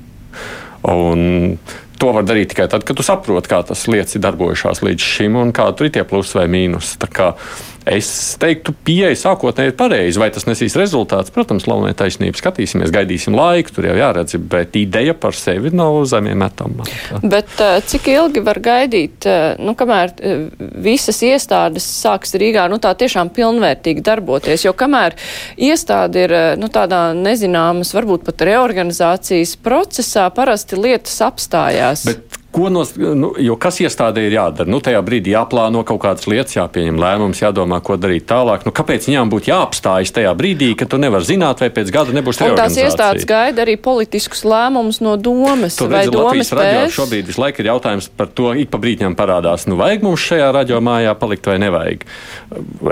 Un 0.92 1.58
to 2.02 2.10
var 2.16 2.26
darīt 2.26 2.50
tikai 2.50 2.66
tad, 2.70 2.82
kad 2.86 2.98
tu 2.98 3.04
saproti, 3.06 3.50
kā 3.52 3.60
tas 3.66 3.84
lietas 3.90 4.16
ir 4.18 4.24
darbojušās 4.24 4.82
līdz 4.82 5.10
šim 5.14 5.38
un 5.38 5.52
kādi 5.54 5.86
ir 5.86 5.94
tie 5.94 6.04
plusi 6.08 6.40
vai 6.40 6.48
mīnusi. 6.50 6.98
Es 7.88 8.08
teiktu, 8.38 8.74
pieeja 8.86 9.14
sākotnēji 9.18 9.72
ir 9.72 9.76
pareiza. 9.78 10.20
Vai 10.22 10.28
tas 10.34 10.46
nesīs 10.46 10.76
rezultātus? 10.78 11.32
Protams, 11.34 11.66
Launē 11.66 11.90
taisnība 11.98 12.38
skatīsimies, 12.38 12.92
gaidīsim 12.94 13.34
laiku, 13.34 13.74
tur 13.74 13.88
jau 13.90 13.96
jāredz, 13.98 14.36
bet 14.52 14.76
ideja 14.78 15.16
par 15.18 15.34
sevi 15.38 15.72
nav 15.74 15.98
zemē 16.10 16.36
metama. 16.38 16.86
Bet 17.22 17.58
cik 17.90 18.10
ilgi 18.12 18.42
var 18.44 18.60
gaidīt, 18.62 19.26
nu, 19.62 19.74
kamēr 19.78 20.14
visas 20.84 21.18
iestādes 21.26 21.86
sāks 22.02 22.36
Rīgā, 22.38 22.68
nu, 22.70 22.78
tā 22.82 22.94
tiešām 22.98 23.32
pilnvērtīgi 23.34 24.04
darboties? 24.06 24.66
Jo 24.66 24.74
kamēr 24.78 25.16
iestāde 25.58 26.26
ir, 26.26 26.36
nu, 26.62 26.70
tādā 26.72 27.08
nezināmas, 27.18 27.94
varbūt 27.96 28.28
pat 28.28 28.46
reorganizācijas 28.46 29.56
procesā, 29.62 30.28
parasti 30.34 30.78
lietas 30.78 31.18
apstājās. 31.26 32.06
Bet 32.06 32.41
Ko 32.53 32.68
nos, 32.68 32.90
nu, 32.96 33.30
jo 33.40 33.55
kas 33.57 33.78
iestādē 33.80 34.26
ir 34.26 34.34
jādara? 34.36 34.68
Nu, 34.68 34.82
tajā 34.84 34.98
brīdī 35.05 35.32
jāplāno 35.32 35.80
kaut 35.88 36.03
kādas 36.03 36.26
lietas, 36.28 36.53
jāpieņem 36.59 36.98
lēmums, 37.00 37.40
jādomā, 37.40 37.78
ko 37.80 37.96
darīt 37.96 38.26
tālāk. 38.28 38.66
Nu, 38.68 38.72
kāpēc 38.76 39.07
viņām 39.09 39.30
būtu 39.32 39.48
jāapstājas 39.48 40.12
tajā 40.12 40.34
brīdī, 40.36 40.68
kad 40.76 40.90
tu 40.92 41.00
nevari 41.00 41.24
zināt, 41.24 41.62
vai 41.64 41.70
pēc 41.72 41.88
gada 41.94 42.12
nebūs 42.12 42.42
tā? 42.42 42.50
Tās 42.59 42.76
iestādes 42.76 43.24
gaida 43.28 43.64
arī 43.64 43.78
politiskus 43.80 44.44
lēmumus 44.44 45.00
no 45.00 45.14
domas. 45.16 45.78
Tu 45.80 45.88
redzi, 45.88 46.12
Latvijas 46.12 46.53
radio 46.59 46.82
šobrīd 46.92 47.30
visu 47.30 47.40
laiku 47.40 47.64
ir 47.64 47.70
jautājums 47.70 48.11
par 48.20 48.28
to, 48.36 48.53
ik 48.53 48.68
pa 48.74 48.82
brīdņām 48.84 49.16
parādās, 49.16 49.64
nu 49.70 49.80
vajag 49.80 50.05
mums 50.05 50.28
šajā 50.28 50.50
radio 50.53 50.82
mājā 50.84 51.16
palikt 51.16 51.48
vai 51.48 51.57
nevajag. 51.64 52.05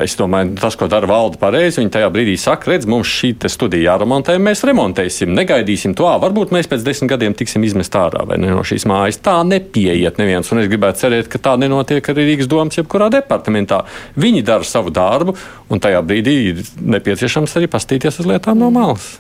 Es 0.00 0.16
domāju, 0.16 0.56
tas, 0.56 0.78
ko 0.80 0.88
dara 0.88 1.10
valde 1.10 1.36
pareizi, 1.42 1.82
viņi 1.82 1.94
tajā 1.98 2.08
brīdī 2.16 2.38
saka, 2.40 2.72
redz, 2.72 2.88
mums 2.88 3.12
šī 3.12 3.34
studija 3.52 3.92
jāremontē, 3.92 4.38
mēs 4.40 4.64
remontēsim, 4.64 5.36
negaidīsim 5.36 5.92
to, 5.98 6.08
varbūt 6.24 6.56
mēs 6.56 6.72
pēc 6.72 6.88
desmit 6.88 7.12
gadiem 7.12 7.36
tiksim 7.36 7.68
izmest 7.68 8.00
ārā 8.00 8.24
vai 8.24 8.40
ne 8.40 8.54
no 8.56 8.64
šīs 8.64 8.88
mājas. 8.88 9.20
Tā 9.20 9.36
nepieiet 9.50 10.20
neviens. 10.20 10.50
Un 10.54 10.62
es 10.62 10.68
gribētu 10.70 11.04
cerēt, 11.04 11.30
ka 11.30 11.40
tā 11.42 11.56
nenotiek 11.60 12.12
arī 12.12 12.28
Rīgas 12.32 12.50
domas, 12.50 12.78
jebkurā 12.78 13.10
departamentā. 13.12 13.82
Viņi 14.20 14.44
dara 14.46 14.66
savu 14.66 14.92
darbu, 14.94 15.36
un 15.70 15.82
tajā 15.82 16.02
brīdī 16.06 16.36
ir 16.52 16.62
nepieciešams 16.96 17.58
arī 17.60 17.70
pastīties 17.70 18.22
uz 18.22 18.30
lietām 18.30 18.60
no 18.60 18.70
malas. 18.74 19.16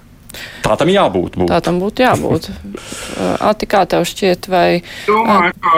Tā 0.62 0.76
tam 0.78 0.90
jābūt. 0.92 1.40
Būt. 1.40 1.50
Tā 1.50 1.58
tam 1.64 1.80
būtu 1.82 2.04
jābūt. 2.04 2.50
Ati, 3.50 3.68
kā 3.70 3.82
tev 3.90 4.06
šķiet, 4.06 4.46
vai. 4.52 4.80
Domāju, 5.08 5.56
ka 5.64 5.74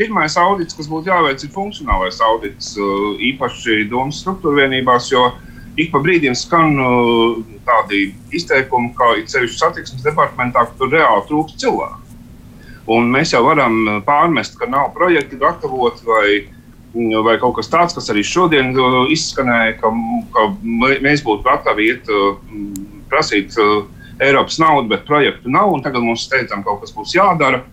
pirmais 0.00 0.36
audits, 0.40 0.76
kas 0.78 0.88
būtu 0.90 1.10
jāveic, 1.10 1.44
ir 1.44 1.54
funkcionālais 1.54 2.20
audits, 2.24 2.74
īpaši 3.30 3.84
domas 3.90 4.20
struktūra 4.22 4.62
vienībās, 4.62 5.10
jo 5.12 5.26
ik 5.80 5.90
pa 5.92 6.00
brīdim 6.02 6.36
skan 6.38 6.78
tādi 7.66 8.10
izteikumi, 8.36 8.94
kā 8.96 9.16
ir 9.18 9.26
ceļu 9.30 9.50
satiksmes 9.54 10.06
departamentā, 10.06 10.64
ka 10.68 10.78
tur 10.78 10.94
reāli 10.94 11.26
trūkst 11.28 11.60
cilvēku. 11.60 12.09
Un 12.90 13.10
mēs 13.12 13.34
jau 13.34 13.42
varam 13.46 13.76
eh, 13.86 13.98
pārmest, 14.06 14.56
ka 14.58 14.68
nav 14.70 14.90
projekti 14.96 15.38
gatavoti 15.38 16.06
vai, 16.06 16.26
mm, 16.94 17.20
vai 17.26 17.36
kaut 17.42 17.58
kas 17.58 17.70
tāds, 17.70 17.94
kas 17.96 18.10
arī 18.12 18.24
šodien 18.26 18.72
eh, 18.74 19.00
izskanēja, 19.14 19.76
ka, 19.82 19.92
ka 20.34 20.46
mēs 21.06 21.22
būtu 21.26 21.46
gatavi 21.46 21.90
iet 21.92 22.10
eh, 22.10 22.56
prasīt 23.10 23.58
Eiropas 24.20 24.58
naudu, 24.60 24.90
bet 24.90 25.06
projektu 25.08 25.50
nav. 25.50 25.72
Tagad 25.84 26.04
mums 26.04 26.26
steidzam 26.26 26.64
kaut 26.66 26.82
kas 26.82 26.92
būs 26.94 27.14
jādara. 27.16 27.64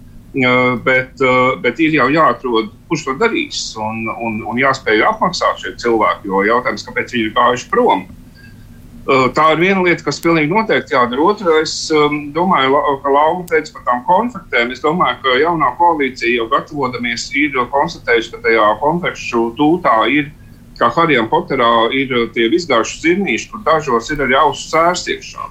Bet, 0.85 1.17
bet 1.63 1.79
ir 1.81 1.95
jau 1.95 2.05
jāatrod, 2.13 2.67
kurš 2.89 3.05
to 3.07 3.13
darīs 3.17 3.61
un, 3.81 4.03
un, 4.21 4.35
un 4.45 4.59
jāspēj 4.59 5.01
apmaksāt 5.07 5.63
šie 5.63 5.71
cilvēki. 5.81 6.29
Jo 6.29 6.43
jautājums, 6.45 6.83
kāpēc 6.85 7.13
viņi 7.15 7.25
ir 7.25 7.31
gājuši 7.33 7.69
prom? 7.71 8.03
Uh, 9.07 9.29
tā 9.31 9.53
ir 9.53 9.61
viena 9.61 9.83
lieta, 9.85 10.03
kas 10.03 10.17
pilnīgi 10.19 10.51
noteikti 10.51 10.91
jādara. 10.91 11.21
Otra, 11.31 11.61
es 11.63 11.73
domāju, 12.35 12.81
ka 12.99 13.13
Lauma 13.13 13.45
teica 13.47 13.77
par 13.77 13.85
tām 13.87 14.01
konfliktēm. 14.03 14.73
Es 14.75 14.83
domāju, 14.83 15.21
ka 15.23 15.35
jaunā 15.39 15.69
koalīcija 15.79 16.41
jau 16.41 16.49
gatavodamies 16.51 17.29
ir 17.39 17.55
konstatējusi, 17.71 18.33
ka 18.33 18.41
tajā 18.43 18.65
konfliktu 18.81 19.45
tūtā 19.55 19.95
ir, 20.11 20.27
kā 20.75 20.91
Harijam 20.91 21.31
Poterā, 21.31 21.87
ir 21.95 22.11
tie 22.35 22.49
izgājuši 22.51 22.99
zirnīši, 23.05 23.47
kur 23.53 23.63
dažos 23.63 24.11
ir 24.11 24.27
arī 24.27 24.35
ausu 24.41 24.67
sērs 24.73 25.07
iekšā. 25.15 25.47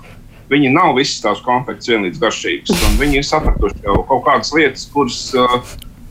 Viņi 0.52 0.76
nav 0.76 0.92
visas 1.00 1.24
tās 1.24 1.40
konflikts 1.42 1.88
vienlīdz 1.88 2.20
garšīgas, 2.22 2.86
viņi 3.00 3.22
ir 3.22 3.26
sapratuši 3.26 3.82
jau 3.88 4.02
kaut 4.12 4.24
kādas 4.28 4.52
lietas, 4.52 4.84
kuras, 4.92 5.22
uh, 5.32 5.56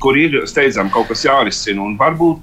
kur 0.02 0.18
ir 0.18 0.42
steidzami 0.50 0.90
kaut 0.92 1.14
kas 1.14 1.28
jārisina. 1.30 1.86
Un 1.86 1.94
varbūt, 2.02 2.42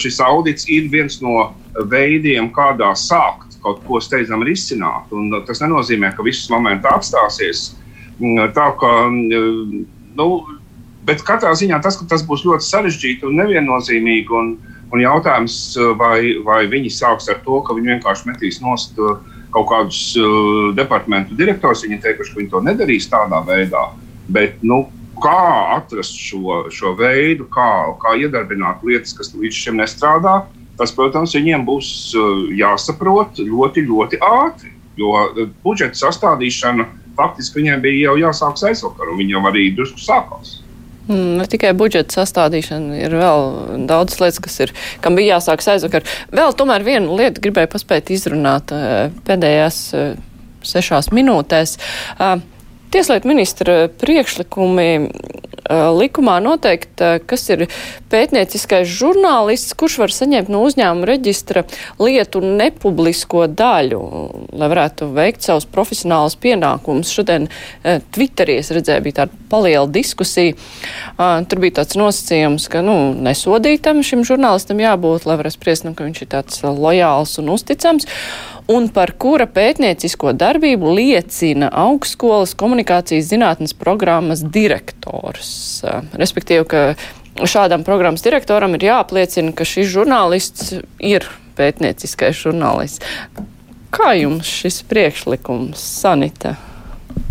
šis 0.00 0.24
audits 0.24 0.72
ir 0.72 0.88
viens 0.88 1.20
no 1.20 1.50
veidiem, 1.92 2.48
kādā 2.56 2.94
sākt 2.96 3.51
kaut 3.62 3.82
ko 3.86 4.00
steidzam 4.02 4.44
risināt. 4.46 5.12
Un 5.14 5.30
uh, 5.32 5.42
tas 5.46 5.62
nenozīmē, 5.62 6.12
ka 6.16 6.26
viss 6.26 6.50
moments 6.52 6.88
apstāsies. 6.88 7.70
Tā 8.22 8.66
mm, 8.76 9.84
nu, 10.18 10.26
bet 11.08 11.24
katrā 11.26 11.54
ziņā 11.58 11.80
tas, 11.82 11.98
tas 12.10 12.24
būs 12.26 12.44
ļoti 12.46 12.68
sarežģīti 12.68 13.26
un 13.26 13.38
neviennozīmīgi. 13.40 14.38
Un, 14.38 14.54
un 14.92 15.00
jautājums, 15.00 15.56
vai, 15.98 16.36
vai 16.44 16.66
viņi 16.70 16.92
sāks 16.92 17.30
ar 17.32 17.40
to, 17.46 17.62
ka 17.64 17.74
viņi 17.74 17.94
vienkārši 17.94 18.28
metīs 18.28 18.60
nost 18.60 18.98
kaut 19.52 19.68
kādus 19.70 20.02
departamentu 20.76 21.36
direktorus. 21.38 21.86
Viņi 21.86 22.02
teikuši, 22.04 22.34
ka 22.34 22.42
viņi 22.42 22.52
to 22.52 22.64
nedarīs 22.68 23.08
tādā 23.10 23.40
veidā. 23.48 23.86
Bet, 24.32 24.60
nu, 24.62 24.84
kā 25.22 25.40
atrast 25.78 26.18
šo, 26.20 26.66
šo 26.72 26.92
veidu, 26.98 27.48
kā, 27.52 27.68
kā 28.02 28.14
iedarbināt 28.20 28.84
lietas, 28.86 29.16
kas 29.16 29.32
līdz 29.34 29.58
šim 29.64 29.80
nestrādā, 29.80 30.42
uh, 30.42 30.61
tas, 30.78 30.94
protams, 30.96 31.34
viņiem 31.36 31.66
būs 31.68 31.88
uh, 32.16 32.48
jāsaprot 32.56 33.40
ļoti, 33.42 33.86
ļoti 33.88 34.20
ātri. 34.22 34.72
Jo 35.00 35.14
uh, 35.16 35.46
budžeta 35.64 35.98
sastādīšana 36.04 36.88
faktiski 37.16 37.60
viņiem 37.60 37.84
bija 37.84 38.10
jau 38.10 38.18
jāsāk 38.26 38.60
aizvakar, 38.70 39.12
un 39.12 39.20
viņi 39.20 39.36
jau 39.36 39.44
arī 39.50 39.68
drusku 39.76 40.00
sākās. 40.02 40.58
Mm, 41.08 41.40
ne 41.40 41.46
tikai 41.50 41.72
budžeta 41.76 42.14
sastādīšana, 42.20 43.00
ir 43.02 43.16
vēl 43.18 43.48
daudz 43.90 44.20
lietas, 44.22 44.38
kas 44.42 44.60
ir, 44.62 44.74
kam 45.02 45.18
bija 45.18 45.36
jāsākas 45.36 45.74
aizvakar. 45.74 46.06
Vēl 46.32 46.54
tomēr 46.56 46.86
vienu 46.86 47.16
lietu 47.18 47.42
gribēju 47.42 47.72
paspēt 47.74 48.12
izrunāt 48.14 48.72
uh, 48.74 49.10
pēdējās 49.26 49.82
sešās 50.62 51.10
minūtēs. 51.10 51.76
Tieslietu 52.92 53.28
ministra 53.30 53.74
priekšlikumi 53.88 54.88
likumā 55.72 56.34
noteikt, 56.42 57.00
kas 57.30 57.44
ir 57.54 57.62
pētnieciskais 58.12 58.90
žurnālists, 58.90 59.72
kurš 59.78 59.96
var 60.02 60.12
saņemt 60.12 60.50
no 60.52 60.60
uzņēmuma 60.66 61.08
reģistra 61.08 61.62
lietu 62.02 62.42
nepublisko 62.44 63.46
daļu, 63.48 64.00
lai 64.58 64.68
varētu 64.74 65.08
veikt 65.16 65.46
savus 65.46 65.64
profesionālus 65.72 66.36
pienākumus. 66.42 67.14
Šodien 67.14 67.48
Twitterī 68.12 68.58
es 68.60 68.72
redzēju, 68.74 69.06
bija 69.06 69.22
tāda 69.22 69.42
paliela 69.52 69.88
diskusija. 69.88 70.58
Tur 71.16 71.62
bija 71.62 71.78
tāds 71.80 71.96
nosacījums, 71.96 72.68
ka 72.72 72.84
nu, 72.84 72.98
nesodītam 73.16 74.02
šim 74.04 74.26
žurnālistam 74.28 74.82
jābūt, 74.82 75.28
lai 75.30 75.38
varētu 75.40 75.56
spriest, 75.56 75.88
nu, 75.88 75.94
ka 75.96 76.04
viņš 76.08 76.24
ir 76.26 76.32
tāds 76.36 76.64
lojāls 76.66 77.38
un 77.40 77.54
uzticams 77.54 78.10
un 78.70 78.88
par 78.92 79.14
kura 79.18 79.46
pētniecisko 79.50 80.32
darbību 80.38 80.94
liecina 80.96 81.70
augstskolas 81.82 82.54
komunikācijas 82.58 83.30
zinātnes 83.32 83.74
programmas 83.78 84.44
direktors. 84.44 85.82
Respektīvi, 86.18 86.66
ka 86.68 87.46
šādam 87.48 87.84
programmas 87.86 88.24
direktoram 88.24 88.76
ir 88.76 88.88
jāapliecina, 88.90 89.54
ka 89.56 89.66
šis 89.66 89.90
žurnālists 89.92 90.74
ir 90.98 91.26
pētnieciskais 91.58 92.38
žurnālists. 92.38 93.02
Kā 93.92 94.14
jums 94.16 94.48
šis 94.48 94.82
priekšlikums, 94.88 95.80
Sanita? 96.00 96.56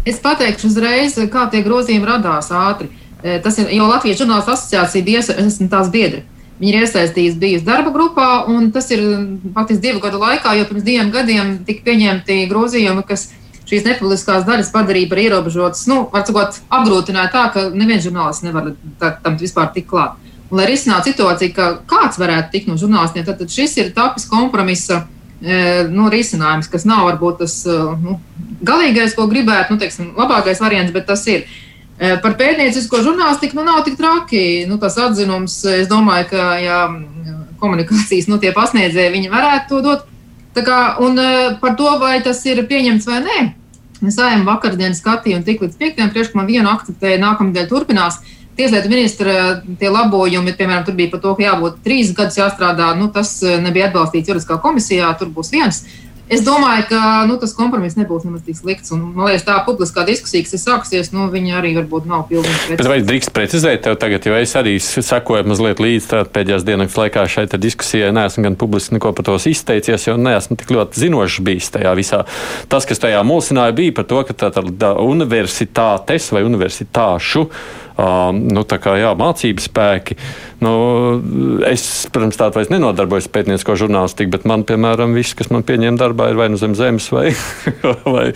Es 0.06 0.20
pateikšu 0.22 0.68
uzreiz, 0.70 1.16
kā 1.34 1.48
tie 1.50 1.64
grozījumi 1.66 2.06
radās 2.06 2.52
ātri. 2.54 2.92
Tas 3.22 3.58
ir 3.62 3.70
jau 3.74 3.88
Latvijas 3.90 4.22
žurnālistu 4.22 4.54
asociācija 4.54 5.06
bija, 5.06 5.22
esmu 5.22 5.70
tās 5.70 5.90
biedri. 5.94 6.24
Viņa 6.62 6.78
ir 6.78 6.84
iesaistījusi 6.86 7.40
bijusi 7.42 7.66
darba 7.66 7.90
grupā, 7.94 8.26
un 8.54 8.70
tas 8.74 8.92
ir 8.94 9.02
faktiski 9.56 9.82
divu 9.88 10.02
gadu 10.04 10.20
laikā, 10.22 10.54
jo 10.60 10.68
pirms 10.70 10.84
diviem 10.86 11.10
gadiem 11.14 11.56
tika 11.66 11.88
pieņemti 11.88 12.44
grozījumi, 12.52 13.02
kas 13.08 13.32
šīs 13.72 13.88
nepubliskās 13.88 14.46
daļas 14.46 14.70
padarīja 14.74 15.10
par 15.10 15.22
ierobežotas, 15.24 15.88
nu, 15.90 16.04
var 16.12 16.26
sakot, 16.28 16.60
apgrūtināja 16.70 17.32
tā, 17.34 17.46
ka 17.56 17.64
neviens 17.74 18.06
žurnālists 18.06 18.46
nevar 18.46 18.74
tam 19.00 19.40
vispār 19.42 19.72
tikt 19.74 19.90
klāt. 19.90 20.20
Un, 20.52 20.60
lai 20.60 20.68
risinātu 20.68 21.10
situāciju, 21.10 21.56
ka 21.56 21.72
kāds 21.90 22.20
varētu 22.20 22.52
tikt 22.54 22.70
no 22.70 22.78
žurnālistiem, 22.78 23.26
tad, 23.26 23.40
tad 23.40 23.54
šis 23.54 23.78
ir 23.80 23.94
tapis 23.96 24.28
kompromisa 24.30 25.06
e, 25.40 25.88
nu, 25.90 26.10
risinājums, 26.12 26.68
kas 26.70 26.86
nav 26.86 27.06
varbūt 27.08 27.40
tas 27.46 27.56
e, 27.64 27.78
nu, 28.04 28.18
galīgais, 28.62 29.16
ko 29.16 29.30
gribētu, 29.32 29.74
nu, 29.74 29.82
teiksim, 29.82 30.12
labākais 30.20 30.60
variants, 30.62 30.94
bet 30.94 31.08
tas 31.10 31.24
ir. 31.32 31.48
Par 32.02 32.34
pētniecisko 32.34 33.04
žurnālistiku 33.06 33.60
nu, 33.60 33.66
nav 33.68 33.84
tik 33.86 33.98
traki. 34.00 34.66
Nu, 34.70 34.80
tas 34.82 34.98
atzinums, 34.98 35.60
es 35.70 35.90
domāju, 35.92 36.32
ka 36.32 36.46
jā, 36.58 36.82
komunikācijas 37.62 38.30
nu, 38.32 38.40
pasniedzēji 38.42 39.30
varētu 39.30 39.70
to 39.70 39.82
dot. 39.86 40.08
Kā, 40.52 40.98
un 41.00 41.16
par 41.62 41.78
to, 41.80 41.88
vai 42.02 42.18
tas 42.26 42.42
ir 42.50 42.60
pieņemts 42.68 43.06
vai 43.08 43.20
nē, 43.24 43.38
Sājuma 44.02 44.56
vakardienas 44.56 44.98
skatīja 44.98 45.38
un 45.38 45.44
tik 45.46 45.60
līdz 45.62 45.76
piektajam 45.78 46.10
priekšlikumam 46.14 46.48
vienu 46.50 46.70
akceptēja, 46.72 47.20
nākamnedēļ 47.22 47.68
turpinās. 47.70 48.18
Tieslietu 48.58 48.90
ministra 48.90 49.34
tie 49.80 49.92
labojumi, 49.94 50.56
piemēram, 50.58 50.84
tur 50.88 50.98
bija 50.98 51.12
par 51.14 51.22
to, 51.22 51.36
ka 51.38 51.46
jābūt 51.46 51.78
trīs 51.86 52.10
gadus 52.18 52.40
jāstrādā, 52.40 52.90
nu, 52.98 53.12
tas 53.14 53.38
nebija 53.62 53.92
atbalstīts 53.92 54.32
juridiskā 54.32 54.58
komisijā, 54.64 55.12
tur 55.20 55.30
būs 55.36 55.54
viens. 55.54 55.84
Es 56.32 56.46
domāju, 56.46 56.86
ka 56.88 57.00
nu, 57.28 57.36
tas 57.42 57.52
kompromiss 57.52 57.98
nebūs 58.00 58.24
nemaz 58.24 58.46
tik 58.46 58.56
slikts. 58.56 58.94
Un, 58.96 59.02
man 59.18 59.28
liekas, 59.28 59.44
tā 59.44 59.58
publiskā 59.66 60.06
diskusija, 60.08 60.46
kas 60.46 60.56
ir 60.56 60.62
sākusies, 60.62 61.10
nu, 61.12 61.26
viņa 61.34 61.58
arī 61.60 61.74
varbūt 61.76 62.08
nav 62.08 62.24
pilnīgi 62.30 62.70
precīza. 62.70 62.88
Vai 62.88 63.02
drīkst 63.04 63.34
precizēt 63.36 63.84
tev 63.84 63.98
tagad, 64.00 64.24
jo 64.30 64.38
es 64.40 64.56
arī 64.56 64.78
sekoju 64.80 65.50
mazliet 65.52 65.84
līdzi 65.84 66.24
pēdējās 66.32 66.64
dienas 66.68 66.96
laikā 66.96 67.26
šai 67.36 67.50
diskusijai. 67.52 68.14
Neesmu 68.16 68.46
gan 68.48 68.56
publiski 68.64 68.96
neko 68.96 69.12
par 69.18 69.28
to 69.28 69.36
izteicies, 69.52 70.08
jo 70.08 70.16
neesmu 70.16 70.56
tik 70.62 70.72
ļoti 70.72 71.04
zinošs 71.04 71.44
bijis 71.44 71.68
tajā 71.76 71.92
visā. 72.00 72.24
Tas, 72.72 72.88
kas 72.88 73.04
tajā 73.04 73.20
mulsināja, 73.28 73.76
bija 73.76 74.00
par 74.00 74.08
to, 74.08 74.24
ka 74.30 74.38
tā, 74.46 74.54
tā, 74.56 74.64
tā 74.64 74.96
universitātes 75.04 76.32
vai 76.32 76.48
universitāšu 76.48 77.50
nu, 78.36 78.64
kā, 78.66 78.96
jā, 79.00 79.12
mācību 79.18 79.64
spēki. 79.64 80.18
Nu, 80.62 80.72
es, 81.66 82.06
protams, 82.14 82.38
tādu 82.38 82.60
vairs 82.60 82.70
nenodarbojos 82.70 83.26
ar 83.26 83.34
pētniecisko 83.34 83.74
žurnālistiku, 83.82 84.30
bet 84.36 84.44
man, 84.50 84.62
piemēram, 84.70 85.16
viss, 85.18 85.34
kas 85.38 85.50
man 85.50 85.66
pieņem 85.66 85.98
darbā, 85.98 86.30
ir 86.30 86.38
vai 86.38 86.52
nu 86.54 86.60
zem 86.62 86.76
zemes, 86.78 87.08
vai, 87.14 87.32
vai, 88.14 88.28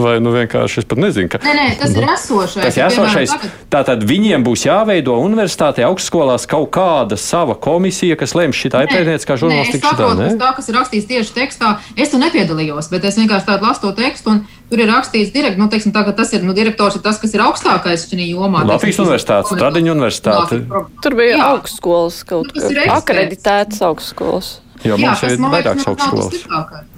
vai 0.00 0.14
nu 0.24 0.32
vienkārši 0.32 0.80
es 0.80 0.88
pat 0.88 1.02
nezinu. 1.04 1.28
Ka, 1.34 1.42
nē, 1.44 1.52
nē, 1.58 1.66
tas 1.82 1.92
ir 1.92 2.08
esošais. 2.08 2.64
Tas 2.64 2.80
ir 2.80 2.86
esošais. 2.86 3.36
Tātad 3.74 4.06
viņiem 4.08 4.46
būs 4.46 4.64
jāveido 4.64 5.18
universitātē, 5.20 5.84
augstskolās 5.90 6.48
kaut 6.48 6.70
kāda 6.74 7.20
sava 7.20 7.58
komisija, 7.60 8.16
kas 8.20 8.32
lems 8.38 8.56
šitā 8.56 8.86
pētnieciskā 8.88 9.36
žurnālistika. 9.44 9.92
Nē, 9.92 9.92
es 9.92 10.00
saprotu, 10.00 10.40
tā, 10.40 10.52
kas 10.56 10.72
ir 10.72 10.80
rakstīts 10.80 11.10
tieši 11.12 11.36
tekstā. 11.36 11.76
Es 12.00 12.12
tur 12.14 12.24
nepiedalījos, 12.24 12.88
bet 12.92 13.04
es 13.04 13.20
vienkārši 13.20 13.50
tādu 13.52 13.68
lasu 13.68 13.84
to 13.84 13.92
tekstu. 14.00 14.38
Un, 14.38 14.44
Tur 14.70 14.80
ir 14.80 14.88
rakstīts, 14.88 15.30
direkt, 15.34 15.58
nu, 15.60 15.68
teiksim, 15.70 15.92
tā, 15.94 16.02
ka 16.06 16.14
tas 16.16 16.32
ir 16.32 16.42
nu, 16.42 16.54
direktors, 16.56 16.96
ir 16.96 17.04
tas, 17.04 17.18
kas 17.20 17.34
ir 17.36 17.42
augstākais 17.44 18.06
šajā 18.08 18.30
jomā. 18.30 18.64
Latvijas 18.66 19.02
universitāte, 19.04 19.52
Stradiņa 19.52 19.92
universitāte. 19.92 20.60
Tur 21.04 21.16
bija 21.18 21.36
Jā. 21.36 21.48
augstskolas 21.52 22.22
kaut 22.28 22.48
nu, 22.48 22.56
kas 22.56 22.92
akreditētas 22.96 23.84
augstskolas. 23.84 24.54
Jo 24.84 24.98
mums 25.00 25.22
jā, 25.24 25.30
ir 25.32 25.40
vairākas 25.40 25.86
augstskolas. 25.88 26.34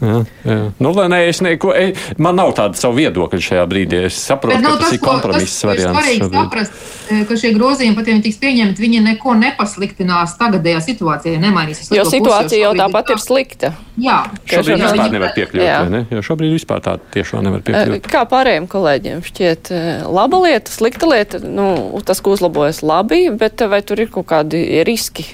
Jā, 0.02 0.16
jā. 0.42 0.56
Nu, 0.82 0.90
lai 0.96 1.06
ne, 1.12 1.20
es 1.30 1.38
neko, 1.44 1.70
e, 1.70 1.92
man 2.22 2.38
nav 2.38 2.50
tāda 2.58 2.78
savu 2.78 2.98
viedokļu 2.98 3.42
šajā 3.46 3.64
brīdī. 3.70 4.00
Es 4.08 4.18
saprotu, 4.26 4.56
Bet, 4.56 4.64
nu, 4.64 4.72
ka 4.74 4.80
tas, 4.80 4.88
tas 4.88 4.96
ir 4.96 5.02
kompromiss 5.04 5.66
variants. 5.68 5.86
Ir 5.86 5.94
svarīgi 5.94 6.30
saprast, 6.32 6.80
e, 7.06 7.18
ka 7.28 7.38
šie 7.38 7.52
grozījumi, 7.54 7.96
pat 7.98 8.10
ja 8.10 8.16
tiks 8.24 8.40
pieņemti, 8.42 8.82
viņi 8.82 9.02
neko 9.04 9.36
nepasliktinās 9.38 10.34
tagadējā 10.40 10.80
situācijā, 10.88 11.38
nemainīs. 11.42 11.84
Jo 11.94 12.06
situācija 12.10 12.64
jau 12.64 12.72
tāpat 12.78 13.12
ir 13.14 13.22
slikta. 13.22 13.70
Jā. 14.02 14.18
Šobrīd 14.50 14.82
vispār 14.82 15.12
nevar 15.14 15.36
piekļūt, 15.36 15.68
vai 15.70 15.92
ne? 15.94 16.02
Jo 16.12 16.24
šobrīd 16.26 16.56
vispār 16.56 16.82
tā 16.84 16.96
tiešām 17.14 17.46
nevar 17.46 17.62
piekļūt. 17.64 18.10
Kā 18.10 18.24
pārējiem 18.28 18.66
kolēģiem 18.72 19.22
šķiet 19.24 19.70
laba 20.10 20.42
lieta, 20.42 20.74
slikta 20.74 21.08
lieta, 21.08 21.40
nu, 21.40 21.70
tas, 22.06 22.20
ko 22.20 22.34
uzlabojas 22.34 22.82
labi, 22.84 23.28
bet 23.38 23.62
vai 23.70 23.80
tur 23.86 24.02
ir 24.02 24.10
kaut 24.12 24.28
kādi 24.34 24.66
riski? 24.86 25.30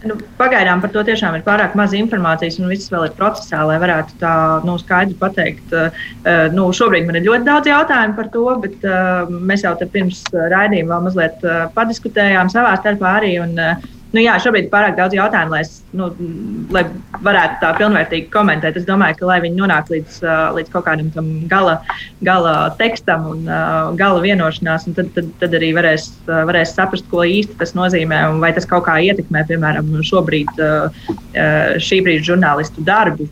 Nu, 0.00 0.14
pagaidām 0.38 0.80
par 0.80 0.92
to 0.94 1.02
tiešām 1.04 1.34
ir 1.36 1.42
pārāk 1.44 1.74
maz 1.76 1.92
informācijas, 1.96 2.56
un 2.60 2.70
viss 2.72 2.88
vēl 2.88 3.10
ir 3.10 3.16
procesā, 3.18 3.60
lai 3.68 3.76
varētu 3.82 4.16
tā 4.22 4.32
nu, 4.64 4.78
skaidri 4.80 5.16
pateikt. 5.20 5.74
Uh, 5.76 6.48
nu, 6.56 6.70
šobrīd 6.76 7.04
man 7.08 7.18
ir 7.20 7.26
ļoti 7.26 7.48
daudz 7.48 7.68
jautājumu 7.68 8.16
par 8.16 8.30
to, 8.32 8.46
bet 8.62 8.86
uh, 8.88 9.28
mēs 9.28 9.66
jau 9.66 9.74
pirms 9.82 10.22
raidījuma 10.32 10.94
vēl 10.94 11.08
mazliet 11.10 11.44
uh, 11.44 11.66
padiskutējām 11.76 12.52
savā 12.52 12.72
starpā 12.80 13.18
arī. 13.20 13.34
Un, 13.44 13.52
uh, 13.60 13.99
Nu, 14.10 14.18
jā, 14.18 14.34
šobrīd 14.42 14.66
ir 14.66 14.72
pārāk 14.72 14.96
daudz 14.98 15.14
jautājumu, 15.14 15.54
lai, 15.54 15.60
es, 15.62 15.76
nu, 15.94 16.08
lai 16.74 16.82
varētu 17.22 17.60
tā 17.62 17.70
pilnvērtīgi 17.78 18.30
komentēt. 18.32 18.80
Es 18.80 18.86
domāju, 18.88 19.20
ka 19.20 19.28
lai 19.28 19.38
viņi 19.44 19.60
nonāk 19.60 19.92
līdz, 19.92 20.16
līdz 20.56 20.72
kaut 20.72 20.88
kādam 20.88 21.12
gala, 21.50 21.76
gala 22.26 22.54
tekstam 22.80 23.28
un 23.30 23.46
gala 24.00 24.24
vienošanās, 24.24 24.88
tad, 24.96 25.12
tad, 25.14 25.30
tad 25.42 25.54
arī 25.60 25.70
varēs, 25.78 26.08
varēs 26.26 26.74
saprast, 26.74 27.06
ko 27.12 27.22
īsti 27.22 27.58
tas 27.60 27.76
nozīmē 27.78 28.24
un 28.32 28.42
vai 28.42 28.50
tas 28.56 28.66
kaut 28.70 28.88
kā 28.88 28.98
ietekmē, 29.06 29.44
piemēram, 29.46 29.94
šobrīd 30.10 30.58
šī 31.78 32.02
brīža 32.06 32.32
žurnālistu 32.32 32.82
darbu. 32.86 33.30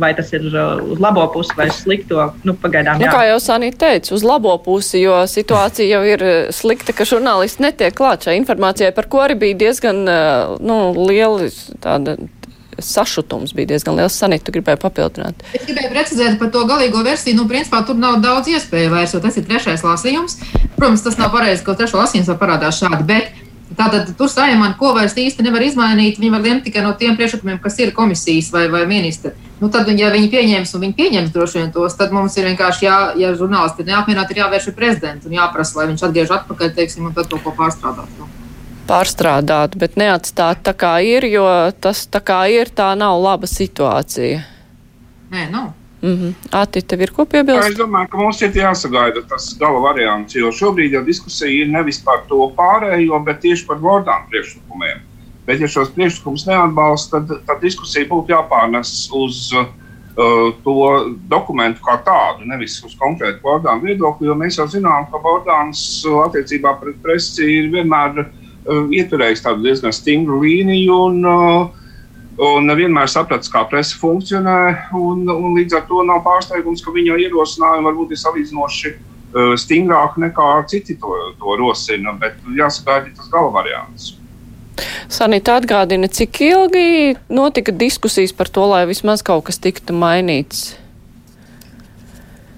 Vai 0.00 0.14
tas 0.16 0.30
ir 0.32 0.46
uz 0.48 1.00
labo 1.02 1.26
pusi 1.34 1.52
vai 1.58 1.68
uz 1.68 1.82
slikto? 1.82 2.30
Nu, 2.46 2.54
pagaidām, 2.58 3.02
nu, 3.02 3.10
kā 3.12 3.26
jau 3.28 3.38
Sanīta 3.42 3.84
teica, 3.84 4.14
uz 4.16 4.24
labo 4.24 4.54
pusi, 4.64 5.02
jo 5.02 5.18
situācija 5.28 5.98
jau 5.98 6.02
ir 6.08 6.24
slikta, 6.54 6.94
ka 6.96 7.04
žurnālisti 7.08 7.66
netiek 7.66 7.94
klāt 7.96 8.24
šai 8.24 8.38
informācijai, 8.40 8.94
par 8.96 9.10
ko 9.12 9.20
arī 9.26 9.36
bija 9.42 9.60
diezgan 9.66 9.82
diezgan 9.82 10.04
nu, 10.60 11.06
liela 11.08 11.48
tāda 11.82 12.16
sašutums 12.82 13.52
bija 13.54 13.74
diezgan 13.74 13.98
liels. 13.98 14.16
Sanīt, 14.16 14.42
tu 14.46 14.52
gribēji 14.54 14.80
papildināt. 14.80 15.44
Es 15.54 15.66
gribēju 15.68 15.92
precizēt 15.92 16.38
par 16.40 16.50
to 16.54 16.64
galīgo 16.66 17.02
versiju. 17.04 17.36
Nu, 17.36 17.44
principā 17.50 17.82
tur 17.86 17.98
nav 18.00 18.18
daudz 18.24 18.48
iespēju 18.48 18.90
vairs, 18.94 19.12
jo 19.14 19.20
tas 19.22 19.36
ir 19.36 19.46
trešais 19.46 19.84
lasījums. 19.84 20.38
Protams, 20.78 21.04
tas 21.04 21.18
nav 21.20 21.30
pareizi, 21.34 21.62
ka 21.66 21.76
trešo 21.78 22.00
lasījums 22.00 22.32
var 22.32 22.40
parādās 22.40 22.80
šādi. 22.80 23.04
Bet 23.06 23.41
Tātad 23.78 24.10
tur 24.18 24.28
saimā 24.30 24.72
ko 24.78 24.92
vairs 24.96 25.14
īsti 25.18 25.44
nevar 25.46 25.64
izmainīt. 25.64 26.18
Viņi 26.20 26.32
var 26.34 26.44
lemt 26.44 26.66
tikai 26.66 26.84
no 26.84 26.92
tiem 26.98 27.16
priekšlikumiem, 27.18 27.60
kas 27.62 27.78
ir 27.80 27.94
komisijas 27.96 28.50
vai, 28.54 28.66
vai 28.72 28.84
ministra. 28.90 29.32
Nu, 29.60 29.70
tad, 29.72 29.88
ja 29.94 30.10
viņi 30.12 30.30
pieņems, 30.32 30.74
un 30.74 30.84
viņi 30.86 30.96
pieņems 30.98 31.32
droši 31.34 31.60
vien 31.60 31.72
tos, 31.74 31.96
tad 31.98 32.14
mums 32.14 32.36
ir 32.36 32.48
vienkārši, 32.50 32.86
jā, 32.88 33.00
ja 33.20 33.34
žurnālisti 33.38 33.84
ir 33.84 33.92
neapmierināti, 33.92 34.34
ir 34.34 34.42
jāvērš 34.42 34.70
pie 34.70 34.78
prezidenta 34.80 35.30
un 35.30 35.36
jāprasa, 35.38 35.78
lai 35.78 35.90
viņš 35.92 36.06
atgriež 36.08 36.36
atpakaļ, 36.38 36.72
teiksim, 36.78 37.06
un 37.06 37.14
tad 37.16 37.30
kaut 37.30 37.44
ko 37.46 37.54
pārstrādāt. 37.58 38.16
Nu 38.18 38.30
pārstrādāt, 38.92 39.76
bet 39.78 39.94
neatstāt 39.96 40.64
tā 40.66 40.74
kā 40.76 40.96
ir, 41.06 41.24
jo 41.30 41.46
tas 41.80 42.04
tā 42.12 42.20
kā 42.24 42.42
ir, 42.50 42.72
tā 42.74 42.90
nav 42.98 43.20
laba 43.22 43.48
situācija. 43.48 44.42
Nē, 45.32 45.46
nav. 45.52 45.70
Mm 46.02 46.16
-hmm. 46.18 46.32
Ati, 46.50 46.82
tev 46.82 47.00
ir 47.00 47.10
ko 47.10 47.24
piebilst? 47.24 47.68
Es 47.68 47.78
domāju, 47.78 48.08
ka 48.10 48.18
mums 48.18 48.42
ir 48.42 48.50
jāsagaida 48.50 49.22
tas 49.28 49.56
gala 49.58 49.80
variants, 49.80 50.34
jo 50.34 50.50
šobrīd 50.52 50.92
jau 50.92 51.04
diskusija 51.04 51.62
ir 51.62 51.68
nevis 51.68 52.00
par 52.04 52.18
to 52.28 52.52
pārējo, 52.56 53.24
bet 53.24 53.40
tieši 53.40 53.66
par 53.66 53.76
vārdām 53.76 54.26
priekšlikumiem. 54.30 54.98
Bet, 55.46 55.60
ja 55.60 55.68
šos 55.68 55.90
priekšlikumus 55.90 56.46
neatbalsta, 56.46 57.20
tad, 57.20 57.46
tad 57.46 57.60
diskusija 57.62 58.06
būtu 58.08 58.32
jāpārnes 58.32 59.08
uz 59.12 59.52
uh, 59.54 59.66
to 60.64 60.74
dokumentu 61.28 61.80
kā 61.80 61.96
tādu, 62.04 62.44
nevis 62.46 62.84
uz 62.84 62.94
konkrētu 62.98 63.38
vārdām 63.42 63.82
viedokli, 63.82 64.26
jo 64.26 64.34
mēs 64.34 64.58
jau 64.58 64.66
zinām, 64.66 65.06
ka 65.10 65.18
vārdāns 65.18 66.04
attiecībā 66.26 66.80
pret 66.80 67.02
presi 67.02 67.42
ir 67.58 67.70
vienmēr 67.70 68.26
Uh, 68.62 68.84
ieturējis 68.94 69.40
tādu 69.42 69.64
diezgan 69.64 69.90
stingru 69.90 70.36
līniju 70.38 70.96
un, 71.08 71.16
uh, 71.26 71.81
un 72.40 72.72
vienmēr 72.76 73.10
sapratis, 73.10 73.50
kā 73.52 73.64
presa 73.68 73.98
funkcionē. 74.00 74.58
Un, 74.96 75.24
un 75.28 75.56
līdz 75.58 75.78
ar 75.80 75.86
to 75.88 76.02
nav 76.06 76.22
pārsteigums, 76.26 76.84
ka 76.84 76.94
viņa 76.94 77.18
ierosinājumi 77.26 77.88
varbūt 77.90 78.14
ir 78.14 78.22
salīdzinoši 78.22 78.94
uh, 78.94 79.54
stingrāk 79.60 80.18
nekā 80.22 80.50
citi 80.72 80.96
to, 81.00 81.14
to 81.38 81.56
rosina, 81.60 82.16
bet 82.18 82.38
jāsagaida 82.56 83.14
tas 83.16 83.30
gala 83.32 83.52
variants. 83.54 84.14
Sanita 85.12 85.58
atgādina, 85.60 86.08
cik 86.08 86.40
ilgi 86.46 87.16
notika 87.28 87.74
diskusijas 87.76 88.32
par 88.32 88.48
to, 88.48 88.64
lai 88.70 88.86
vismaz 88.88 89.20
kaut 89.24 89.44
kas 89.50 89.60
tiktu 89.60 89.92
mainīts. 89.92 90.72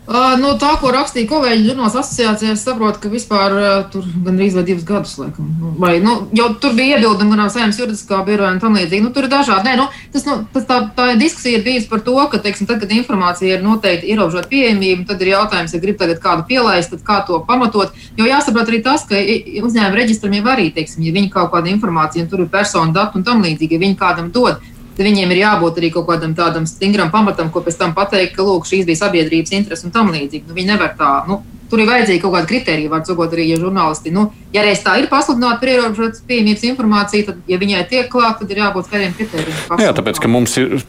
No 0.05 0.51
tā, 0.61 0.75
ko 0.83 0.91
rakstīja 0.93 1.25
kolēģi 1.31 1.71
žurnāls 1.71 1.95
asociācijā, 1.97 2.53
es 2.53 2.63
saprotu, 2.67 3.01
ka 3.01 3.09
vispār 3.09 3.55
tur 3.93 4.05
gandrīz 4.27 4.53
vai 4.59 4.65
divus 4.69 4.85
gadus, 4.85 5.15
laikam, 5.17 5.47
nu, 5.57 5.71
vai, 5.81 5.95
nu, 6.05 6.27
jau 6.37 6.51
tur 6.61 6.75
bija 6.77 6.99
iebildumi 6.99 7.39
gan 7.39 7.49
saimnes 7.53 7.79
juridiskā 7.81 8.19
biroja 8.27 8.51
un 8.53 8.61
tam 8.61 8.77
līdzīgi. 8.77 9.01
Nu, 9.01 9.15
tur 9.17 9.25
ir 9.25 9.33
dažādi. 9.33 9.65
Nē, 9.65 9.79
nu, 9.81 9.87
tas, 10.13 10.27
nu, 10.29 10.37
tas 10.53 10.67
tā, 10.69 10.83
tā 10.99 11.07
diskusija 11.17 11.57
ir 11.57 11.65
bijusi 11.65 11.89
par 11.89 12.05
to, 12.05 12.19
ka, 12.29 12.43
teiksim, 12.45 12.69
tad, 12.69 12.83
kad 12.85 12.93
informācija 12.93 13.57
ir 13.57 13.65
noteikti 13.65 14.13
ierobežota 14.13 14.53
pieejamība, 14.53 15.09
tad 15.09 15.25
ir 15.25 15.33
jautājums, 15.33 15.73
ja 15.73 15.81
grib 15.87 15.97
tagad 16.03 16.21
kādu 16.21 16.45
pielaist, 16.53 16.93
tad 16.93 17.07
kā 17.09 17.23
to 17.25 17.41
pamatot. 17.49 17.97
Jo 18.21 18.29
jāsaprot 18.29 18.69
arī 18.69 18.83
tas, 18.85 19.09
ka 19.09 19.17
uzņēmuma 19.17 20.03
reģistram 20.03 20.37
jau 20.37 20.45
arī, 20.53 20.69
teiksim, 20.77 21.09
ja 21.09 21.17
viņi 21.17 21.33
kaut 21.33 21.49
kādu 21.57 21.73
informāciju, 21.73 22.27
un 22.27 22.31
tur 22.35 22.45
ir 22.45 22.53
personu 22.53 22.93
dati 22.93 23.17
un 23.17 23.25
tam 23.25 23.41
līdzīgi, 23.47 23.79
ja 23.79 23.87
viņi 23.89 24.01
kādam 24.05 24.29
dod, 24.37 24.61
viņiem 25.03 25.33
ir 25.35 25.43
jābūt 25.43 25.81
arī 25.81 25.91
kaut 25.95 26.07
kādam 26.07 26.37
tādam 26.39 26.69
stingram 26.71 27.11
pamatam, 27.11 27.51
ko 27.51 27.65
pēc 27.65 27.81
tam 27.81 27.97
pateikt, 27.97 28.37
ka 28.37 28.47
lūk, 28.47 28.69
šīs 28.69 28.87
bija 28.87 29.03
sabiedrības 29.03 29.57
intereses 29.57 29.85
un 29.85 29.95
tam 29.95 30.13
līdzīgi. 30.15 30.47
Nu, 30.49 30.55
viņi 30.55 30.73
nevar 30.75 30.95
tā. 30.99 31.17
Nu, 31.29 31.43
Tur 31.75 31.81
ir 31.81 31.89
vajadzīga 31.89 32.23
kaut 32.23 32.35
kāda 32.37 32.47
kriterija, 32.47 32.91
var 32.93 33.01
sakot, 33.09 33.33
arī 33.35 33.49
ja 33.49 33.57
žurnālisti. 33.59 34.13
Nu, 34.15 34.27
ja 34.55 34.63
reiz 34.63 34.83
tā 34.85 34.99
ir 35.01 35.09
pasludināta 35.11 35.63
par 35.63 35.71
ierobežotas 35.73 36.21
pieejamības 36.29 36.65
informāciju, 36.69 37.27
tad, 37.31 37.41
ja 37.51 37.59
viņai 37.59 37.81
tiek 37.91 38.11
klāta, 38.13 38.43
tad 38.43 38.53
ir 38.53 38.61
jābūt 38.61 38.91
kādiem 38.93 39.15
kriterijiem. 39.17 39.83
Jā, 39.83 39.95
tāpēc, 39.97 40.21
ka 40.23 40.31
mums 40.31 40.55
ir, 40.61 40.85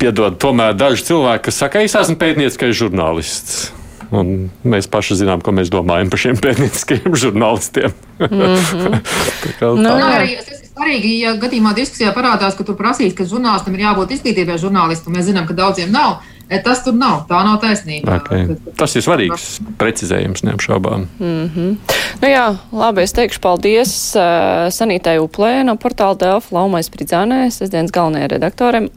piedod, 0.00 0.38
tomēr 0.40 0.78
daži 0.78 1.04
cilvēki, 1.10 1.44
kas 1.50 1.60
saka, 1.60 1.82
es 1.84 1.98
esmu 1.98 2.16
pētnieciskais 2.22 2.72
žurnālists. 2.78 3.66
Un 4.14 4.48
mēs 4.64 4.86
paši 4.88 5.18
zinām, 5.20 5.42
ko 5.42 5.52
mēs 5.56 5.72
domājam 5.74 6.12
par 6.12 6.22
šiem 6.22 6.40
pētnieciskajiem 6.46 7.20
žurnālistiem. 7.20 7.96
Mm 8.22 8.28
-hmm. 8.30 9.00
tā, 9.60 9.74
nu, 9.76 9.94
arī, 9.98 10.38
svarīgi, 10.74 11.16
ja 11.22 11.34
gadījumā 11.40 11.74
diskusijā 11.76 12.12
parādās, 12.14 12.56
ka 12.58 12.66
tur 12.66 12.78
prasīs, 12.78 13.14
ka 13.16 13.26
žurnālistam 13.28 13.74
ir 13.74 13.86
jābūt 13.86 14.16
izglītībai 14.18 14.60
žurnālistam. 14.60 15.14
Mēs 15.14 15.30
zinām, 15.30 15.48
ka 15.48 15.56
daudziem 15.56 15.92
nav. 15.94 16.22
E, 16.44 16.58
tas 16.60 16.82
tur 16.84 16.92
nav. 16.92 17.22
Tā 17.28 17.38
nav 17.46 17.56
taisnība. 17.62 18.18
Okay. 18.20 18.56
Tas 18.76 18.92
ir 18.98 19.04
svarīgs 19.06 19.46
precizējums, 19.80 20.42
neapšaubām. 20.44 21.06
Mm 21.18 21.50
-hmm. 21.54 21.76
nu 22.20 22.28
jā, 22.28 22.44
labi, 22.72 23.02
es 23.02 23.16
teikšu 23.16 23.40
paldies 23.40 23.92
uh, 24.16 24.68
Sanītai 24.68 25.16
Uplē 25.24 25.64
no 25.64 25.76
portāla 25.80 26.18
Delfa 26.20 26.56
Laumais 26.56 26.90
Pridzānē, 26.90 27.48
sestdienas 27.50 27.90
galvenajai 27.90 28.28
redaktoram, 28.28 28.88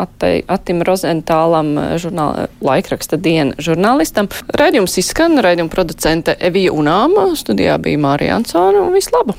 Attim 0.47 0.81
Rozentālam, 0.81 1.71
žurnāla, 1.95 2.47
laikraksta 2.61 3.15
diena 3.17 3.55
žurnālistam. 3.57 4.27
Raidījums 4.51 4.97
izskan, 4.97 5.39
raidījuma 5.39 5.71
producente 5.71 6.35
Evija 6.39 6.71
Unāma, 6.71 7.31
studijā 7.35 7.77
bija 7.77 7.97
Mārija 7.97 8.35
Ansona 8.35 8.81
un 8.81 8.93
vislaba! 8.93 9.33